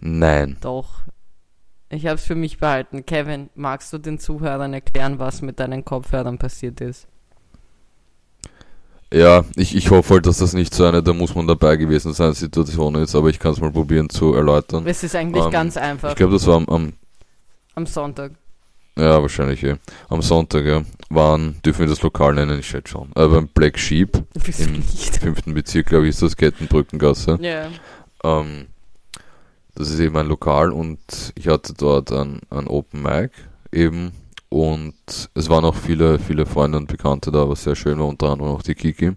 Nein. 0.00 0.56
Doch. 0.60 1.00
Ich 1.88 2.06
habe 2.06 2.14
es 2.16 2.24
für 2.24 2.34
mich 2.34 2.58
behalten. 2.58 3.04
Kevin, 3.06 3.50
magst 3.54 3.92
du 3.92 3.98
den 3.98 4.18
Zuhörern 4.18 4.72
erklären, 4.72 5.18
was 5.18 5.42
mit 5.42 5.58
deinen 5.60 5.84
Kopfhörern 5.84 6.38
passiert 6.38 6.80
ist? 6.80 7.08
Ja, 9.12 9.44
ich, 9.54 9.76
ich 9.76 9.90
hoffe 9.90 10.14
halt, 10.14 10.26
dass 10.26 10.38
das 10.38 10.52
nicht 10.52 10.74
so 10.74 10.84
eine, 10.84 11.02
da 11.02 11.12
muss 11.12 11.34
man 11.34 11.46
dabei 11.46 11.76
gewesen 11.76 12.12
sein, 12.12 12.32
Situation 12.34 12.96
ist, 12.96 13.14
aber 13.14 13.28
ich 13.28 13.38
kann 13.38 13.52
es 13.52 13.60
mal 13.60 13.70
probieren 13.70 14.08
zu 14.10 14.34
erläutern. 14.34 14.84
Es 14.86 15.02
ist 15.04 15.14
eigentlich 15.14 15.44
Ähm, 15.44 15.50
ganz 15.50 15.76
einfach. 15.76 16.10
Ich 16.10 16.16
glaube, 16.16 16.32
das 16.32 16.46
war 16.46 16.56
am, 16.56 16.68
am 16.68 16.92
Am 17.76 17.86
Sonntag. 17.86 18.32
Ja, 18.98 19.20
wahrscheinlich, 19.20 19.60
ja. 19.62 19.76
Am 20.08 20.22
Sonntag, 20.22 20.64
ja, 20.64 20.82
waren, 21.10 21.60
dürfen 21.64 21.80
wir 21.80 21.88
das 21.88 22.02
Lokal 22.02 22.34
nennen, 22.34 22.58
ich 22.58 22.66
schätze 22.66 22.92
schon, 22.92 23.10
äh, 23.14 23.28
beim 23.28 23.46
Black 23.48 23.78
Sheep 23.78 24.24
Wieso 24.34 24.64
im 24.64 24.72
nicht? 24.72 25.16
fünften 25.18 25.54
Bezirk, 25.54 25.86
glaube 25.86 26.04
ich, 26.06 26.10
ist 26.10 26.22
das 26.22 26.36
Kettenbrückengasse. 26.36 27.38
Ja. 27.42 27.68
Ähm, 28.24 28.66
das 29.74 29.90
ist 29.90 30.00
eben 30.00 30.16
ein 30.16 30.26
Lokal 30.26 30.72
und 30.72 30.98
ich 31.36 31.46
hatte 31.48 31.74
dort 31.74 32.10
ein, 32.10 32.40
ein 32.48 32.66
Open 32.66 33.02
Mic 33.02 33.30
eben 33.70 34.12
und 34.48 34.94
es 35.34 35.48
waren 35.48 35.64
auch 35.64 35.74
viele, 35.74 36.18
viele 36.18 36.46
Freunde 36.46 36.78
und 36.78 36.86
Bekannte 36.86 37.32
da, 37.32 37.48
was 37.48 37.64
sehr 37.64 37.74
schön 37.74 37.98
war, 37.98 38.06
unter 38.06 38.30
anderem 38.30 38.52
auch 38.52 38.62
die 38.62 38.74
Kiki. 38.74 39.12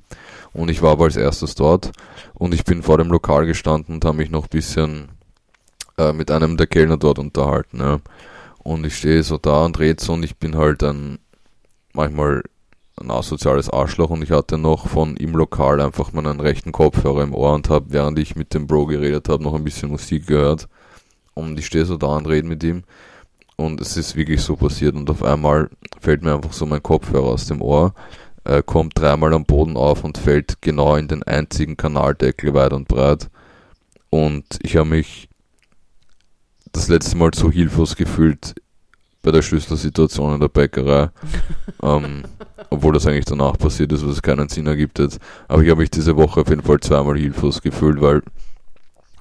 Und 0.54 0.70
ich 0.70 0.82
war 0.82 0.94
aber 0.94 1.06
als 1.06 1.18
erstes 1.18 1.56
dort 1.56 1.92
und 2.34 2.54
ich 2.54 2.64
bin 2.64 2.82
vor 2.82 2.98
dem 2.98 3.10
Lokal 3.10 3.46
gestanden 3.46 3.96
und 3.96 4.06
habe 4.06 4.18
mich 4.18 4.32
noch 4.32 4.44
ein 4.44 4.50
bisschen 4.50 5.10
äh, 5.98 6.14
mit 6.14 6.32
einem 6.32 6.58
der 6.58 6.68
Kellner 6.68 6.98
dort 6.98 7.20
unterhalten. 7.20 7.80
Ja. 7.80 8.00
Und 8.64 8.86
ich 8.86 8.98
stehe 8.98 9.24
so 9.24 9.38
da 9.38 9.66
und 9.66 9.78
rede 9.80 10.04
so 10.04 10.14
und 10.14 10.24
ich 10.24 10.38
bin 10.38 10.58
halt 10.58 10.84
ein 10.84 11.20
manchmal 11.94 12.44
ein 13.00 13.12
asoziales 13.12 13.70
Arschloch 13.70 14.10
und 14.10 14.24
ich 14.24 14.32
hatte 14.32 14.58
noch 14.58 14.88
von 14.88 15.16
im 15.16 15.34
Lokal 15.34 15.80
einfach 15.80 16.12
meinen 16.12 16.40
rechten 16.40 16.72
Kopfhörer 16.72 17.24
im 17.24 17.34
Ohr 17.34 17.54
und 17.54 17.70
habe, 17.70 17.86
während 17.90 18.20
ich 18.20 18.36
mit 18.36 18.54
dem 18.54 18.68
Bro 18.68 18.88
geredet 18.88 19.30
habe, 19.30 19.44
noch 19.44 19.54
ein 19.54 19.64
bisschen 19.64 19.90
Musik 19.90 20.28
gehört. 20.28 20.68
Und 21.34 21.58
ich 21.58 21.68
stehe 21.68 21.86
so 21.86 21.96
da 21.96 22.08
und 22.08 22.28
rede 22.28 22.48
mit 22.48 22.64
ihm 22.64 22.84
und 23.60 23.82
es 23.82 23.98
ist 23.98 24.16
wirklich 24.16 24.42
so 24.42 24.56
passiert 24.56 24.96
und 24.96 25.10
auf 25.10 25.22
einmal 25.22 25.70
fällt 26.00 26.24
mir 26.24 26.34
einfach 26.34 26.54
so 26.54 26.66
mein 26.66 26.82
Kopfhörer 26.82 27.28
aus 27.28 27.46
dem 27.46 27.62
Ohr, 27.62 27.94
äh, 28.46 28.64
kommt 28.66 28.98
dreimal 28.98 29.34
am 29.34 29.44
Boden 29.44 29.76
auf 29.76 30.06
und 30.06 30.18
fällt 30.18 30.62
genau 30.62 30.96
in 30.96 31.10
den 31.10 31.24
einzigen 31.24 31.76
Kanaldeckel 31.76 32.54
weit 32.54 32.72
und 32.72 32.88
breit. 32.88 33.30
Und 34.10 34.46
ich 34.64 34.78
habe 34.78 34.90
mich 34.90 35.28
das 36.72 36.88
letzte 36.88 37.18
Mal 37.18 37.32
so 37.34 37.52
hilflos 37.52 37.98
gefühlt 37.98 38.56
bei 39.24 39.32
der 39.32 39.42
Schlüsselsituation 39.42 40.36
in 40.36 40.40
der 40.40 40.48
Bäckerei. 40.48 41.10
ähm, 41.84 42.24
obwohl 42.70 42.94
das 42.94 43.08
eigentlich 43.08 43.26
danach 43.26 43.58
passiert 43.58 43.92
ist, 43.92 44.08
was 44.08 44.22
keinen 44.22 44.48
Sinn 44.48 44.68
ergibt 44.68 45.00
jetzt. 45.00 45.20
Aber 45.50 45.62
ich 45.64 45.70
habe 45.70 45.82
mich 45.82 45.92
diese 45.92 46.16
Woche 46.16 46.40
auf 46.42 46.50
jeden 46.50 46.64
Fall 46.64 46.80
zweimal 46.80 47.18
hilflos 47.18 47.62
gefühlt, 47.62 48.00
weil 48.00 48.22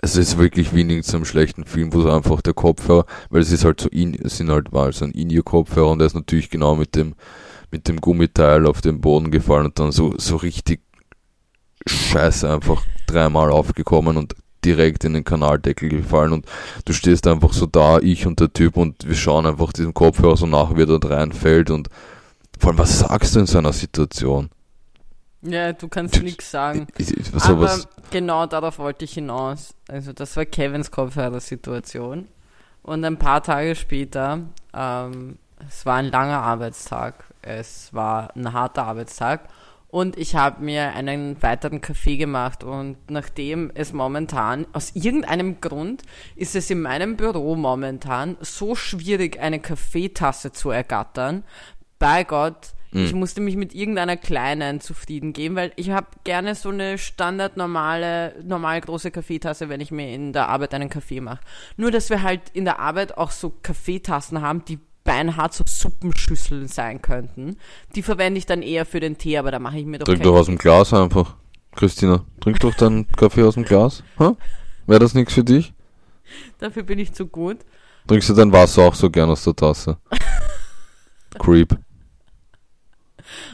es 0.00 0.16
ist 0.16 0.38
wirklich 0.38 0.74
wie 0.74 0.82
in 0.82 0.90
einem 0.90 1.24
schlechten 1.24 1.64
Film, 1.64 1.92
wo 1.92 2.00
so 2.02 2.10
einfach 2.10 2.40
der 2.40 2.54
Kopfhörer, 2.54 3.04
weil 3.30 3.42
es 3.42 3.50
ist 3.50 3.64
halt 3.64 3.80
so 3.80 3.88
in, 3.88 4.14
es 4.14 4.36
sind 4.36 4.50
halt 4.50 4.72
mal 4.72 4.92
so 4.92 5.04
ein 5.04 5.10
In-Ear-Kopfhörer 5.10 5.90
und 5.90 5.98
der 5.98 6.06
ist 6.06 6.14
natürlich 6.14 6.50
genau 6.50 6.76
mit 6.76 6.94
dem, 6.94 7.14
mit 7.70 7.88
dem 7.88 8.00
Gummiteil 8.00 8.66
auf 8.66 8.80
den 8.80 9.00
Boden 9.00 9.30
gefallen 9.30 9.66
und 9.66 9.78
dann 9.78 9.92
so, 9.92 10.14
so 10.16 10.36
richtig 10.36 10.80
scheiße 11.86 12.50
einfach 12.50 12.84
dreimal 13.06 13.50
aufgekommen 13.50 14.16
und 14.16 14.34
direkt 14.64 15.04
in 15.04 15.14
den 15.14 15.24
Kanaldeckel 15.24 15.88
gefallen 15.88 16.32
und 16.32 16.46
du 16.84 16.92
stehst 16.92 17.26
einfach 17.26 17.52
so 17.52 17.66
da, 17.66 17.98
ich 17.98 18.26
und 18.26 18.40
der 18.40 18.52
Typ 18.52 18.76
und 18.76 19.08
wir 19.08 19.14
schauen 19.14 19.46
einfach 19.46 19.72
diesem 19.72 19.94
Kopfhörer 19.94 20.36
so 20.36 20.46
nach, 20.46 20.76
wie 20.76 20.82
er 20.82 20.86
dort 20.86 21.08
reinfällt 21.08 21.70
und 21.70 21.88
vor 22.58 22.70
allem, 22.70 22.78
was 22.78 22.98
sagst 22.98 23.34
du 23.34 23.40
in 23.40 23.46
so 23.46 23.58
einer 23.58 23.72
Situation? 23.72 24.50
Ja, 25.42 25.72
du 25.72 25.88
kannst 25.88 26.20
nichts 26.22 26.50
sagen. 26.50 26.86
Ich- 26.96 27.14
Aber 27.32 27.40
sowas, 27.40 27.88
genau 28.10 28.46
darauf 28.46 28.78
wollte 28.78 29.04
ich 29.04 29.12
hinaus. 29.14 29.74
Also 29.88 30.12
das 30.12 30.36
war 30.36 30.44
Kevins 30.44 30.90
Kopfhörersituation. 30.90 32.28
Und 32.82 33.04
ein 33.04 33.18
paar 33.18 33.42
Tage 33.42 33.74
später, 33.76 34.40
ähm, 34.74 35.38
es 35.68 35.84
war 35.86 35.96
ein 35.96 36.06
langer 36.10 36.42
Arbeitstag, 36.42 37.24
es 37.42 37.92
war 37.92 38.34
ein 38.34 38.52
harter 38.52 38.84
Arbeitstag 38.84 39.48
und 39.88 40.16
ich 40.16 40.36
habe 40.36 40.62
mir 40.64 40.92
einen 40.94 41.40
weiteren 41.42 41.80
Kaffee 41.80 42.16
gemacht 42.16 42.64
und 42.64 42.96
nachdem 43.10 43.70
es 43.74 43.92
momentan, 43.92 44.66
aus 44.72 44.92
irgendeinem 44.94 45.60
Grund, 45.60 46.02
ist 46.36 46.56
es 46.56 46.70
in 46.70 46.80
meinem 46.82 47.16
Büro 47.16 47.56
momentan 47.56 48.36
so 48.40 48.74
schwierig, 48.74 49.38
eine 49.40 49.60
Kaffeetasse 49.60 50.52
zu 50.52 50.70
ergattern. 50.70 51.44
Bei 51.98 52.24
Gott, 52.24 52.72
ich 52.92 53.12
musste 53.12 53.40
mich 53.40 53.56
mit 53.56 53.74
irgendeiner 53.74 54.16
kleinen 54.16 54.80
zufrieden 54.80 55.32
geben, 55.32 55.56
weil 55.56 55.72
ich 55.76 55.90
habe 55.90 56.06
gerne 56.24 56.54
so 56.54 56.70
eine 56.70 56.96
standardnormale, 56.96 58.36
normal 58.44 58.80
große 58.80 59.10
Kaffeetasse, 59.10 59.68
wenn 59.68 59.80
ich 59.80 59.90
mir 59.90 60.12
in 60.12 60.32
der 60.32 60.48
Arbeit 60.48 60.72
einen 60.72 60.88
Kaffee 60.88 61.20
mache. 61.20 61.40
Nur, 61.76 61.90
dass 61.90 62.08
wir 62.08 62.22
halt 62.22 62.40
in 62.54 62.64
der 62.64 62.78
Arbeit 62.78 63.18
auch 63.18 63.30
so 63.30 63.52
Kaffeetassen 63.62 64.40
haben, 64.40 64.64
die 64.64 64.78
beinhart 65.04 65.54
so 65.54 65.64
Suppenschüsseln 65.66 66.66
sein 66.66 67.02
könnten. 67.02 67.56
Die 67.94 68.02
verwende 68.02 68.38
ich 68.38 68.46
dann 68.46 68.62
eher 68.62 68.86
für 68.86 69.00
den 69.00 69.18
Tee, 69.18 69.38
aber 69.38 69.50
da 69.50 69.58
mache 69.58 69.78
ich 69.78 69.86
mir 69.86 69.98
doch 69.98 70.06
trink 70.06 70.22
doch 70.22 70.36
aus 70.36 70.46
dem 70.46 70.58
Glas 70.58 70.92
einfach. 70.94 71.36
Christina, 71.74 72.24
trink 72.40 72.60
doch 72.60 72.74
deinen 72.74 73.06
Kaffee 73.08 73.42
aus 73.42 73.54
dem 73.54 73.64
Glas. 73.64 74.02
Wäre 74.86 75.00
das 75.00 75.14
nichts 75.14 75.34
für 75.34 75.44
dich? 75.44 75.74
Dafür 76.58 76.82
bin 76.82 76.98
ich 76.98 77.12
zu 77.12 77.26
gut. 77.26 77.58
Trinkst 78.06 78.30
du 78.30 78.34
dein 78.34 78.52
Wasser 78.52 78.82
auch 78.82 78.94
so 78.94 79.10
gern 79.10 79.28
aus 79.30 79.44
der 79.44 79.54
Tasse? 79.54 79.98
Creep. 81.38 81.78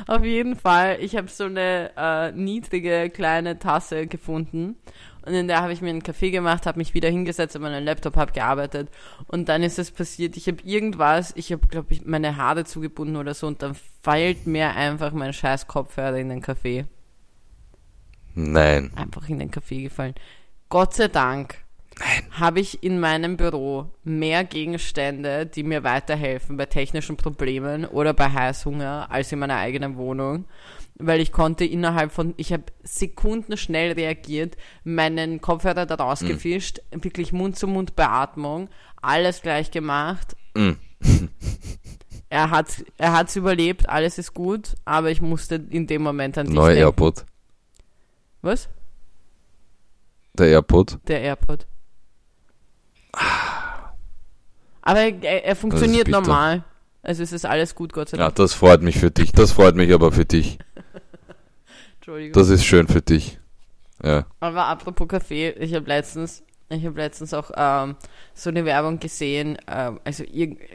Auf 0.07 0.25
jeden 0.25 0.57
Fall, 0.57 0.99
ich 1.01 1.17
habe 1.17 1.29
so 1.29 1.45
eine 1.45 1.91
äh, 1.97 2.33
niedrige 2.33 3.11
kleine 3.11 3.59
Tasse 3.59 4.07
gefunden 4.07 4.77
und 5.27 5.35
in 5.35 5.49
der 5.49 5.63
habe 5.63 5.73
ich 5.73 5.81
mir 5.81 5.91
einen 5.91 6.03
Kaffee 6.03 6.31
gemacht, 6.31 6.67
habe 6.67 6.79
mich 6.79 6.95
wieder 6.95 7.09
hingesetzt 7.09 7.57
an 7.57 7.63
meinen 7.63 7.85
Laptop, 7.85 8.17
habe 8.17 8.33
gearbeitet 8.33 8.91
und 9.29 9.49
dann 9.49 9.63
ist 9.63 9.79
es 9.79 9.91
passiert, 9.91 10.37
ich 10.37 10.47
habe 10.47 10.59
irgendwas, 10.65 11.33
ich 11.37 11.53
habe 11.53 11.67
glaube 11.67 11.93
ich 11.95 12.05
meine 12.05 12.37
Haare 12.37 12.65
zugebunden 12.65 13.17
oder 13.17 13.35
so 13.35 13.47
und 13.47 13.63
dann 13.63 13.75
feilt 14.03 14.47
mir 14.47 14.75
einfach 14.75 15.13
mein 15.13 15.33
scheiß 15.33 15.67
Kopfhörer 15.67 16.19
in 16.19 16.29
den 16.29 16.43
Kaffee, 16.43 16.87
Nein. 18.35 18.93
einfach 18.97 19.29
in 19.29 19.39
den 19.39 19.51
Kaffee 19.51 19.83
gefallen. 19.83 20.15
Gott 20.69 20.95
sei 20.95 21.09
Dank 21.09 21.64
habe 22.31 22.61
ich 22.61 22.83
in 22.83 22.99
meinem 23.01 23.37
Büro 23.37 23.91
mehr 24.03 24.45
Gegenstände, 24.45 25.47
die 25.47 25.63
mir 25.63 25.85
weiterhelfen 25.85 26.57
bei 26.57 26.67
technischen 26.67 27.17
Problemen 27.17 27.85
oder 27.85 28.13
bei 28.13 28.31
Heißhunger, 28.31 29.09
als 29.11 29.33
in 29.33 29.39
meiner 29.39 29.57
eigenen 29.57 29.97
Wohnung. 29.97 30.47
Weil 30.97 31.21
ich 31.21 31.33
konnte 31.33 31.65
innerhalb 31.65 32.13
von, 32.13 32.35
ich 32.37 32.53
habe 32.53 32.65
Sekunden 32.83 33.57
schnell 33.57 33.93
reagiert, 33.93 34.57
meinen 34.85 35.41
Kopfhörer 35.41 35.87
da 35.87 35.97
rausgefischt, 35.97 36.81
wirklich 36.93 37.33
Mund-zu-Mund-Beatmung, 37.33 38.69
alles 39.03 39.43
gleich 39.43 39.71
gemacht. 39.71 40.37
Mm. 40.55 40.73
Er 42.31 42.51
hat 42.51 42.85
er 42.99 43.13
hat's 43.13 43.37
überlebt, 43.37 43.89
alles 43.89 44.19
ist 44.19 44.35
gut, 44.35 44.75
aber 44.85 45.09
ich 45.13 45.21
musste 45.21 45.55
in 45.71 45.87
dem 45.87 46.03
Moment 46.03 46.37
an 46.37 46.47
dich 46.47 46.55
Neuer 46.57 46.69
denken. 46.71 46.83
AirPod. 46.83 47.25
Was? 48.43 48.69
Der 50.33 50.49
AirPod. 50.49 50.99
Der 51.07 51.21
AirPod. 51.21 51.69
Aber 54.83 55.01
er, 55.01 55.45
er 55.45 55.57
funktioniert 55.57 56.09
normal. 56.09 56.65
Also 57.03 57.23
es 57.23 57.33
ist 57.33 57.45
alles 57.47 57.75
gut, 57.75 57.93
Gott 57.93 58.09
sei 58.11 58.17
Ja, 58.19 58.25
Dank. 58.25 58.37
das 58.37 58.55
freut 58.55 58.83
mich 58.83 58.99
für 58.99 59.11
dich. 59.11 59.33
Das 59.33 59.53
freut 59.53 59.77
mich 59.77 59.93
aber 59.93 60.11
für 60.13 60.25
dich. 60.25 60.59
Entschuldigung. 61.97 62.33
Das 62.33 62.49
ist 62.49 62.65
schön 62.65 62.89
für 62.89 63.03
dich. 63.03 63.39
Ja. 64.03 64.27
Aber 64.41 64.67
apropos 64.67 65.09
Kaffee, 65.09 65.51
ich 65.51 65.75
habe 65.75 65.87
letztens, 65.87 66.43
ich 66.69 66.85
habe 66.85 66.97
letztens 67.01 67.33
auch 67.33 67.51
ähm, 67.57 67.97
so 68.35 68.51
eine 68.51 68.65
Werbung 68.65 68.99
gesehen. 69.01 69.59
Ähm, 69.67 70.01
also 70.05 70.25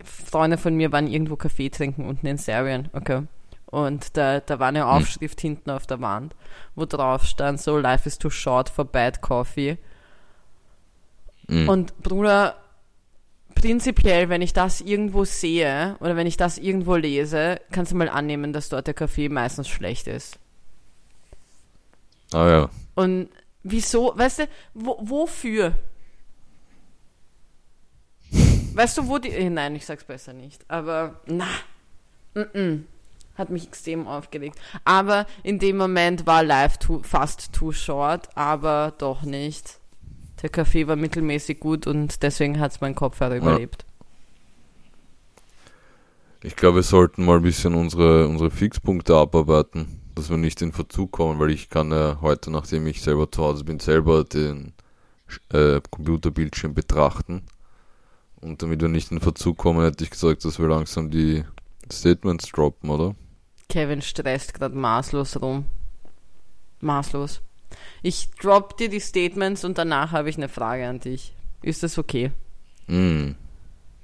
Freunde 0.04 0.58
von 0.58 0.76
mir 0.76 0.92
waren 0.92 1.08
irgendwo 1.08 1.36
Kaffee 1.36 1.70
trinken 1.70 2.06
unten 2.06 2.26
in 2.28 2.38
Serbien, 2.38 2.90
okay. 2.94 3.24
Und 3.68 4.18
da, 4.18 4.40
da 4.40 4.58
war 4.60 4.70
eine 4.70 4.88
Aufschrift 4.88 5.42
hinten 5.42 5.70
auf 5.70 5.86
der 5.86 6.02
Wand, 6.02 6.36
wo 6.74 6.86
drauf 6.86 7.24
stand 7.26 7.62
so 7.62 7.78
Life 7.78 8.08
is 8.08 8.18
too 8.18 8.32
short 8.32 8.68
for 8.68 8.84
bad 8.86 9.22
coffee. 9.22 9.78
Mm. 11.50 11.68
Und 11.68 11.98
Bruder, 12.02 12.56
prinzipiell, 13.56 14.30
wenn 14.30 14.42
ich 14.42 14.54
das 14.54 14.82
irgendwo 14.82 15.26
sehe 15.26 15.98
oder 16.00 16.16
wenn 16.16 16.28
ich 16.28 16.38
das 16.38 16.58
irgendwo 16.58 16.96
lese, 16.96 17.60
kannst 17.72 17.92
du 17.92 17.98
mal 17.98 18.10
annehmen, 18.10 18.54
dass 18.54 18.70
dort 18.70 18.88
der 18.88 18.94
Kaffee 18.94 19.30
meistens 19.30 19.68
schlecht 19.68 20.08
ist. 20.08 20.40
Ah 22.32 22.48
ja. 22.48 22.70
Und 22.96 23.30
wieso, 23.64 24.14
weißt 24.16 24.40
du, 24.40 24.48
wo, 24.74 24.98
wofür? 25.02 25.74
Weißt 28.74 28.98
du, 28.98 29.08
wo 29.08 29.18
die. 29.18 29.30
eh, 29.30 29.50
Nein, 29.50 29.76
ich 29.76 29.86
sag's 29.86 30.04
besser 30.04 30.34
nicht. 30.34 30.64
Aber 30.70 31.20
na, 31.26 31.48
mm 32.36 32.42
-mm, 32.42 32.84
hat 33.36 33.50
mich 33.50 33.66
extrem 33.68 34.08
aufgeregt. 34.08 34.58
Aber 34.86 35.26
in 35.44 35.60
dem 35.60 35.78
Moment 35.78 36.28
war 36.28 36.44
live 36.44 36.78
too, 36.78 37.02
fast 37.02 37.52
too 37.52 37.72
short, 37.72 38.30
aber 38.38 38.94
doch 38.98 39.24
nicht. 39.24 39.79
Der 40.42 40.50
Kaffee 40.50 40.88
war 40.88 40.96
mittelmäßig 40.96 41.60
gut 41.60 41.86
und 41.88 42.24
deswegen 42.24 42.60
hat 42.60 42.72
es 42.72 42.82
mein 42.82 42.96
Kopfhörer 42.96 43.36
überlebt. 43.36 43.86
Ich 46.42 46.56
glaube, 46.56 46.78
wir 46.78 46.84
sollten 46.84 47.26
mal 47.26 47.38
ein 47.38 47.44
bisschen 47.44 47.76
unsere, 47.76 48.28
unsere 48.28 48.50
Fixpunkte 48.50 49.16
abarbeiten, 49.16 50.00
dass 50.16 50.30
wir 50.30 50.38
nicht 50.38 50.62
in 50.62 50.72
Verzug 50.72 51.12
kommen, 51.12 51.38
weil 51.40 51.50
ich 51.50 51.70
kann 51.70 51.92
ja 51.92 52.20
heute, 52.22 52.50
nachdem 52.50 52.88
ich 52.88 53.02
selber 53.02 53.30
zu 53.30 53.44
Hause 53.44 53.66
bin, 53.66 53.80
selber 53.80 54.24
den 54.24 54.72
äh, 55.52 55.82
Computerbildschirm 55.90 56.74
betrachten. 56.74 57.44
Und 58.40 58.62
damit 58.62 58.82
wir 58.82 58.88
nicht 58.88 59.12
in 59.12 59.20
Verzug 59.20 59.58
kommen, 59.58 59.84
hätte 59.84 60.06
ich 60.06 60.12
gesagt, 60.12 60.46
dass 60.46 60.60
wir 60.60 60.70
langsam 60.70 61.12
die 61.12 61.44
Statements 61.92 62.50
droppen, 62.50 62.90
oder? 62.90 63.16
Kevin 63.68 64.02
stresst 64.02 64.54
gerade 64.54 64.76
maßlos 64.76 65.42
rum. 65.42 65.66
Maßlos. 66.80 67.42
Ich 68.02 68.32
drop 68.32 68.78
dir 68.78 68.90
die 68.90 69.00
Statements 69.00 69.64
und 69.66 69.78
danach 69.78 70.12
habe 70.12 70.30
ich 70.30 70.38
eine 70.38 70.50
Frage 70.50 70.88
an 70.88 71.00
dich. 71.00 71.34
Ist 71.62 71.84
das 71.84 71.98
okay? 71.98 72.32
Mm, 72.88 73.32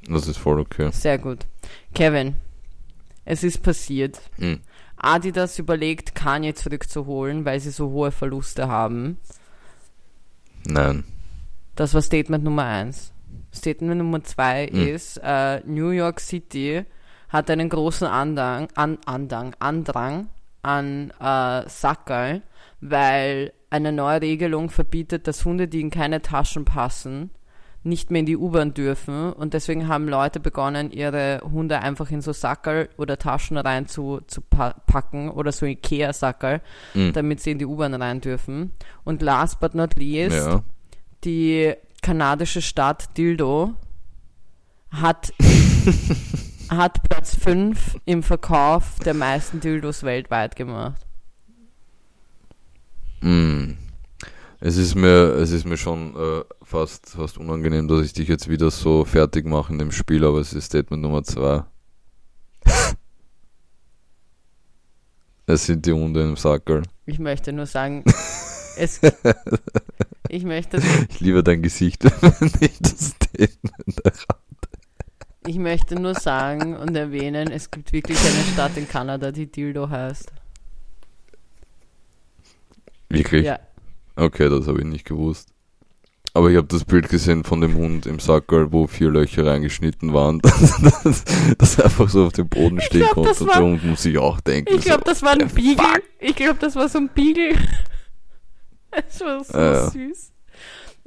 das 0.08 0.28
ist 0.28 0.38
voll 0.38 0.60
okay. 0.60 0.90
Sehr 0.92 1.18
gut. 1.18 1.46
Kevin, 1.94 2.36
es 3.24 3.44
ist 3.44 3.64
passiert. 3.64 4.20
Mm. 4.38 4.56
Adidas 4.98 5.60
überlegt, 5.60 6.16
Kanye 6.16 6.54
zurückzuholen, 6.54 7.46
weil 7.46 7.60
sie 7.60 7.72
so 7.72 7.90
hohe 7.92 8.12
Verluste 8.12 8.68
haben. 8.68 9.18
Nein. 10.66 11.04
Das 11.76 11.94
war 11.94 12.02
Statement 12.02 12.44
Nummer 12.44 12.64
eins. 12.66 13.12
Statement 13.54 13.98
Nummer 13.98 14.24
zwei 14.24 14.70
Mhm. 14.72 14.88
ist, 14.88 15.18
äh, 15.24 15.62
New 15.66 15.90
York 15.90 16.20
City 16.20 16.86
hat 17.30 17.50
einen 17.50 17.70
großen 17.70 18.08
Andrang, 18.08 18.68
an, 18.76 18.98
Andrang, 19.06 19.56
Andrang 19.60 20.30
an 20.62 21.12
äh, 21.20 21.70
Sackerl, 21.70 22.42
weil 22.82 23.54
eine 23.70 23.92
neue 23.92 24.22
Regelung 24.22 24.70
verbietet, 24.70 25.28
dass 25.28 25.44
Hunde, 25.46 25.68
die 25.68 25.82
in 25.82 25.90
keine 25.90 26.22
Taschen 26.22 26.66
passen, 26.66 27.32
nicht 27.84 28.10
mehr 28.10 28.22
in 28.22 28.26
die 28.26 28.38
U-Bahn 28.38 28.74
dürfen 28.74 29.32
und 29.32 29.54
deswegen 29.54 29.88
haben 29.88 30.08
Leute 30.08 30.40
begonnen, 30.40 30.90
ihre 30.92 31.42
Hunde 31.44 31.80
einfach 31.82 32.10
in 32.10 32.22
so 32.22 32.34
Sackerl 32.34 32.90
oder 32.98 33.20
Taschen 33.20 33.58
rein 33.58 33.86
zu, 33.88 34.22
zu 34.26 34.42
pa 34.42 34.74
packen 34.88 35.30
oder 35.30 35.52
so 35.52 35.68
Ikea-Sackerl, 35.68 36.62
Mhm. 36.96 37.14
damit 37.14 37.42
sie 37.42 37.52
in 37.52 37.60
die 37.60 37.66
U-Bahn 37.68 37.94
rein 37.94 38.22
dürfen. 38.22 38.72
Und 39.04 39.22
last 39.22 39.60
but 39.60 39.76
not 39.76 39.96
least, 40.00 40.36
Ja. 40.36 40.64
die 41.24 41.74
kanadische 42.02 42.64
Stadt 42.64 43.16
Dildo 43.18 43.76
hat, 44.90 45.32
hat 46.70 47.04
Platz 47.04 47.36
5 47.36 47.98
im 48.06 48.24
Verkauf 48.24 48.98
der 49.06 49.14
meisten 49.14 49.60
Dildos 49.60 50.02
weltweit 50.04 50.56
gemacht. 50.56 51.05
Mm. 53.22 53.74
Es 54.60 54.78
ist 54.78 54.96
mir, 54.96 55.34
es 55.36 55.52
ist 55.52 55.66
mir 55.66 55.78
schon 55.78 56.16
äh, 56.16 56.44
fast, 56.64 57.10
fast 57.10 57.38
unangenehm, 57.38 57.88
dass 57.88 58.06
ich 58.06 58.14
dich 58.14 58.28
jetzt 58.28 58.50
wieder 58.50 58.72
so 58.72 59.06
fertig 59.06 59.46
mache 59.46 59.72
in 59.72 59.80
dem 59.80 59.92
Spiel, 59.92 60.26
aber 60.26 60.40
es 60.40 60.54
ist 60.54 60.66
Statement 60.66 61.04
Nummer 61.04 61.24
zwei. 61.24 61.64
es 65.46 65.66
sind 65.66 65.86
die 65.86 65.92
Hunde 65.92 66.24
im 66.24 66.36
Sackerl. 66.36 66.84
Ich 67.06 67.20
möchte 67.20 67.54
nur 67.54 67.66
sagen, 67.66 68.04
es, 68.78 69.02
ich 70.30 70.46
möchte, 70.46 70.82
Ich 71.10 71.20
liebe 71.20 71.44
dein 71.44 71.62
Gesicht, 71.62 72.04
wenn 72.22 72.52
ich 72.60 72.80
das 72.80 73.10
Statement 73.10 74.00
errate. 74.04 74.70
ich 75.46 75.58
möchte 75.58 75.96
nur 75.96 76.16
sagen 76.16 76.76
und 76.76 76.96
erwähnen, 76.96 77.52
es 77.52 77.70
gibt 77.70 77.94
wirklich 77.94 78.18
eine 78.18 78.44
Stadt 78.54 78.78
in 78.78 78.88
Kanada, 78.88 79.32
die 79.32 79.52
Dildo 79.52 79.90
heißt. 79.90 80.32
Wirklich? 83.10 83.46
Ja, 83.46 83.60
Okay, 84.18 84.48
das 84.50 84.68
habe 84.68 84.80
ich 84.80 84.86
nicht 84.86 85.06
gewusst. 85.06 85.50
Aber 86.34 86.50
ich 86.50 86.58
habe 86.58 86.68
das 86.68 86.84
Bild 86.86 87.08
gesehen 87.10 87.44
von 87.46 87.62
dem 87.62 87.76
Hund 87.76 88.06
im 88.06 88.20
Sackerl, 88.20 88.72
wo 88.74 88.88
vier 88.88 89.10
Löcher 89.10 89.46
reingeschnitten 89.46 90.14
waren, 90.14 90.40
dass 90.44 91.24
das 91.58 91.80
einfach 91.80 92.10
so 92.10 92.26
auf 92.26 92.34
dem 92.34 92.48
Boden 92.50 92.82
stehen 92.82 93.02
glaub, 93.02 93.14
konnte. 93.14 93.30
das 93.30 93.42
Und 93.42 93.48
war- 93.48 93.56
der 93.58 93.64
Hund 93.66 93.84
muss 93.86 94.04
sich 94.04 94.18
auch 94.18 94.40
denken. 94.42 94.74
ich 94.76 94.82
glaube, 94.82 95.04
so, 95.06 95.12
das 95.12 95.22
war 95.24 95.32
ein 95.32 95.48
Beagle. 95.50 95.76
fuck? 95.86 96.02
Ich 96.20 96.36
glaube, 96.36 96.58
das 96.60 96.76
war 96.76 96.90
so 96.90 96.98
ein 97.00 97.10
Beagle. 97.14 97.56
Es 98.92 99.20
war 99.22 99.44
so 99.44 99.58
Ja, 99.58 99.74
ja. 99.74 99.90
süß. 99.90 100.32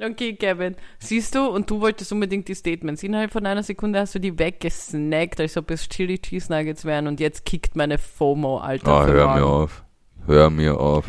Okay, 0.01 0.33
Kevin, 0.35 0.75
siehst 0.99 1.35
du, 1.35 1.47
und 1.47 1.69
du 1.69 1.81
wolltest 1.81 2.11
unbedingt 2.13 2.47
die 2.47 2.53
Statements. 2.55 3.03
Innerhalb 3.03 3.31
von 3.31 3.45
einer 3.45 3.63
Sekunde 3.63 3.99
hast 3.99 4.15
du 4.15 4.19
die 4.19 4.37
weggesnackt, 4.37 5.39
als 5.41 5.57
ob 5.57 5.69
es 5.71 5.89
Chili 5.89 6.19
Cheese 6.19 6.53
Nuggets 6.53 6.85
wären 6.85 7.07
und 7.07 7.19
jetzt 7.19 7.43
kickt 7.45 7.75
meine 7.75 7.97
FOMO, 7.97 8.59
Alter. 8.59 8.87
Ah, 8.91 9.05
hör 9.07 9.25
morgen. 9.27 9.39
mir 9.39 9.45
auf. 9.45 9.83
Hör 10.27 10.49
mir 10.49 10.79
auf. 10.79 11.05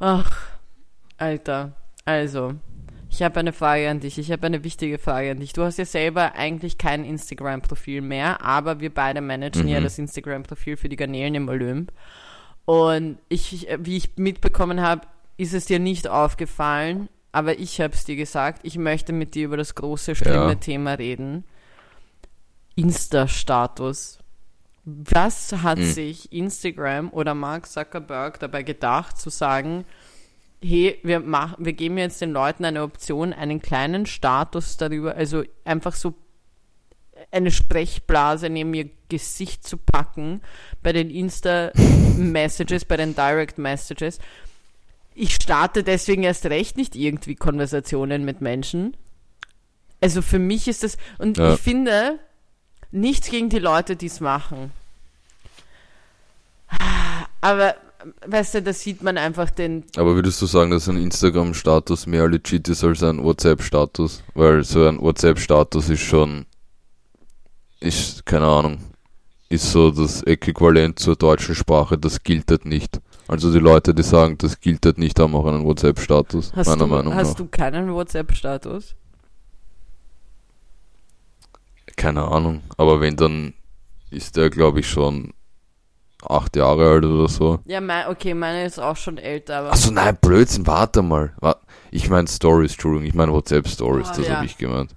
Ach, 0.00 0.32
Alter. 1.18 1.76
Also, 2.04 2.54
ich 3.10 3.22
habe 3.22 3.38
eine 3.40 3.52
Frage 3.52 3.88
an 3.90 4.00
dich. 4.00 4.18
Ich 4.18 4.32
habe 4.32 4.46
eine 4.46 4.64
wichtige 4.64 4.98
Frage 4.98 5.30
an 5.32 5.40
dich. 5.40 5.52
Du 5.52 5.62
hast 5.62 5.78
ja 5.78 5.84
selber 5.84 6.34
eigentlich 6.34 6.78
kein 6.78 7.04
Instagram-Profil 7.04 8.00
mehr, 8.00 8.42
aber 8.42 8.80
wir 8.80 8.92
beide 8.92 9.20
managen 9.20 9.68
ja 9.68 9.78
Mhm. 9.80 9.84
das 9.84 9.98
Instagram-Profil 9.98 10.76
für 10.76 10.88
die 10.88 10.96
Garnelen 10.96 11.34
im 11.34 11.48
Olymp. 11.48 11.92
Und 12.64 13.18
ich, 13.28 13.66
wie 13.78 13.96
ich 13.96 14.16
mitbekommen 14.16 14.80
habe, 14.80 15.02
ist 15.36 15.54
es 15.54 15.66
dir 15.66 15.78
nicht 15.78 16.08
aufgefallen, 16.08 17.08
aber 17.32 17.58
ich 17.58 17.80
habe 17.80 17.94
es 17.94 18.04
dir 18.04 18.16
gesagt. 18.16 18.60
Ich 18.64 18.78
möchte 18.78 19.12
mit 19.12 19.34
dir 19.34 19.46
über 19.46 19.56
das 19.56 19.74
große, 19.74 20.14
schlimme 20.14 20.48
Ja. 20.50 20.54
Thema 20.54 20.94
reden. 20.94 21.44
Insta-Status. 22.76 24.18
Was 24.84 25.52
hat 25.52 25.78
Mhm. 25.78 25.84
sich 25.92 26.32
Instagram 26.32 27.10
oder 27.12 27.34
Mark 27.34 27.66
Zuckerberg 27.66 28.40
dabei 28.40 28.62
gedacht, 28.62 29.18
zu 29.18 29.28
sagen, 29.30 29.84
hey, 30.62 30.98
wir 31.02 31.20
machen, 31.20 31.64
wir 31.64 31.72
geben 31.74 31.98
jetzt 31.98 32.20
den 32.20 32.32
Leuten 32.32 32.64
eine 32.64 32.82
Option, 32.82 33.32
einen 33.32 33.60
kleinen 33.60 34.06
Status 34.06 34.76
darüber, 34.78 35.14
also 35.14 35.42
einfach 35.64 35.94
so 35.94 36.14
eine 37.30 37.50
Sprechblase 37.50 38.48
neben 38.48 38.72
ihr 38.72 38.88
Gesicht 39.10 39.66
zu 39.66 39.76
packen 39.76 40.40
bei 40.82 40.92
den 40.92 41.10
Insta-Messages, 41.10 42.84
bei 42.86 42.96
den 42.96 43.14
Direct 43.14 43.58
Messages. 43.58 44.18
Ich 45.14 45.34
starte 45.34 45.82
deswegen 45.82 46.22
erst 46.22 46.46
recht 46.46 46.76
nicht 46.76 46.96
irgendwie 46.96 47.34
Konversationen 47.34 48.24
mit 48.24 48.40
Menschen. 48.40 48.96
Also 50.00 50.22
für 50.22 50.38
mich 50.38 50.66
ist 50.68 50.82
das, 50.82 50.96
und 51.18 51.36
Ja. 51.36 51.52
ich 51.54 51.60
finde, 51.60 52.18
nichts 52.92 53.28
gegen 53.30 53.48
die 53.48 53.58
Leute, 53.58 53.96
die 53.96 54.06
es 54.06 54.20
machen. 54.20 54.72
Aber, 57.40 57.74
weißt 58.26 58.54
du, 58.54 58.62
da 58.62 58.72
sieht 58.72 59.02
man 59.02 59.16
einfach 59.18 59.50
den, 59.50 59.84
Aber 59.96 60.14
würdest 60.14 60.40
du 60.42 60.46
sagen, 60.46 60.70
dass 60.70 60.88
ein 60.88 60.96
Instagram-Status 60.96 62.06
mehr 62.06 62.28
legit 62.28 62.68
ist 62.68 62.84
als 62.84 63.02
ein 63.02 63.22
WhatsApp-Status? 63.22 64.22
Weil 64.34 64.62
so 64.64 64.86
ein 64.86 65.00
WhatsApp-Status 65.00 65.88
ist 65.88 66.00
schon, 66.02 66.46
ist, 67.80 68.26
keine 68.26 68.46
Ahnung, 68.46 68.78
ist 69.48 69.70
so 69.72 69.90
das 69.90 70.22
Äquivalent 70.22 70.98
zur 70.98 71.16
deutschen 71.16 71.54
Sprache, 71.54 71.98
das 71.98 72.22
gilt 72.22 72.50
halt 72.50 72.66
nicht. 72.66 73.00
Also 73.26 73.52
die 73.52 73.58
Leute, 73.58 73.94
die 73.94 74.02
sagen, 74.02 74.36
das 74.38 74.60
gilt 74.60 74.84
halt 74.84 74.98
nicht, 74.98 75.18
haben 75.18 75.34
auch 75.34 75.46
einen 75.46 75.64
WhatsApp-Status, 75.64 76.52
Hast, 76.54 76.66
meiner 76.66 76.84
du, 76.84 76.86
Meinung 76.86 77.14
hast 77.14 77.30
nach. 77.30 77.36
du 77.36 77.46
keinen 77.46 77.92
WhatsApp-Status? 77.92 78.94
Keine 81.96 82.22
Ahnung, 82.24 82.62
aber 82.76 83.00
wenn, 83.00 83.16
dann 83.16 83.54
ist 84.10 84.36
der, 84.36 84.50
glaube 84.50 84.80
ich, 84.80 84.88
schon 84.88 85.32
acht 86.28 86.56
Jahre 86.56 86.90
alt 86.90 87.04
oder 87.04 87.28
so. 87.28 87.60
Ja, 87.66 87.80
mein, 87.80 88.06
okay, 88.08 88.34
meine 88.34 88.64
ist 88.64 88.78
auch 88.78 88.96
schon 88.96 89.18
älter, 89.18 89.58
aber. 89.58 89.72
Achso, 89.72 89.90
nein, 89.90 90.16
Blödsinn, 90.20 90.66
warte 90.66 91.02
mal. 91.02 91.32
Ich 91.90 92.08
meine 92.10 92.28
Stories, 92.28 92.72
Entschuldigung, 92.72 93.06
ich 93.06 93.14
meine 93.14 93.32
WhatsApp-Stories, 93.32 94.08
Ah, 94.08 94.14
das 94.16 94.26
ja. 94.28 94.36
habe 94.36 94.46
ich 94.46 94.56
gemeint. 94.58 94.94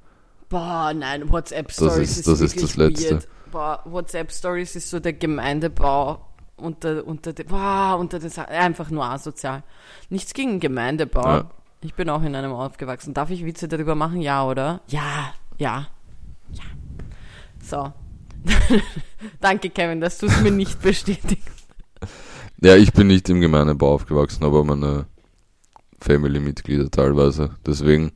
Boah, 0.50 0.94
nein, 0.94 1.32
WhatsApp-Stories 1.32 2.18
ist- 2.20 2.28
das 2.28 2.40
ist 2.42 2.62
das 2.62 2.76
Letzte. 2.76 3.12
Weird. 3.16 3.28
Boah, 3.52 3.82
WhatsApp-Stories 3.86 4.76
ist 4.76 4.90
so 4.90 5.00
der 5.00 5.14
Gemeindebau 5.14 6.20
unter, 6.58 7.06
unter 7.06 7.34
den, 7.34 7.48
boah, 7.48 7.98
unter 8.00 8.20
den, 8.20 8.32
einfach 8.32 8.90
nur 8.90 9.06
asozial. 9.06 9.64
Nichts 10.10 10.34
gegen 10.34 10.60
Gemeindebau. 10.60 11.26
Ja. 11.28 11.52
Ich 11.82 11.94
bin 11.96 12.10
auch 12.10 12.22
in 12.24 12.36
einem 12.36 12.54
aufgewachsen. 12.54 13.14
Darf 13.14 13.30
ich 13.30 13.44
Witze 13.46 13.68
darüber 13.68 13.96
machen? 13.96 14.22
Ja, 14.22 14.46
oder? 14.46 14.82
Ja, 14.88 15.34
ja, 15.58 15.88
ja. 16.52 16.64
So. 17.74 17.92
Danke, 19.42 19.72
Kevin, 19.72 20.00
dass 20.00 20.20
du 20.20 20.28
es 20.28 20.42
mir 20.42 20.52
nicht 20.52 20.80
bestätigst. 20.84 21.50
Ja, 22.62 22.76
ich 22.76 22.94
bin 22.94 23.08
nicht 23.08 23.28
im 23.30 23.42
Gemeinebau 23.42 23.96
aufgewachsen, 23.96 24.44
aber 24.44 24.64
meine 24.64 25.08
Family-Mitglieder 26.00 26.92
teilweise. 26.92 27.56
Deswegen 27.66 28.12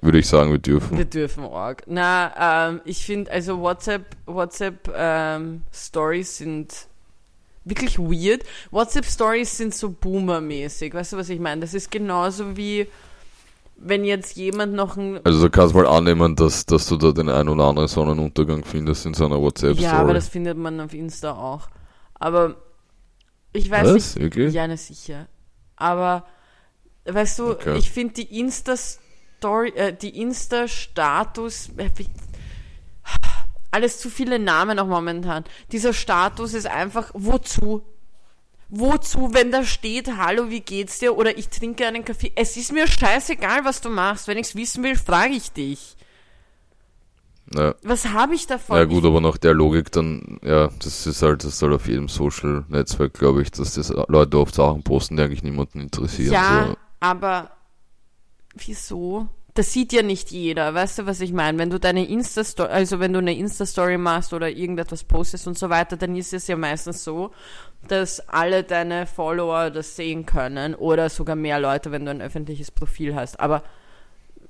würde 0.00 0.18
ich 0.18 0.28
sagen, 0.28 0.52
wir 0.52 0.60
dürfen. 0.60 0.96
Wir 0.96 1.06
dürfen 1.06 1.42
Org. 1.42 1.82
Na, 1.88 2.68
ähm, 2.68 2.82
ich 2.84 3.04
finde, 3.04 3.32
also 3.32 3.60
WhatsApp, 3.60 4.16
WhatsApp 4.26 4.88
ähm, 4.94 5.62
Stories 5.72 6.36
sind 6.36 6.86
wirklich 7.64 7.98
weird. 7.98 8.44
WhatsApp 8.70 9.06
Stories 9.06 9.56
sind 9.56 9.74
so 9.74 9.90
Boomer-mäßig. 9.90 10.94
Weißt 10.94 11.14
du, 11.14 11.16
was 11.16 11.30
ich 11.30 11.40
meine? 11.40 11.62
Das 11.62 11.74
ist 11.74 11.90
genauso 11.90 12.56
wie 12.56 12.86
wenn 13.76 14.04
jetzt 14.04 14.36
jemand 14.36 14.74
noch 14.74 14.96
ein 14.96 15.20
Also 15.24 15.42
du 15.42 15.50
kannst 15.50 15.74
mal 15.74 15.86
annehmen, 15.86 16.36
dass, 16.36 16.66
dass 16.66 16.86
du 16.86 16.96
da 16.96 17.12
den 17.12 17.28
ein 17.28 17.48
oder 17.48 17.64
anderen 17.64 17.88
Sonnenuntergang 17.88 18.64
findest 18.64 19.06
in 19.06 19.14
so 19.14 19.26
einer 19.26 19.40
WhatsApp-Story. 19.40 19.82
Ja, 19.82 20.00
aber 20.00 20.14
das 20.14 20.28
findet 20.28 20.56
man 20.56 20.80
auf 20.80 20.94
Insta 20.94 21.32
auch. 21.32 21.68
Aber 22.14 22.56
ich 23.52 23.70
weiß 23.70 23.86
Was? 23.88 23.94
nicht. 23.94 24.16
Wirklich? 24.16 24.54
Ja, 24.54 24.66
na 24.66 24.76
sicher. 24.76 25.28
Aber 25.76 26.24
weißt 27.04 27.38
du, 27.38 27.50
Okay. 27.50 27.76
ich 27.76 27.90
finde 27.90 28.14
die 28.14 28.38
Insta-Story, 28.40 29.70
äh, 29.76 29.92
die 29.92 30.20
Insta-Status, 30.20 31.70
äh, 31.76 31.90
alles 33.70 33.98
zu 33.98 34.08
viele 34.08 34.38
Namen 34.38 34.78
auch 34.78 34.86
momentan. 34.86 35.44
Dieser 35.72 35.92
Status 35.92 36.54
ist 36.54 36.66
einfach, 36.66 37.10
wozu? 37.14 37.82
Wozu, 38.76 39.32
wenn 39.32 39.52
da 39.52 39.62
steht, 39.64 40.16
hallo, 40.16 40.50
wie 40.50 40.60
geht's 40.60 40.98
dir? 40.98 41.16
Oder 41.16 41.38
ich 41.38 41.48
trinke 41.48 41.86
einen 41.86 42.04
Kaffee. 42.04 42.32
Es 42.34 42.56
ist 42.56 42.72
mir 42.72 42.86
scheißegal, 42.88 43.64
was 43.64 43.80
du 43.80 43.88
machst. 43.88 44.26
Wenn 44.26 44.36
ich's 44.38 44.56
wissen 44.56 44.82
will, 44.82 44.96
frage 44.96 45.34
ich 45.34 45.52
dich. 45.52 45.96
Ja. 47.54 47.74
Was 47.82 48.08
habe 48.08 48.34
ich 48.34 48.46
davon? 48.46 48.76
Ja 48.76 48.84
gut, 48.84 49.04
aber 49.04 49.20
nach 49.20 49.36
der 49.36 49.54
Logik 49.54 49.92
dann, 49.92 50.40
ja, 50.42 50.70
das 50.82 51.06
ist 51.06 51.22
halt, 51.22 51.44
das 51.44 51.60
halt 51.62 51.72
auf 51.72 51.86
jedem 51.86 52.08
Social-Netzwerk, 52.08 53.12
glaube 53.14 53.42
ich, 53.42 53.50
dass 53.50 53.74
das 53.74 53.92
Leute 54.08 54.38
oft 54.38 54.54
Sachen 54.54 54.82
posten, 54.82 55.16
die 55.16 55.22
eigentlich 55.22 55.42
niemanden 55.42 55.80
interessieren. 55.80 56.32
Ja, 56.32 56.66
So. 56.68 56.76
aber 57.00 57.50
wieso? 58.54 59.28
Das 59.56 59.72
sieht 59.72 59.92
ja 59.92 60.02
nicht 60.02 60.32
jeder, 60.32 60.74
weißt 60.74 60.98
du, 60.98 61.06
was 61.06 61.20
ich 61.20 61.32
meine? 61.32 61.58
Wenn 61.58 61.70
du 61.70 61.78
deine 61.78 62.04
Insta-Story, 62.08 62.70
also 62.70 62.98
wenn 62.98 63.12
du 63.12 63.20
eine 63.20 63.36
Insta-Story 63.36 63.98
machst 63.98 64.32
oder 64.32 64.50
irgendetwas 64.50 65.04
postest 65.04 65.46
und 65.46 65.56
so 65.56 65.70
weiter, 65.70 65.96
dann 65.96 66.16
ist 66.16 66.32
es 66.32 66.48
ja 66.48 66.56
meistens 66.56 67.04
so, 67.04 67.30
dass 67.86 68.18
alle 68.28 68.64
deine 68.64 69.06
Follower 69.06 69.70
das 69.70 69.94
sehen 69.94 70.26
können 70.26 70.74
oder 70.74 71.08
sogar 71.08 71.36
mehr 71.36 71.60
Leute, 71.60 71.92
wenn 71.92 72.04
du 72.04 72.10
ein 72.10 72.20
öffentliches 72.20 72.72
Profil 72.72 73.14
hast. 73.14 73.38
Aber 73.38 73.62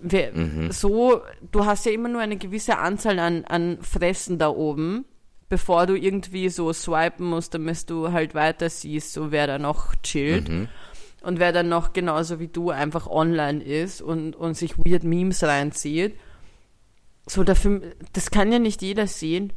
wir, 0.00 0.32
Mhm. 0.32 0.72
so, 0.72 1.20
du 1.52 1.66
hast 1.66 1.84
ja 1.84 1.92
immer 1.92 2.08
nur 2.08 2.22
eine 2.22 2.38
gewisse 2.38 2.78
Anzahl 2.78 3.18
an, 3.18 3.44
an 3.44 3.78
Fressen 3.82 4.38
da 4.38 4.48
oben, 4.48 5.04
bevor 5.50 5.86
du 5.86 5.96
irgendwie 5.98 6.48
so 6.48 6.72
swipen 6.72 7.26
musst, 7.26 7.52
damit 7.52 7.90
du 7.90 8.10
halt 8.10 8.34
weiter 8.34 8.70
siehst, 8.70 9.12
so 9.12 9.30
wer 9.30 9.46
da 9.46 9.58
noch 9.58 9.94
chillt. 10.02 10.48
Mhm. 10.48 10.68
Und 11.24 11.38
wer 11.38 11.52
dann 11.52 11.68
noch 11.68 11.92
genauso 11.92 12.38
wie 12.38 12.48
du 12.48 12.70
einfach 12.70 13.06
online 13.06 13.62
ist 13.62 14.00
und, 14.02 14.36
und 14.36 14.54
sich 14.56 14.78
weird 14.78 15.04
Memes 15.04 15.42
reinzieht, 15.42 16.14
so 17.26 17.42
dafür, 17.44 17.80
das 18.12 18.30
kann 18.30 18.52
ja 18.52 18.58
nicht 18.58 18.82
jeder 18.82 19.06
sehen. 19.06 19.52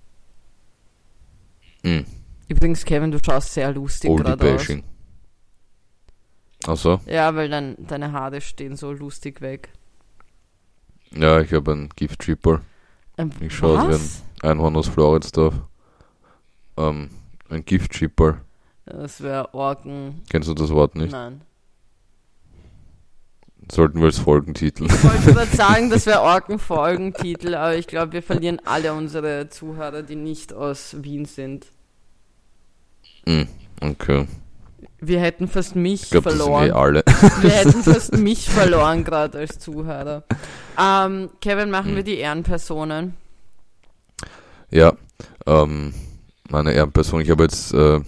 Mhm. 1.84 2.06
Übrigens, 2.48 2.86
Kevin, 2.86 3.12
du 3.12 3.20
schaust 3.24 3.54
sehr 3.54 3.72
lustig 3.74 4.16
gerade 4.16 4.56
aus. 4.56 4.68
Oldie-Bashing. 6.68 6.72
Achso, 6.72 6.99
Ja, 7.05 7.36
weil 7.36 7.49
dann 7.49 7.76
deine 7.80 8.11
Haare 8.11 8.41
stehen 8.41 8.76
so 8.76 8.91
lustig 8.91 9.41
weg. 9.41 9.70
ja, 11.11 11.39
ich 11.41 11.53
habe 11.53 11.72
einen 11.72 11.89
Gift-Tripper, 11.95 12.61
Ähm, 13.18 13.30
Ich 13.39 13.55
schau, 13.55 13.76
es 13.78 13.88
was? 13.88 14.24
Einhorn 14.43 14.76
aus 14.76 14.88
Floridsdorf. 14.88 15.55
Ähm, 16.78 17.09
ein 17.49 17.63
Gift-Tripper. 17.63 18.41
Das 18.86 19.22
wäre 19.22 19.53
Orken. 19.53 20.22
Kennst 20.30 20.49
du 20.49 20.53
das 20.53 20.70
Wort 20.72 20.95
nicht? 20.95 21.11
Nein. 21.11 21.41
Sollten 23.72 23.97
wir 23.99 24.05
als 24.05 24.20
Folgentitel. 24.20 24.86
Ich 24.86 25.03
wollte 25.03 25.34
gerade 25.34 25.47
sagen, 25.55 25.89
das 25.89 26.05
wäre 26.05 26.22
Orken-Folgentitel, 26.22 27.55
aber 27.55 27.76
ich 27.76 27.88
glaube, 27.88 28.11
wir 28.13 28.22
verlieren 28.22 28.61
alle 28.66 28.93
unsere 28.93 29.49
Zuhörer, 29.49 30.03
die 30.03 30.16
nicht 30.16 30.53
aus 30.53 30.97
Wien 31.01 31.26
sind. 31.26 31.66
Mhm. 33.26 33.47
Okay. 33.82 34.28
Wir 35.00 35.20
hätten 35.20 35.48
fast 35.48 35.76
mich 35.76 36.04
Ich 36.04 36.10
sind 36.10 36.24
verloren. 36.24 36.68
eh 36.68 36.72
alle. 36.72 37.04
Wir 37.42 37.50
hätten 37.52 37.84
fast 37.84 38.18
mich 38.18 38.50
verloren 38.50 39.04
gerade 39.04 39.38
als 39.40 39.60
Zuhörer. 39.60 40.24
Ähm, 40.80 41.30
Kevin, 41.42 41.70
machen 41.70 41.90
Hm. 41.90 41.96
wir 41.98 42.04
die 42.04 42.18
Ehrenpersonen. 42.18 43.14
Ja, 44.72 44.94
ähm, 45.46 45.94
meine 46.50 46.74
Ehrenperson. 46.74 47.22
Ich 47.22 47.30
habe 47.30 47.44
jetzt 47.44 47.74
äh, 47.74 48.00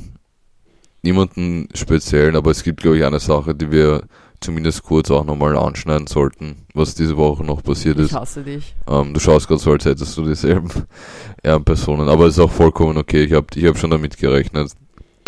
niemanden 1.03 1.69
speziellen, 1.73 2.35
aber 2.35 2.51
es 2.51 2.63
gibt, 2.63 2.81
glaube 2.81 2.97
ich, 2.97 3.05
eine 3.05 3.19
Sache, 3.19 3.55
die 3.55 3.71
wir 3.71 4.03
zumindest 4.39 4.83
kurz 4.83 5.09
auch 5.09 5.23
nochmal 5.23 5.55
anschneiden 5.57 6.05
sollten, 6.07 6.65
was 6.73 6.93
diese 6.93 7.17
Woche 7.17 7.43
noch 7.43 7.63
passiert 7.63 7.97
Ich 7.97 8.05
ist. 8.07 8.13
hasse 8.13 8.43
dich. 8.43 8.75
Ähm, 8.87 9.13
du 9.13 9.19
schaust 9.19 9.47
gerade 9.47 9.59
so, 9.61 9.71
als 9.71 9.85
hättest 9.85 10.15
du 10.17 10.25
dieselben 10.25 10.69
Ehrenpersonen, 11.43 12.07
aber 12.09 12.25
es 12.27 12.35
ist 12.35 12.39
auch 12.43 12.51
vollkommen 12.51 12.97
okay. 12.97 13.23
Ich 13.23 13.33
habe 13.33 13.47
ich 13.55 13.65
hab 13.65 13.77
schon 13.77 13.89
damit 13.89 14.17
gerechnet, 14.17 14.71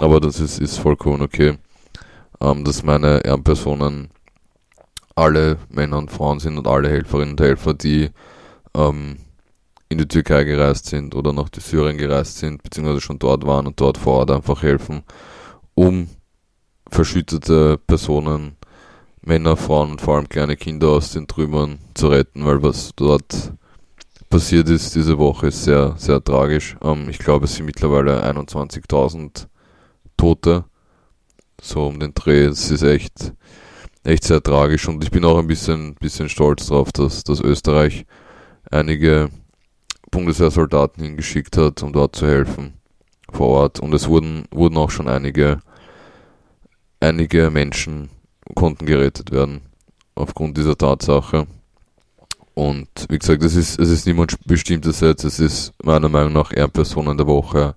aber 0.01 0.19
das 0.19 0.39
ist, 0.39 0.59
ist 0.59 0.77
vollkommen 0.77 1.21
okay, 1.21 1.57
ähm, 2.41 2.63
dass 2.63 2.83
meine 2.83 3.23
Ehrenpersonen 3.23 4.09
alle 5.15 5.57
Männer 5.69 5.97
und 5.97 6.11
Frauen 6.11 6.39
sind 6.39 6.57
und 6.57 6.67
alle 6.67 6.89
Helferinnen 6.89 7.31
und 7.31 7.41
Helfer, 7.41 7.73
die 7.73 8.09
ähm, 8.73 9.17
in 9.89 9.97
die 9.97 10.07
Türkei 10.07 10.43
gereist 10.43 10.85
sind 10.85 11.15
oder 11.15 11.33
nach 11.33 11.49
Syrien 11.57 11.97
gereist 11.97 12.37
sind, 12.37 12.63
beziehungsweise 12.63 13.01
schon 13.01 13.19
dort 13.19 13.45
waren 13.45 13.67
und 13.67 13.81
dort 13.81 13.97
vor 13.97 14.19
Ort 14.19 14.31
einfach 14.31 14.63
helfen, 14.63 15.03
um 15.75 16.07
verschüttete 16.89 17.77
Personen, 17.77 18.55
Männer, 19.21 19.57
Frauen 19.57 19.91
und 19.91 20.01
vor 20.01 20.15
allem 20.15 20.29
kleine 20.29 20.55
Kinder 20.55 20.89
aus 20.89 21.11
den 21.11 21.27
Trümmern 21.27 21.79
zu 21.93 22.07
retten, 22.07 22.45
weil 22.45 22.63
was 22.63 22.91
dort 22.95 23.53
passiert 24.29 24.69
ist 24.69 24.95
diese 24.95 25.17
Woche 25.17 25.47
ist 25.47 25.63
sehr, 25.63 25.95
sehr 25.97 26.23
tragisch. 26.23 26.77
Ähm, 26.81 27.09
ich 27.09 27.17
glaube, 27.19 27.45
es 27.45 27.55
sind 27.55 27.65
mittlerweile 27.65 28.23
21.000 28.23 29.47
Tote, 30.19 30.65
so 31.61 31.87
um 31.87 31.97
den 31.97 32.13
Dreh. 32.13 32.43
Es 32.43 32.69
ist 32.69 32.83
echt, 32.83 33.33
echt 34.03 34.25
sehr 34.25 34.43
tragisch 34.43 34.87
und 34.89 35.01
ich 35.01 35.11
bin 35.11 35.23
auch 35.23 35.39
ein 35.39 35.47
bisschen, 35.47 35.95
bisschen 35.95 36.27
stolz 36.27 36.67
darauf, 36.67 36.91
dass, 36.91 37.23
dass 37.23 37.39
Österreich 37.39 38.05
einige 38.69 39.29
Bundeswehrsoldaten 40.11 41.03
hingeschickt 41.03 41.55
hat, 41.55 41.81
um 41.83 41.93
dort 41.93 42.17
zu 42.17 42.27
helfen 42.27 42.73
vor 43.31 43.47
Ort. 43.47 43.79
Und 43.79 43.93
es 43.93 44.09
wurden, 44.09 44.43
wurden 44.51 44.77
auch 44.77 44.91
schon 44.91 45.07
einige, 45.07 45.61
einige 46.99 47.49
Menschen 47.49 48.09
konnten 48.55 48.85
gerettet 48.85 49.31
werden 49.31 49.61
aufgrund 50.15 50.57
dieser 50.57 50.77
Tatsache. 50.77 51.47
Und 52.55 52.89
wie 53.07 53.19
gesagt, 53.19 53.41
es 53.43 53.55
ist, 53.55 53.79
es 53.79 53.89
ist 53.89 54.05
niemand 54.05 54.35
bestimmtes 54.45 54.99
jetzt, 54.99 55.23
es 55.23 55.39
ist 55.39 55.71
meiner 55.81 56.09
Meinung 56.09 56.33
nach 56.33 56.51
Ehrenpersonen 56.51 57.17
der 57.17 57.27
Woche. 57.27 57.75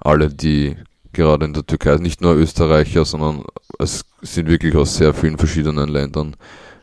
Alle, 0.00 0.30
die 0.30 0.76
gerade 1.16 1.46
in 1.46 1.52
der 1.52 1.66
Türkei, 1.66 1.96
nicht 1.96 2.20
nur 2.20 2.34
Österreicher, 2.34 3.04
sondern 3.04 3.44
es 3.78 4.04
sind 4.22 4.48
wirklich 4.48 4.76
aus 4.76 4.96
sehr 4.96 5.12
vielen 5.14 5.38
verschiedenen 5.38 5.88
Ländern 5.88 6.36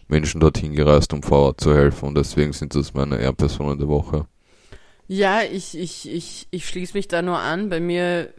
Menschen 0.08 0.42
dorthin 0.42 0.74
gereist, 0.74 1.14
um 1.14 1.24
vor 1.24 1.40
Ort 1.40 1.62
zu 1.62 1.74
helfen. 1.74 2.10
Und 2.10 2.16
deswegen 2.16 2.54
sind 2.54 2.76
das 2.76 2.94
meine 2.94 3.18
Ehrenpersonen 3.20 3.78
der 3.78 3.88
Woche. 3.88 4.28
Ja, 5.08 5.42
ich, 5.44 5.78
ich, 5.78 6.10
ich, 6.10 6.48
ich 6.50 6.68
schließe 6.68 6.96
mich 6.96 7.08
da 7.08 7.22
nur 7.22 7.38
an. 7.38 7.70
Bei 7.70 7.80
mir 7.80 8.34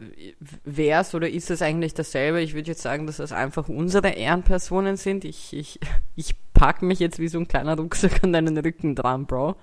wäre 0.63 1.01
es 1.01 1.13
oder 1.13 1.29
ist 1.29 1.51
es 1.51 1.61
eigentlich 1.61 1.93
dasselbe. 1.93 2.41
Ich 2.41 2.53
würde 2.53 2.69
jetzt 2.69 2.81
sagen, 2.81 3.05
dass 3.05 3.17
das 3.17 3.31
einfach 3.31 3.69
unsere 3.69 4.09
Ehrenpersonen 4.09 4.97
sind. 4.97 5.25
Ich, 5.25 5.53
ich, 5.53 5.79
ich 6.15 6.35
pack 6.53 6.81
mich 6.81 6.99
jetzt 6.99 7.19
wie 7.19 7.27
so 7.27 7.39
ein 7.39 7.47
kleiner 7.47 7.77
Rucksack 7.77 8.23
an 8.23 8.33
deinen 8.33 8.57
Rücken 8.57 8.95
dran, 8.95 9.25
Bro. 9.25 9.55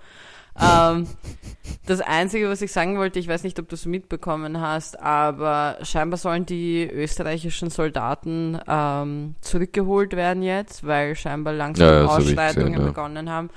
Ähm, 0.61 1.07
das 1.87 2.01
Einzige, 2.01 2.49
was 2.49 2.63
ich 2.63 2.73
sagen 2.73 2.99
wollte, 2.99 3.19
ich 3.19 3.29
weiß 3.29 3.43
nicht, 3.43 3.59
ob 3.59 3.69
du 3.69 3.75
es 3.75 3.87
mitbekommen 3.87 4.61
hast, 4.61 5.01
aber 5.01 5.79
scheinbar 5.83 6.19
sollen 6.19 6.47
die 6.47 6.89
österreichischen 6.89 7.71
Soldaten 7.71 8.59
ähm, 8.69 9.35
zurückgeholt 9.41 10.15
werden 10.15 10.43
jetzt, 10.43 10.87
weil 10.87 11.17
scheinbar 11.17 11.55
langsam 11.55 11.87
Ja, 11.87 12.03
ja, 12.03 12.07
Ausschreitungen 12.07 12.73
gesehen, 12.73 12.81
ja. 12.81 12.87
begonnen 12.87 13.31
haben. 13.31 13.51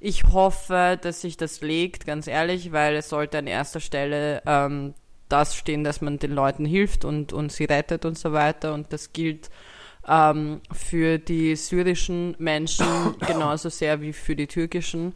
Ich 0.00 0.24
hoffe, 0.24 0.98
dass 1.00 1.20
sich 1.20 1.36
das 1.36 1.60
legt, 1.60 2.06
ganz 2.06 2.26
ehrlich, 2.26 2.72
weil 2.72 2.96
es 2.96 3.08
sollte 3.08 3.38
an 3.38 3.46
erster 3.46 3.80
Stelle 3.80 4.42
ähm, 4.46 4.94
das 5.28 5.54
stehen, 5.54 5.84
dass 5.84 6.00
man 6.00 6.18
den 6.18 6.32
Leuten 6.32 6.64
hilft 6.64 7.04
und, 7.04 7.32
und 7.32 7.52
sie 7.52 7.64
rettet 7.64 8.04
und 8.04 8.18
so 8.18 8.32
weiter. 8.32 8.74
Und 8.74 8.92
das 8.92 9.12
gilt 9.12 9.50
ähm, 10.08 10.60
für 10.72 11.18
die 11.18 11.56
syrischen 11.56 12.34
Menschen 12.38 12.86
genauso 13.26 13.68
sehr 13.68 14.00
wie 14.00 14.12
für 14.12 14.36
die 14.36 14.46
türkischen. 14.46 15.14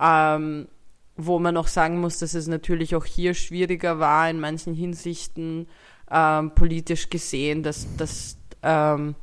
Ähm, 0.00 0.68
wo 1.16 1.38
man 1.38 1.56
auch 1.56 1.68
sagen 1.68 2.00
muss, 2.00 2.18
dass 2.18 2.34
es 2.34 2.46
natürlich 2.48 2.94
auch 2.96 3.04
hier 3.04 3.34
schwieriger 3.34 3.98
war 3.98 4.28
in 4.28 4.40
manchen 4.40 4.74
Hinsichten 4.74 5.68
ähm, 6.10 6.54
politisch 6.54 7.08
gesehen, 7.10 7.62
dass, 7.62 7.86
dass, 7.96 8.36
ähm, 8.62 9.14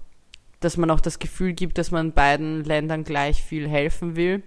dass 0.62 0.78
man 0.78 0.89
auch 0.89 1.02
das 1.02 1.20
Gefühl 1.20 1.54
gibt, 1.54 1.78
dass 1.78 1.92
man 1.92 2.14
beiden 2.14 2.64
Ländern 2.64 3.04
gleich 3.04 3.44
viel 3.44 3.68
helfen 3.68 4.16
will. 4.16 4.44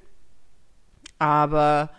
Aber 1.18 1.90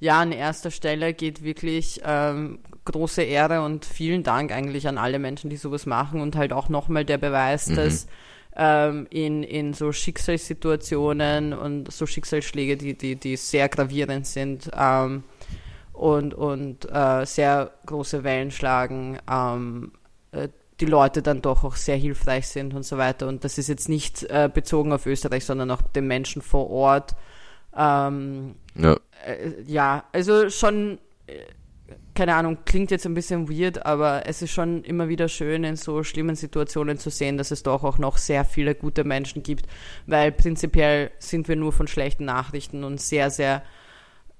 ja, 0.00 0.20
an 0.20 0.32
erster 0.32 0.70
Stelle 0.70 1.14
geht 1.14 1.42
wirklich 1.42 2.00
ähm, 2.04 2.58
große 2.84 3.22
Ehre 3.22 3.62
und 3.62 3.84
vielen 3.84 4.22
Dank 4.22 4.52
eigentlich 4.52 4.88
an 4.88 4.98
alle 4.98 5.18
Menschen, 5.18 5.48
die 5.50 5.56
sowas 5.56 5.86
machen 5.86 6.20
und 6.20 6.36
halt 6.36 6.52
auch 6.52 6.68
nochmal 6.68 7.04
der 7.04 7.18
Beweis, 7.18 7.68
Mhm. 7.68 7.76
dass 7.76 8.06
ähm, 8.56 9.06
in, 9.10 9.42
in 9.42 9.74
so 9.74 9.92
Schicksalssituationen 9.92 11.52
und 11.52 11.92
so 11.92 12.06
Schicksalsschläge, 12.06 12.76
die, 12.76 12.96
die, 12.96 13.16
die 13.16 13.36
sehr 13.36 13.68
gravierend 13.68 14.26
sind 14.26 14.70
ähm, 14.76 15.24
und, 15.92 16.34
und 16.34 16.88
äh, 16.90 17.24
sehr 17.26 17.72
große 17.86 18.24
Wellen 18.24 18.50
schlagen, 18.50 19.18
ähm, 19.30 19.92
äh, 20.32 20.48
die 20.80 20.86
Leute 20.86 21.22
dann 21.22 21.40
doch 21.40 21.62
auch 21.64 21.76
sehr 21.76 21.96
hilfreich 21.96 22.48
sind 22.48 22.74
und 22.74 22.84
so 22.84 22.98
weiter. 22.98 23.28
Und 23.28 23.44
das 23.44 23.58
ist 23.58 23.68
jetzt 23.68 23.88
nicht 23.88 24.24
äh, 24.24 24.50
bezogen 24.52 24.92
auf 24.92 25.06
Österreich, 25.06 25.44
sondern 25.44 25.70
auch 25.70 25.82
den 25.82 26.06
Menschen 26.06 26.42
vor 26.42 26.70
Ort 26.70 27.14
Ähm, 27.76 28.54
Ja. 28.76 28.96
äh, 29.26 29.62
ja, 29.66 30.04
also 30.12 30.48
schon, 30.48 30.98
äh, 31.26 31.40
keine 32.14 32.34
Ahnung, 32.34 32.58
klingt 32.64 32.90
jetzt 32.90 33.06
ein 33.06 33.14
bisschen 33.14 33.48
weird, 33.50 33.84
aber 33.84 34.26
es 34.26 34.40
ist 34.40 34.52
schon 34.52 34.84
immer 34.84 35.08
wieder 35.08 35.28
schön, 35.28 35.64
in 35.64 35.76
so 35.76 36.02
schlimmen 36.04 36.36
Situationen 36.36 36.98
zu 36.98 37.10
sehen, 37.10 37.36
dass 37.36 37.50
es 37.50 37.62
doch 37.62 37.82
auch 37.82 37.98
noch 37.98 38.18
sehr 38.18 38.44
viele 38.44 38.74
gute 38.74 39.04
Menschen 39.04 39.42
gibt, 39.42 39.66
weil 40.06 40.32
prinzipiell 40.32 41.10
sind 41.18 41.48
wir 41.48 41.56
nur 41.56 41.72
von 41.72 41.88
schlechten 41.88 42.24
Nachrichten 42.24 42.84
und 42.84 43.00
sehr, 43.00 43.30
sehr 43.30 43.62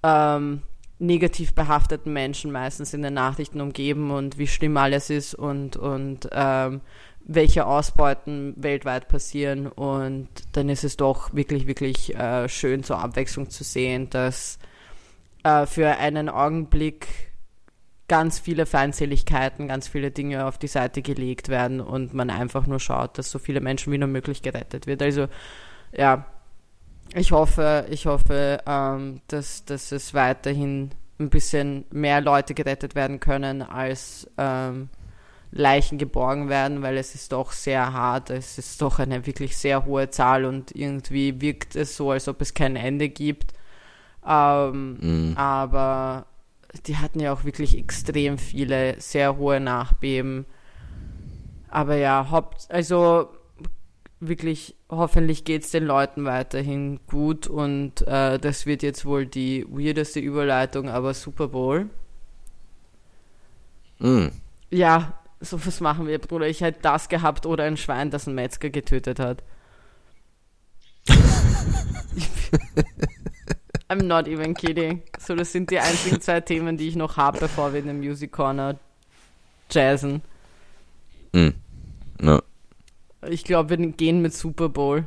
ähm, 0.03 0.63
negativ 0.99 1.55
behafteten 1.55 2.13
Menschen 2.13 2.53
meistens 2.53 2.95
in 2.95 3.03
den 3.03 3.15
Nachrichten 3.15 3.61
umgeben 3.61 4.11
und 4.11 4.39
wie 4.39 4.47
schlimm 4.47 4.77
alles 4.77 5.11
ist 5.11 5.35
und, 5.35 5.77
und 5.77 6.29
ähm, 6.33 6.81
welche 7.27 7.67
Ausbeuten 7.67 8.55
weltweit 8.57 9.09
passieren. 9.09 9.67
Und 9.67 10.29
dann 10.53 10.69
ist 10.69 10.85
es 10.85 10.97
doch 10.97 11.35
wirklich, 11.35 11.67
wirklich 11.67 12.15
äh, 12.15 12.49
schön 12.49 12.85
zur 12.85 12.99
Abwechslung 12.99 13.51
zu 13.51 13.65
sehen, 13.65 14.11
dass 14.11 14.59
äh, 15.43 15.67
für 15.67 15.97
einen 15.97 16.29
Augenblick 16.29 17.34
ganz 18.09 18.39
viele 18.39 18.67
Feindseligkeiten, 18.67 19.69
ganz 19.69 19.89
viele 19.89 20.11
Dinge 20.11 20.47
auf 20.47 20.59
die 20.59 20.69
Seite 20.69 21.03
gelegt 21.03 21.49
werden 21.49 21.81
und 21.81 22.13
man 22.15 22.31
einfach 22.31 22.67
nur 22.67 22.81
schaut, 22.81 23.17
dass 23.19 23.31
so 23.31 23.39
viele 23.39 23.61
Menschen 23.61 23.93
wie 23.93 23.99
nur 23.99 24.09
möglich 24.09 24.43
gerettet 24.43 24.87
wird. 24.87 25.01
Also 25.03 25.27
ja, 25.97 26.27
ich 27.15 27.33
hoffe, 27.33 27.87
ich 27.91 28.07
hoffe, 28.07 28.61
ähm, 28.67 29.21
dass, 29.29 29.65
dass 29.65 29.93
es 29.93 30.15
weiterhin 30.15 30.91
ein 31.19 31.31
bisschen 31.31 31.85
mehr 31.91 32.21
Leute 32.21 32.55
gerettet 32.55 32.95
werden 32.95 33.21
können, 33.21 33.63
als 33.63 34.29
ähm, 34.37 34.89
Leichen 35.53 35.99
geborgen 35.99 36.49
werden, 36.49 36.83
weil 36.83 36.97
es 36.97 37.15
ist 37.15 37.31
doch 37.33 37.53
sehr 37.53 37.93
hart. 37.93 38.31
Es 38.31 38.59
ist 38.59 38.83
doch 38.83 38.99
eine 38.99 39.25
wirklich 39.27 39.57
sehr 39.57 39.85
hohe 39.87 40.11
Zahl 40.11 40.45
und 40.45 40.75
irgendwie 40.75 41.41
wirkt 41.41 41.77
es 41.77 41.97
so, 41.97 42.11
als 42.11 42.27
ob 42.29 42.41
es 42.41 42.53
kein 42.55 42.75
Ende 42.77 43.09
gibt. 43.09 43.53
Ähm, 44.27 44.99
Mhm. 45.01 45.37
aber 45.37 46.27
die 46.87 46.97
hatten 46.97 47.21
ja 47.21 47.33
auch 47.33 47.45
wirklich 47.45 47.79
extrem 47.79 48.39
viele 48.39 49.01
sehr 49.01 49.37
hohe 49.37 49.61
Nachbeben. 49.61 50.47
Aber 51.69 51.97
ja, 51.97 52.31
haupt, 52.31 52.67
also 52.71 53.29
wirklich, 54.21 54.77
hoffentlich 54.89 55.45
geht 55.45 55.65
es 55.65 55.71
den 55.71 55.85
Leuten 55.85 56.25
weiterhin 56.25 57.01
gut 57.07 57.47
und 57.47 58.07
äh, 58.07 58.39
das 58.39 58.67
wird 58.67 58.83
jetzt 58.83 59.05
wohl 59.05 59.27
die 59.27 59.67
weirdeste 59.69 60.21
Überleitung, 60.21 60.89
aber 60.89 61.15
Super 61.15 61.49
Bowl. 61.49 61.91
Mhm. 63.99 64.31
Ja, 64.71 65.15
so 65.41 65.65
was 65.67 65.81
machen 65.81 66.07
wir, 66.07 66.19
Bruder. 66.19 66.47
Ich 66.49 66.61
hätte 66.61 66.81
das 66.83 67.09
gehabt 67.09 67.47
oder 67.47 67.65
ein 67.65 67.77
Schwein, 67.77 68.11
das 68.11 68.27
einen 68.27 68.37
Metzger 68.37 68.71
getötet 68.71 69.19
hat. 69.19 69.43
Ich 73.91 73.99
bin- 73.99 73.99
I'm 74.01 74.07
not 74.09 74.29
even 74.29 74.55
kidding. 74.55 75.03
So, 75.19 75.35
das 75.35 75.53
sind 75.53 75.71
die 75.71 75.79
einzigen 75.79 76.21
zwei 76.21 76.41
Themen, 76.41 76.77
die 76.77 76.89
ich 76.89 76.97
noch 76.97 77.17
habe, 77.17 77.39
bevor 77.41 77.73
wir 77.73 77.81
in 77.81 77.87
den 77.87 77.99
Music 78.01 78.33
Corner 78.33 78.79
jazzen. 79.71 80.23
Mhm. 81.33 81.55
Ja. 82.23 82.43
Ich 83.29 83.45
glaube, 83.45 83.71
wir 83.71 83.87
gehen 83.93 84.23
mit 84.23 84.33
Super 84.35 84.69
Bowl. 84.69 85.05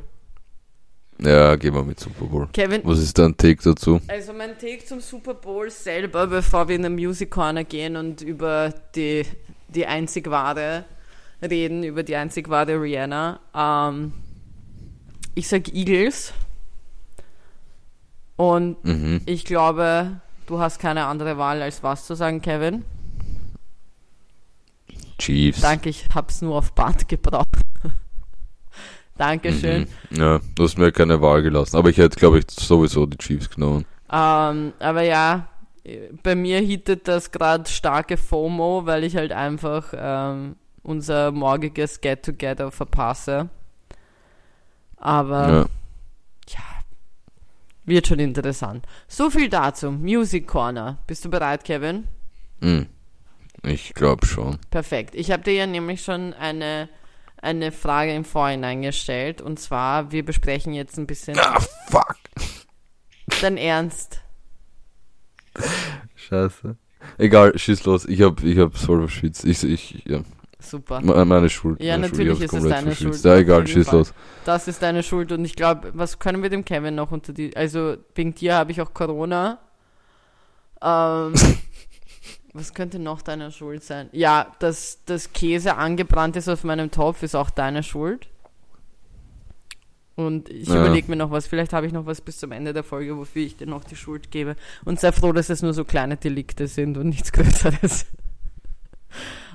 ja, 1.20 1.56
gehen 1.56 1.74
wir 1.74 1.82
mit 1.84 1.98
Super 1.98 2.24
Bowl. 2.26 2.48
Kevin, 2.52 2.82
Was 2.84 2.98
ist 3.00 3.18
dein 3.18 3.36
Take 3.36 3.62
dazu? 3.62 4.00
also 4.06 4.32
mein 4.32 4.56
Take 4.58 4.84
zum 4.84 5.00
Super 5.00 5.34
Bowl 5.34 5.70
selber, 5.70 6.26
bevor 6.26 6.68
wir 6.68 6.76
in 6.76 6.82
den 6.82 6.94
Music 6.94 7.30
Corner 7.30 7.64
gehen 7.64 7.96
und 7.96 8.20
über 8.22 8.72
die, 8.94 9.24
die 9.68 9.86
einzig 9.86 10.28
wahre 10.30 10.84
reden, 11.42 11.82
über 11.84 12.02
die 12.02 12.14
einzig 12.16 12.48
wahre 12.48 12.80
Rihanna. 12.80 13.40
Ähm, 13.54 14.12
ich 15.34 15.48
sag 15.48 15.68
Eagles. 15.74 16.32
Und 18.38 18.82
Mhm. 18.84 19.20
ich 19.26 19.44
glaube, 19.44 20.20
du 20.46 20.60
hast 20.60 20.78
keine 20.78 21.06
andere 21.06 21.36
Wahl, 21.38 21.60
als 21.60 21.82
was 21.82 22.06
zu 22.06 22.14
sagen, 22.14 22.40
Kevin. 22.40 22.84
Chiefs. 25.18 25.60
Danke, 25.60 25.88
ich 25.88 26.06
hab's 26.14 26.40
nur 26.40 26.56
auf 26.56 26.72
Band 26.72 27.08
gebraucht. 27.08 27.48
Dankeschön. 29.18 29.88
Mhm. 30.10 30.16
Ja, 30.16 30.40
du 30.54 30.62
hast 30.62 30.78
mir 30.78 30.92
keine 30.92 31.20
Wahl 31.20 31.42
gelassen. 31.42 31.76
Aber 31.76 31.90
ich 31.90 31.96
hätte, 31.96 32.16
glaube 32.18 32.38
ich, 32.38 32.44
sowieso 32.48 33.06
die 33.06 33.18
Chiefs 33.18 33.50
genommen. 33.50 33.84
Ähm, 34.10 34.72
aber 34.78 35.02
ja, 35.02 35.48
bei 36.22 36.36
mir 36.36 36.60
hittet 36.60 37.08
das 37.08 37.32
gerade 37.32 37.68
starke 37.68 38.16
FOMO, 38.16 38.86
weil 38.86 39.02
ich 39.02 39.16
halt 39.16 39.32
einfach 39.32 39.92
ähm, 39.96 40.54
unser 40.84 41.32
morgiges 41.32 42.00
Get-Together 42.00 42.70
verpasse. 42.70 43.48
Aber 44.96 45.48
Ja. 45.48 45.66
Wird 47.88 48.06
schon 48.06 48.18
interessant. 48.18 48.86
So 49.06 49.30
viel 49.30 49.48
dazu. 49.48 49.90
Music 49.90 50.46
Corner. 50.46 50.98
Bist 51.06 51.24
du 51.24 51.30
bereit, 51.30 51.64
Kevin? 51.64 52.06
Mhm. 52.60 52.86
Ich 53.62 53.94
glaube 53.94 54.26
schon. 54.26 54.58
Perfekt. 54.70 55.14
Ich 55.14 55.30
habe 55.30 55.42
dir 55.42 55.52
ja 55.54 55.66
nämlich 55.66 56.02
schon 56.02 56.32
eine, 56.34 56.88
eine 57.42 57.72
Frage 57.72 58.14
im 58.14 58.24
Vorhinein 58.24 58.82
gestellt. 58.82 59.40
Und 59.40 59.58
zwar, 59.58 60.12
wir 60.12 60.24
besprechen 60.24 60.72
jetzt 60.74 60.96
ein 60.98 61.06
bisschen 61.06 61.38
Ah, 61.38 61.58
fuck. 61.88 62.16
dein 63.40 63.56
Ernst. 63.56 64.20
Scheiße. 66.14 66.76
Egal, 67.16 67.58
schieß 67.58 67.84
los. 67.84 68.04
Ich 68.06 68.22
hab, 68.22 68.42
ich 68.44 68.58
hab 68.58 68.76
voll 68.76 68.98
verschwitzt. 69.08 69.44
Ich, 69.44 69.64
ich, 69.64 70.04
ja. 70.06 70.20
Super. 70.60 71.00
Me- 71.00 71.24
Meine 71.24 71.48
Schuld. 71.48 71.80
Ja, 71.82 71.94
meine 71.96 72.08
natürlich 72.08 72.38
ich 72.40 72.44
hab's 72.44 72.52
ist 72.54 72.64
es 72.64 72.68
deine. 72.70 72.94
Schuld, 72.94 73.24
Ja, 73.24 73.36
egal, 73.36 73.66
schieß 73.66 73.92
los. 73.92 74.12
Das 74.44 74.66
ist 74.66 74.82
deine 74.82 75.02
Schuld 75.04 75.30
und 75.32 75.44
ich 75.44 75.54
glaube, 75.54 75.92
was 75.94 76.18
können 76.18 76.42
wir 76.42 76.50
dem 76.50 76.64
Kevin 76.64 76.94
noch 76.96 77.12
unter 77.12 77.32
die. 77.32 77.56
Also, 77.56 77.96
wegen 78.14 78.34
dir 78.34 78.54
habe 78.56 78.72
ich 78.72 78.80
auch 78.80 78.92
Corona. 78.92 79.58
Ähm, 80.82 81.34
was 82.52 82.74
könnte 82.74 82.98
noch 82.98 83.22
deine 83.22 83.52
Schuld 83.52 83.84
sein? 83.84 84.08
Ja, 84.12 84.52
dass 84.58 84.98
das 85.06 85.32
Käse 85.32 85.76
angebrannt 85.76 86.34
ist 86.36 86.48
auf 86.48 86.64
meinem 86.64 86.90
Topf, 86.90 87.22
ist 87.22 87.36
auch 87.36 87.50
deine 87.50 87.82
Schuld. 87.84 88.28
Und 90.16 90.48
ich 90.48 90.66
Ja. 90.66 90.80
überlege 90.80 91.08
mir 91.08 91.14
noch 91.16 91.30
was. 91.30 91.46
Vielleicht 91.46 91.72
habe 91.72 91.86
ich 91.86 91.92
noch 91.92 92.04
was 92.06 92.20
bis 92.20 92.38
zum 92.38 92.50
Ende 92.50 92.72
der 92.72 92.82
Folge, 92.82 93.16
wofür 93.16 93.42
ich 93.42 93.56
dir 93.56 93.68
noch 93.68 93.84
die 93.84 93.94
Schuld 93.94 94.32
gebe. 94.32 94.56
Und 94.84 94.98
sei 94.98 95.12
froh, 95.12 95.30
dass 95.32 95.48
es 95.50 95.62
nur 95.62 95.72
so 95.72 95.84
kleine 95.84 96.16
Delikte 96.16 96.66
sind 96.66 96.98
und 96.98 97.08
nichts 97.08 97.30
Größeres. 97.30 98.06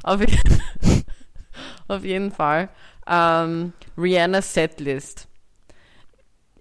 Auf, 0.03 0.21
je 0.21 0.37
auf 1.87 2.03
jeden 2.03 2.31
Fall. 2.31 2.69
Ähm, 3.07 3.73
Rihanna's 3.97 4.53
Setlist. 4.53 5.27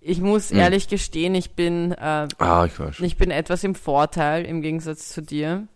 Ich 0.00 0.20
muss 0.20 0.50
Hm. 0.50 0.58
ehrlich 0.58 0.88
gestehen, 0.88 1.34
ich 1.34 1.52
bin, 1.54 1.92
äh, 1.92 2.28
Ah, 2.38 2.66
ich 2.66 2.72
ich 2.98 3.16
bin 3.16 3.30
etwas 3.30 3.64
im 3.64 3.74
Vorteil 3.74 4.44
im 4.46 4.62
Gegensatz 4.62 5.10
zu 5.10 5.22
dir, 5.22 5.68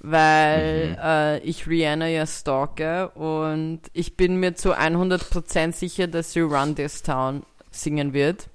weil 0.00 0.96
äh, 1.02 1.38
ich 1.40 1.66
Rihanna 1.66 2.08
ja 2.08 2.26
stalke 2.26 3.10
und 3.10 3.82
ich 3.92 4.16
bin 4.16 4.36
mir 4.36 4.54
zu 4.54 4.74
100% 4.74 5.72
sicher, 5.72 6.06
dass 6.06 6.32
sie 6.32 6.40
Run 6.40 6.74
This 6.74 7.02
Town 7.02 7.42
singen 7.70 8.12
wird. 8.12 8.48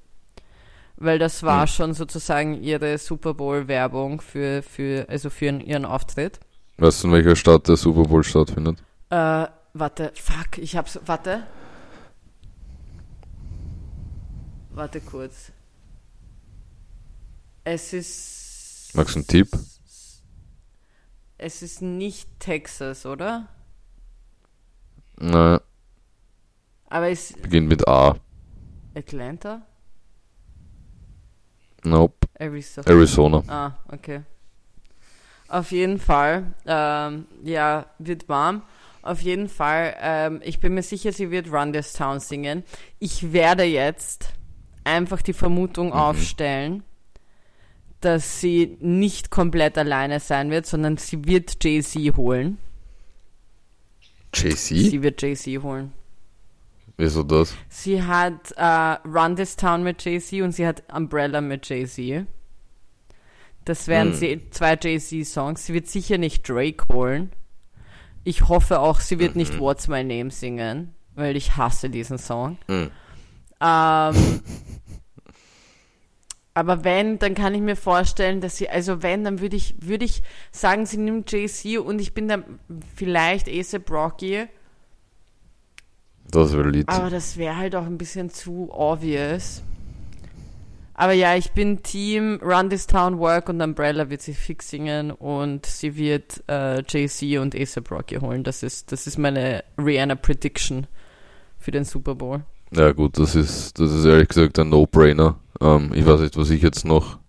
Weil 0.97 1.20
das 1.20 1.43
war 1.43 1.68
Hm. 1.68 1.68
schon 1.68 1.93
sozusagen 1.93 2.61
ihre 2.63 2.97
Super 2.97 3.34
Bowl 3.34 3.68
Werbung 3.68 4.22
für, 4.22 4.63
für, 4.63 5.07
also 5.09 5.30
für 5.30 5.45
ihren 5.47 5.86
Auftritt. 5.86 6.39
Weißt 6.78 7.03
du, 7.03 7.07
in 7.07 7.13
welcher 7.13 7.36
Stadt 7.36 7.67
der 7.67 7.78
Super 7.78 8.03
Bowl 8.03 8.23
stattfindet? 8.23 8.84
Äh, 9.09 9.47
warte, 9.73 10.11
fuck, 10.15 10.57
ich 10.57 10.76
hab's, 10.76 10.99
warte. 11.05 11.47
Warte 14.71 14.99
kurz. 14.99 15.51
Es 17.63 17.93
ist. 17.93 18.91
Magst 18.93 19.15
du 19.15 19.19
einen 19.19 19.28
Tipp? 19.28 19.47
Es 21.38 21.61
ist 21.61 21.82
nicht 21.82 22.30
Texas, 22.39 23.05
oder? 23.05 23.47
Nein, 25.17 25.59
Aber 26.89 27.09
es 27.09 27.34
beginnt 27.34 27.69
mit 27.69 27.88
A. 27.88 28.15
Atlanta? 28.93 29.65
Nope. 31.84 32.28
Arizona. 32.38 32.88
Arizona. 32.89 33.43
Ah, 33.47 33.78
okay. 33.93 34.23
Auf 35.47 35.71
jeden 35.71 35.99
Fall, 35.99 36.53
ähm, 36.65 37.25
ja, 37.43 37.85
wird 37.99 38.27
warm. 38.27 38.63
Auf 39.01 39.21
jeden 39.21 39.49
Fall, 39.49 39.95
ähm, 40.01 40.41
ich 40.43 40.59
bin 40.59 40.73
mir 40.73 40.81
sicher, 40.81 41.11
sie 41.11 41.29
wird 41.29 41.51
Run 41.51 41.71
This 41.71 41.93
Town 41.93 42.19
singen. 42.19 42.63
Ich 42.97 43.31
werde 43.31 43.63
jetzt 43.63 44.33
einfach 44.83 45.21
die 45.21 45.33
Vermutung 45.33 45.93
aufstellen, 45.93 46.83
dass 48.01 48.41
sie 48.41 48.77
nicht 48.79 49.29
komplett 49.29 49.77
alleine 49.77 50.19
sein 50.19 50.49
wird, 50.49 50.65
sondern 50.65 50.97
sie 50.97 51.25
wird 51.25 51.63
Jay-Z 51.63 52.17
holen. 52.17 52.57
JC? 54.33 54.89
Sie 54.89 55.01
wird 55.03 55.21
Jay-Z 55.21 55.61
holen. 55.61 55.93
Wieso 56.97 57.23
das? 57.23 57.55
Sie 57.69 58.01
hat 58.01 58.53
äh, 58.55 59.07
Run 59.07 59.35
This 59.35 59.55
Town 59.55 59.83
mit 59.83 60.03
Jay-Z 60.03 60.41
und 60.41 60.51
sie 60.51 60.65
hat 60.65 60.83
Umbrella 60.93 61.41
mit 61.41 61.67
Jay-Z. 61.67 62.25
Das 63.66 63.88
wären 63.88 64.09
Hm. 64.11 64.16
sie 64.16 64.41
zwei 64.51 64.78
Jay-Z-Songs. 64.82 65.66
Sie 65.66 65.74
wird 65.74 65.88
sicher 65.88 66.18
nicht 66.18 66.47
Drake 66.47 66.86
holen. 66.91 67.32
Ich 68.24 68.47
hoffe 68.47 68.80
auch, 68.80 68.99
sie 68.99 69.20
wird 69.20 69.36
nicht 69.36 69.59
What's 69.59 69.88
My 69.88 70.03
Name 70.03 70.32
singen, 70.32 70.93
weil 71.16 71.36
ich 71.36 71.57
hasse 71.57 71.89
diesen 71.89 72.18
Song. 72.18 72.57
Hm. 72.68 72.89
Ähm, 73.61 74.16
Aber 76.57 76.86
wenn, 76.86 77.20
dann 77.20 77.36
kann 77.36 77.53
ich 77.53 77.59
mir 77.61 77.76
vorstellen, 77.76 78.39
dass 78.39 78.55
sie, 78.57 78.70
also 78.70 79.03
wenn, 79.03 79.26
dann 79.26 79.41
würde 79.41 79.57
ich, 79.57 79.76
würde 79.82 80.05
ich 80.05 80.24
sagen, 80.51 80.86
sie 80.86 80.95
nimmt 80.97 81.30
JC 81.32 81.80
und 81.80 81.99
ich 81.99 82.13
bin 82.13 82.30
dann 82.30 82.45
vielleicht 82.95 83.49
ASAP 83.49 83.91
Rocky. 83.91 84.45
Das 86.32 86.53
wäre 86.53 86.70
Lied. 86.70 86.88
Aber 86.88 87.09
das 87.09 87.36
wäre 87.36 87.57
halt 87.57 87.76
auch 87.76 87.86
ein 87.86 87.97
bisschen 87.97 88.30
zu 88.30 88.70
obvious. 88.72 89.63
Aber 90.97 91.11
ja, 91.11 91.35
ich 91.35 91.51
bin 91.51 91.83
Team 91.83 92.39
Run 92.41 92.69
This 92.69 92.87
Town 92.87 93.19
Work 93.19 93.49
und 93.49 93.61
Umbrella 93.61 94.09
wird 94.09 94.21
sie 94.21 94.33
fix 94.33 94.69
singen 94.69 95.11
und 95.11 95.65
sie 95.65 95.97
wird 95.97 96.41
äh, 96.47 96.79
JC 96.79 97.39
und 97.41 97.53
ASAP 97.53 97.91
Rocky 97.91 98.15
holen. 98.15 98.45
Das 98.45 98.63
ist, 98.63 98.93
das 98.93 99.05
ist 99.05 99.17
meine 99.17 99.65
Rihanna 99.77 100.15
Prediction 100.15 100.87
für 101.57 101.71
den 101.71 101.83
Super 101.83 102.15
Bowl. 102.15 102.43
Ja 102.71 102.93
gut, 102.93 103.19
das 103.19 103.35
ist, 103.35 103.77
das 103.77 103.91
ist 103.91 104.05
ehrlich 104.05 104.29
gesagt 104.29 104.57
ein 104.57 104.69
No-Brainer. 104.69 105.35
Ähm, 105.59 105.91
ich 105.93 106.05
weiß 106.05 106.21
nicht, 106.21 106.37
was 106.37 106.49
ich 106.49 106.61
jetzt 106.61 106.85
noch, 106.85 107.19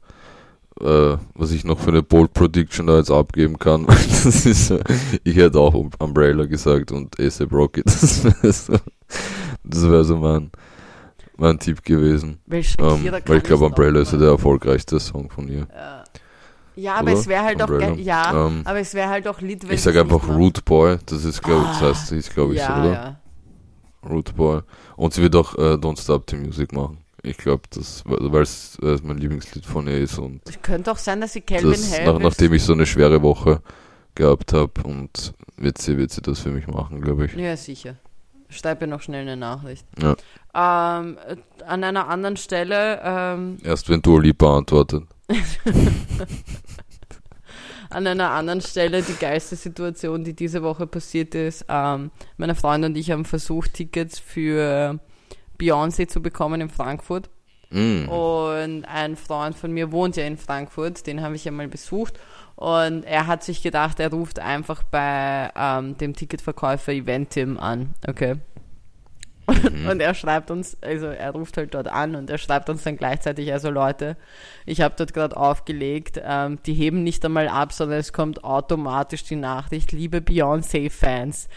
äh, 0.80 1.16
was 1.34 1.50
ich 1.50 1.64
noch 1.64 1.80
für 1.80 1.90
eine 1.90 2.02
Bold 2.04 2.34
Prediction 2.34 2.86
da 2.86 2.98
jetzt 2.98 3.10
abgeben 3.10 3.58
kann. 3.58 3.86
das 3.86 4.46
ist, 4.46 4.70
äh, 4.70 4.82
ich 5.24 5.34
hätte 5.34 5.58
auch 5.58 5.74
Umbrella 5.98 6.44
gesagt 6.44 6.92
und 6.92 7.18
ASAP 7.18 7.52
Rocky. 7.52 7.82
Das 9.68 9.90
wäre 9.90 9.90
so, 9.90 9.90
wär 9.90 10.04
so 10.04 10.16
mein, 10.16 10.52
mein 11.36 11.58
Tipp 11.58 11.84
gewesen. 11.84 12.38
Weil, 12.46 12.62
Ähm, 12.78 13.12
weil 13.26 13.38
ich 13.38 13.44
glaube, 13.44 13.66
Umbrella 13.66 14.00
ist 14.00 14.12
ja 14.12 14.18
der 14.18 14.30
erfolgreichste 14.30 14.98
Song 15.00 15.30
von 15.30 15.48
ihr. 15.48 15.66
Ja, 15.74 16.04
ja 16.74 16.94
aber 16.96 17.12
es 17.12 17.26
wäre 17.26 17.44
halt 17.44 17.60
Umbrella. 17.60 17.92
auch 17.92 17.96
ja, 17.96 18.46
Ähm, 18.46 18.62
aber 18.64 18.78
es 18.80 18.94
wäre 18.94 19.08
halt 19.08 19.28
auch 19.28 19.40
Lied, 19.40 19.66
wenn 19.66 19.74
Ich 19.74 19.82
sage 19.82 20.00
einfach. 20.00 20.28
Root 20.28 20.64
Boy, 20.64 20.98
das 21.06 21.24
ist 21.24 21.42
glaube 21.42 21.66
Ah, 21.66 21.76
das 21.80 22.00
heißt, 22.00 22.12
ist 22.12 22.34
glaube 22.34 22.54
ich 22.54 22.60
ja, 22.60 22.66
so, 22.66 22.80
oder? 22.82 22.92
Ja. 22.92 23.20
Root 24.08 24.36
Boy. 24.36 24.60
Und 24.96 25.14
sie 25.14 25.22
wird 25.22 25.36
auch 25.36 25.54
äh, 25.56 25.74
Don't 25.74 26.00
Stop 26.00 26.28
the 26.30 26.36
Music 26.36 26.72
machen. 26.72 26.98
Ich 27.22 27.38
glaube, 27.38 27.62
das, 27.70 28.04
weil 28.06 28.42
es 28.42 28.78
äh, 28.82 28.98
mein 29.02 29.18
Lieblingslied 29.18 29.66
von 29.66 29.88
ihr 29.88 29.98
ist 29.98 30.16
und 30.18 30.42
Es 30.48 30.62
könnte 30.62 30.92
auch 30.92 30.98
sein, 30.98 31.20
dass 31.20 31.32
sie 31.32 31.40
Calvin 31.40 31.72
das, 31.72 31.98
nach, 32.04 32.20
nachdem 32.20 32.52
ich 32.52 32.62
so 32.62 32.72
eine 32.72 32.86
schwere 32.86 33.20
Woche 33.20 33.62
gehabt 34.14 34.52
habe 34.52 34.82
und 34.84 35.34
wird 35.56 35.78
sie, 35.78 35.98
wird 35.98 36.12
sie 36.12 36.22
das 36.22 36.40
für 36.40 36.50
mich 36.50 36.68
machen, 36.68 37.00
glaube 37.00 37.26
ich. 37.26 37.34
Ja, 37.34 37.56
sicher. 37.56 37.96
Schreib 38.48 38.80
mir 38.80 38.86
noch 38.86 39.02
schnell 39.02 39.22
eine 39.22 39.36
Nachricht. 39.36 39.86
Ja. 40.00 40.16
Ähm, 40.54 41.18
äh, 41.26 41.36
an 41.64 41.84
einer 41.84 42.08
anderen 42.08 42.36
Stelle, 42.36 43.00
ähm, 43.02 43.58
Erst 43.62 43.88
wenn 43.88 44.02
Dua 44.02 44.20
Lipa 44.20 44.58
antwortet. 44.58 45.04
an 47.90 48.06
einer 48.06 48.30
anderen 48.30 48.60
Stelle 48.60 49.02
die 49.02 49.16
geilste 49.18 49.56
Situation, 49.56 50.24
die 50.24 50.34
diese 50.34 50.62
Woche 50.62 50.86
passiert 50.86 51.34
ist. 51.34 51.64
Ähm, 51.68 52.10
meine 52.36 52.54
Freundin 52.54 52.92
und 52.92 52.96
ich 52.96 53.10
haben 53.10 53.24
versucht, 53.24 53.74
Tickets 53.74 54.18
für 54.18 55.00
Beyoncé 55.58 56.06
zu 56.08 56.22
bekommen 56.22 56.60
in 56.60 56.68
Frankfurt. 56.68 57.30
Mm. 57.70 58.08
Und 58.08 58.84
ein 58.84 59.16
Freund 59.16 59.56
von 59.56 59.72
mir 59.72 59.90
wohnt 59.90 60.16
ja 60.16 60.24
in 60.24 60.36
Frankfurt, 60.36 61.06
den 61.06 61.20
habe 61.20 61.34
ich 61.34 61.44
ja 61.44 61.52
mal 61.52 61.68
besucht. 61.68 62.18
Und 62.56 63.04
er 63.04 63.26
hat 63.26 63.44
sich 63.44 63.62
gedacht, 63.62 64.00
er 64.00 64.10
ruft 64.10 64.38
einfach 64.38 64.82
bei 64.82 65.50
ähm, 65.54 65.96
dem 65.98 66.14
Ticketverkäufer 66.14 66.92
Eventim 66.92 67.58
an. 67.58 67.94
Okay. 68.08 68.36
Und 69.46 70.00
er 70.00 70.14
schreibt 70.14 70.50
uns, 70.50 70.76
also 70.82 71.06
er 71.06 71.30
ruft 71.30 71.56
halt 71.56 71.74
dort 71.74 71.86
an 71.88 72.16
und 72.16 72.30
er 72.30 72.38
schreibt 72.38 72.68
uns 72.68 72.82
dann 72.82 72.96
gleichzeitig, 72.96 73.52
also 73.52 73.70
Leute, 73.70 74.16
ich 74.64 74.80
habe 74.80 74.94
dort 74.96 75.14
gerade 75.14 75.36
aufgelegt, 75.36 76.20
ähm, 76.24 76.58
die 76.66 76.74
heben 76.74 77.04
nicht 77.04 77.24
einmal 77.24 77.46
ab, 77.48 77.72
sondern 77.72 78.00
es 78.00 78.12
kommt 78.12 78.42
automatisch 78.42 79.22
die 79.22 79.36
Nachricht, 79.36 79.92
liebe 79.92 80.20
Beyoncé-Fans, 80.20 81.48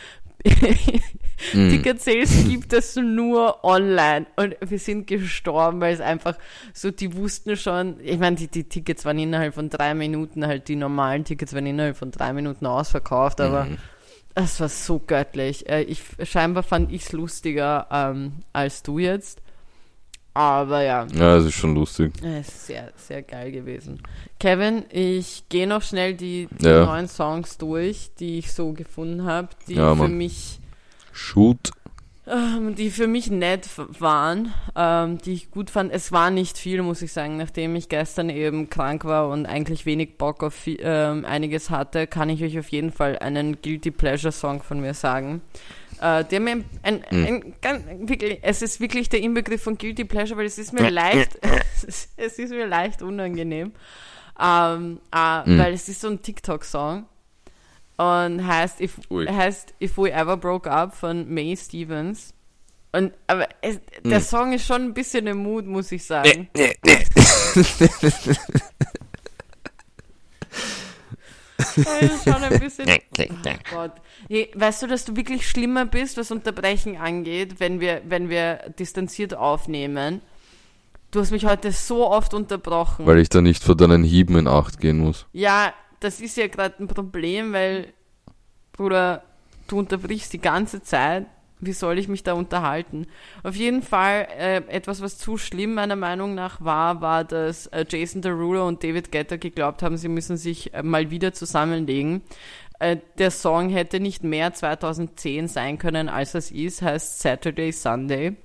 Mm. 1.53 1.69
Ticket 1.69 2.01
Sales 2.01 2.47
gibt 2.49 2.73
es 2.73 2.95
nur 2.97 3.63
online 3.63 4.25
und 4.35 4.57
wir 4.59 4.77
sind 4.77 5.07
gestorben, 5.07 5.79
weil 5.79 5.93
es 5.93 6.01
einfach 6.01 6.37
so, 6.73 6.91
die 6.91 7.15
wussten 7.15 7.55
schon, 7.55 7.95
ich 8.03 8.19
meine, 8.19 8.35
die, 8.35 8.47
die 8.49 8.65
Tickets 8.65 9.05
waren 9.05 9.17
innerhalb 9.19 9.53
von 9.55 9.69
drei 9.69 9.93
Minuten, 9.93 10.45
halt 10.45 10.67
die 10.67 10.75
normalen 10.75 11.23
Tickets 11.23 11.53
waren 11.53 11.65
innerhalb 11.65 11.95
von 11.95 12.11
drei 12.11 12.33
Minuten 12.33 12.65
ausverkauft, 12.65 13.39
aber 13.39 13.65
Mhm. 13.65 13.77
es 14.35 14.59
war 14.59 14.67
so 14.69 14.99
göttlich. 14.99 15.69
Äh, 15.69 15.83
Ich, 15.83 16.01
scheinbar 16.23 16.63
fand 16.63 16.91
ich 16.91 17.03
es 17.03 17.11
lustiger 17.13 17.87
ähm, 17.89 18.33
als 18.51 18.83
du 18.83 18.99
jetzt. 18.99 19.41
Aber 20.39 20.81
ja, 20.83 21.05
Ja, 21.13 21.35
es 21.35 21.47
ist 21.47 21.55
schon 21.55 21.75
lustig. 21.75 22.13
es 22.23 22.47
ist 22.47 22.67
sehr, 22.67 22.93
sehr 22.95 23.21
geil 23.23 23.51
gewesen. 23.51 24.01
Kevin, 24.39 24.85
ich 24.89 25.43
gehe 25.49 25.67
noch 25.67 25.81
schnell 25.81 26.13
die, 26.13 26.47
die 26.59 26.65
Ja. 26.65 26.85
neuen 26.85 27.09
Songs 27.09 27.57
durch, 27.57 28.11
die 28.21 28.39
ich 28.39 28.53
so 28.53 28.71
gefunden 28.71 29.25
habe, 29.25 29.49
die 29.67 29.73
Ja, 29.73 29.93
für 29.93 30.07
mich 30.07 30.61
Shoot. 31.11 31.71
ähm, 32.25 32.73
die 32.75 32.89
für 32.89 33.07
mich 33.07 33.29
nett 33.29 33.67
waren, 33.99 34.53
ähm, 34.77 35.17
die 35.17 35.33
ich 35.33 35.51
gut 35.51 35.69
fand. 35.71 35.91
Es 35.91 36.13
war 36.13 36.29
nicht 36.31 36.57
viel, 36.57 36.83
muss 36.83 37.01
ich 37.01 37.11
sagen. 37.11 37.35
Nachdem 37.35 37.75
ich 37.75 37.89
gestern 37.89 38.29
eben 38.29 38.69
krank 38.69 39.03
war 39.03 39.27
und 39.29 39.45
eigentlich 39.45 39.85
wenig 39.85 40.17
Bock 40.17 40.41
auf 40.43 40.55
ähm, 40.67 41.25
einiges 41.25 41.69
hatte, 41.69 42.07
kann 42.07 42.29
ich 42.29 42.41
euch 42.43 42.57
auf 42.59 42.69
jeden 42.69 42.91
Fall 42.93 43.17
einen 43.19 43.61
Guilty 43.61 43.91
Pleasure 43.91 44.31
Song 44.31 44.61
von 44.63 44.79
mir 44.79 44.93
sagen. 44.93 45.41
Äh, 46.01 46.23
der 46.25 46.39
mir 46.39 46.51
ein, 46.51 46.65
ein, 46.83 47.03
ein, 47.11 47.53
ganz, 47.61 47.83
wirklich, 48.07 48.39
es 48.41 48.61
ist 48.61 48.79
wirklich 48.79 49.09
der 49.09 49.19
Inbegriff 49.21 49.61
von 49.63 49.77
Guilty 49.77 50.05
Pleasure, 50.05 50.37
weil 50.39 50.45
es 50.45 50.57
ist 50.57 50.71
mir 50.71 50.89
leicht, 50.89 51.37
es 52.17 52.37
ist, 52.39 52.49
mir 52.51 52.67
leicht 52.67 53.01
unangenehm. 53.01 53.73
Ähm, 54.41 54.99
äh, 55.13 55.49
Mhm. 55.49 55.57
Weil 55.59 55.73
es 55.73 55.89
ist 55.89 55.99
so 56.01 56.07
ein 56.09 56.21
TikTok-Song 56.21 57.05
und 57.97 58.47
heißt 58.47 58.79
If, 58.79 58.99
Ui. 59.09 59.25
heißt 59.27 59.73
If 59.81 59.97
We 59.97 60.11
Ever 60.13 60.37
Broke 60.37 60.71
Up 60.71 60.95
von 60.95 61.27
May 61.33 61.57
Stevens. 61.57 62.33
Und, 62.93 63.13
aber 63.27 63.47
es, 63.61 63.79
der 64.05 64.19
Mhm. 64.19 64.23
Song 64.23 64.53
ist 64.53 64.65
schon 64.65 64.81
ein 64.83 64.93
bisschen 64.93 65.27
im 65.27 65.37
Mut, 65.39 65.65
muss 65.65 65.91
ich 65.91 66.05
sagen. 66.05 66.49
Ist 71.77 72.23
schon 72.23 72.43
ein 72.43 72.59
bisschen. 72.59 72.87
Oh 72.89 73.51
Gott. 73.73 73.91
Weißt 74.55 74.81
du, 74.81 74.87
dass 74.87 75.05
du 75.05 75.15
wirklich 75.15 75.47
schlimmer 75.47 75.85
bist, 75.85 76.17
was 76.17 76.31
Unterbrechen 76.31 76.97
angeht, 76.97 77.59
wenn 77.59 77.79
wir, 77.79 78.01
wenn 78.05 78.29
wir 78.29 78.71
distanziert 78.77 79.33
aufnehmen? 79.33 80.21
Du 81.11 81.19
hast 81.19 81.31
mich 81.31 81.45
heute 81.45 81.71
so 81.71 82.07
oft 82.07 82.33
unterbrochen. 82.33 83.05
Weil 83.05 83.17
ich 83.19 83.29
da 83.29 83.41
nicht 83.41 83.63
vor 83.63 83.75
deinen 83.75 84.03
Hieben 84.03 84.37
in 84.37 84.47
Acht 84.47 84.79
gehen 84.79 84.99
muss. 84.99 85.25
Ja, 85.33 85.73
das 85.99 86.21
ist 86.21 86.37
ja 86.37 86.47
gerade 86.47 86.75
ein 86.79 86.87
Problem, 86.87 87.51
weil, 87.51 87.93
Bruder, 88.73 89.23
du 89.67 89.79
unterbrichst 89.79 90.31
die 90.33 90.39
ganze 90.39 90.83
Zeit. 90.83 91.25
Wie 91.61 91.73
soll 91.73 91.97
ich 91.99 92.07
mich 92.07 92.23
da 92.23 92.33
unterhalten? 92.33 93.07
Auf 93.43 93.55
jeden 93.55 93.81
Fall, 93.81 94.27
äh, 94.37 94.57
etwas, 94.69 95.01
was 95.01 95.17
zu 95.17 95.37
schlimm 95.37 95.73
meiner 95.73 95.97
Meinung 95.97 96.33
nach 96.33 96.61
war, 96.61 97.01
war, 97.01 97.23
dass 97.25 97.67
äh, 97.67 97.85
Jason 97.87 98.21
Derulo 98.21 98.65
und 98.67 98.83
David 98.83 99.11
Guetta 99.11 99.35
geglaubt 99.35 99.83
haben, 99.83 99.97
sie 99.97 100.07
müssen 100.07 100.37
sich 100.37 100.73
äh, 100.73 100.83
mal 100.83 101.11
wieder 101.11 101.33
zusammenlegen. 101.33 102.21
Äh, 102.79 102.97
der 103.17 103.31
Song 103.31 103.69
hätte 103.69 103.99
nicht 103.99 104.23
mehr 104.23 104.53
2010 104.53 105.49
sein 105.49 105.77
können, 105.77 106.07
als 106.07 106.33
es 106.33 106.49
ist, 106.49 106.81
heißt 106.81 107.19
Saturday 107.19 107.73
Sunday. 107.73 108.37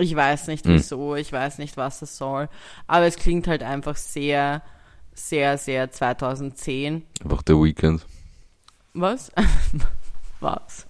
Ich 0.00 0.14
weiß 0.14 0.46
nicht 0.46 0.64
Hm. 0.64 0.74
wieso, 0.74 1.16
ich 1.16 1.32
weiß 1.32 1.58
nicht, 1.58 1.76
was 1.76 1.98
das 1.98 2.16
soll, 2.16 2.48
aber 2.86 3.06
es 3.06 3.16
klingt 3.16 3.48
halt 3.48 3.64
einfach 3.64 3.96
sehr, 3.96 4.62
sehr, 5.14 5.58
sehr 5.58 5.90
2010. 5.90 7.02
Einfach 7.24 7.42
der 7.42 7.56
Weekend. 7.56 8.06
Was? 8.94 9.32
Was? 10.40 10.86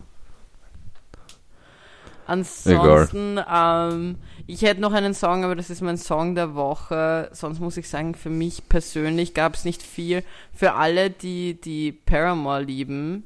Ansonsten, 2.29 3.41
ähm, 3.51 4.17
ich 4.47 4.61
hätte 4.61 4.83
noch 4.83 4.93
einen 4.93 5.15
Song, 5.15 5.45
aber 5.45 5.57
das 5.57 5.71
ist 5.71 5.81
mein 5.81 5.97
Song 5.97 6.35
der 6.35 6.55
Woche. 6.55 7.31
Sonst 7.33 7.59
muss 7.59 7.79
ich 7.79 7.89
sagen, 7.89 8.15
für 8.15 8.29
mich 8.29 8.69
persönlich 8.69 9.33
gab 9.33 9.55
es 9.55 9.65
nicht 9.65 9.83
viel. 9.83 10.23
Für 10.53 10.75
alle, 10.75 11.09
die 11.09 11.59
die 11.59 11.91
Paramore 11.91 12.61
lieben, 12.61 13.25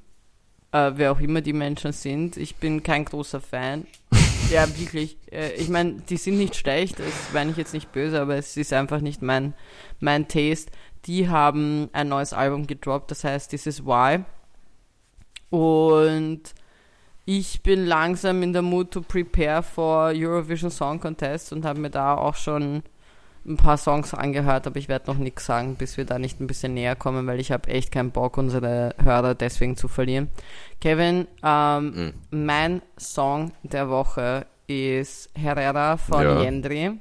äh, 0.71 0.93
wer 0.95 1.11
auch 1.11 1.19
immer 1.19 1.41
die 1.41 1.53
Menschen 1.53 1.91
sind, 1.91 2.37
ich 2.37 2.55
bin 2.55 2.85
kein 2.85 3.05
großer 3.05 3.41
Fan. 3.41 3.89
ja, 4.53 4.69
wirklich. 4.79 5.17
Äh, 5.33 5.55
ich 5.55 5.69
meine, 5.69 5.95
die 6.09 6.17
sind 6.17 6.39
nicht 6.39 6.55
schlecht, 6.55 7.01
das 7.01 7.33
meine 7.35 7.51
ich 7.51 7.57
jetzt 7.57 7.75
nicht 7.75 7.91
böse, 7.91 8.21
aber 8.21 8.37
es 8.37 8.57
ist 8.57 8.73
einfach 8.73 9.01
nicht 9.01 9.21
mein, 9.21 9.53
mein 9.99 10.29
Taste. 10.29 10.71
Die 11.07 11.29
haben 11.29 11.91
ein 11.93 12.09
neues 12.09 12.33
Album 12.33 12.69
gedroppt, 12.69 13.11
das 13.11 13.25
heißt 13.25 13.51
This 13.51 13.67
is 13.67 13.85
Why. 13.85 14.21
Und 15.51 16.55
ich 17.25 17.62
bin 17.62 17.87
langsam 17.87 18.43
in 18.43 18.53
der 18.53 18.62
Mood 18.62 18.91
to 18.91 19.01
prepare 19.03 19.62
for 19.62 20.12
Eurovision 20.14 20.70
Song 20.70 21.01
Contest 21.01 21.53
und 21.53 21.64
habe 21.64 21.81
mir 21.81 21.91
da 21.91 22.14
auch 22.16 22.35
schon 22.35 22.83
ein 23.45 23.57
paar 23.57 23.77
Songs 23.77 24.14
angehört, 24.14 24.66
aber 24.68 24.77
ich 24.77 24.89
werde 24.89 25.11
noch 25.11 25.18
nichts 25.18 25.47
sagen, 25.47 25.75
bis 25.75 25.97
wir 25.97 26.05
da 26.05 26.18
nicht 26.18 26.41
ein 26.41 26.47
bisschen 26.47 26.75
näher 26.75 26.95
kommen, 26.95 27.27
weil 27.27 27.41
ich 27.41 27.51
habe 27.51 27.68
echt 27.68 27.91
keinen 27.91 28.12
Bock, 28.12 28.39
unsere 28.39 28.95
Hörer 29.03 29.35
deswegen 29.35 29.77
zu 29.77 29.89
verlieren. 29.89 30.29
Kevin, 30.81 31.27
ähm, 31.43 32.12
Mhm. 32.31 32.45
mein 32.45 32.83
Song 32.97 33.51
der 33.64 33.89
Woche 33.89 34.47
ist 34.68 35.31
Herrera 35.35 35.97
von 35.97 36.23
Ja. 36.23 36.41
Yendri. 36.43 37.01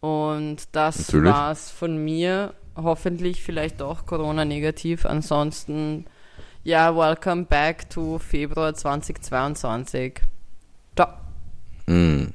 Und 0.00 0.56
das 0.72 0.98
Natürlich. 1.08 1.32
war's 1.32 1.70
von 1.70 1.96
mir. 2.04 2.54
Hoffentlich 2.76 3.42
vielleicht 3.42 3.80
doch 3.80 4.04
Corona-negativ. 4.06 5.06
Ansonsten, 5.06 6.04
ja, 6.66 6.96
welcome 6.96 7.44
back 7.44 7.90
to 7.90 8.18
Februar 8.18 8.72
2022. 8.72 10.22
Ciao. 10.96 11.08
Mm. 11.86 12.32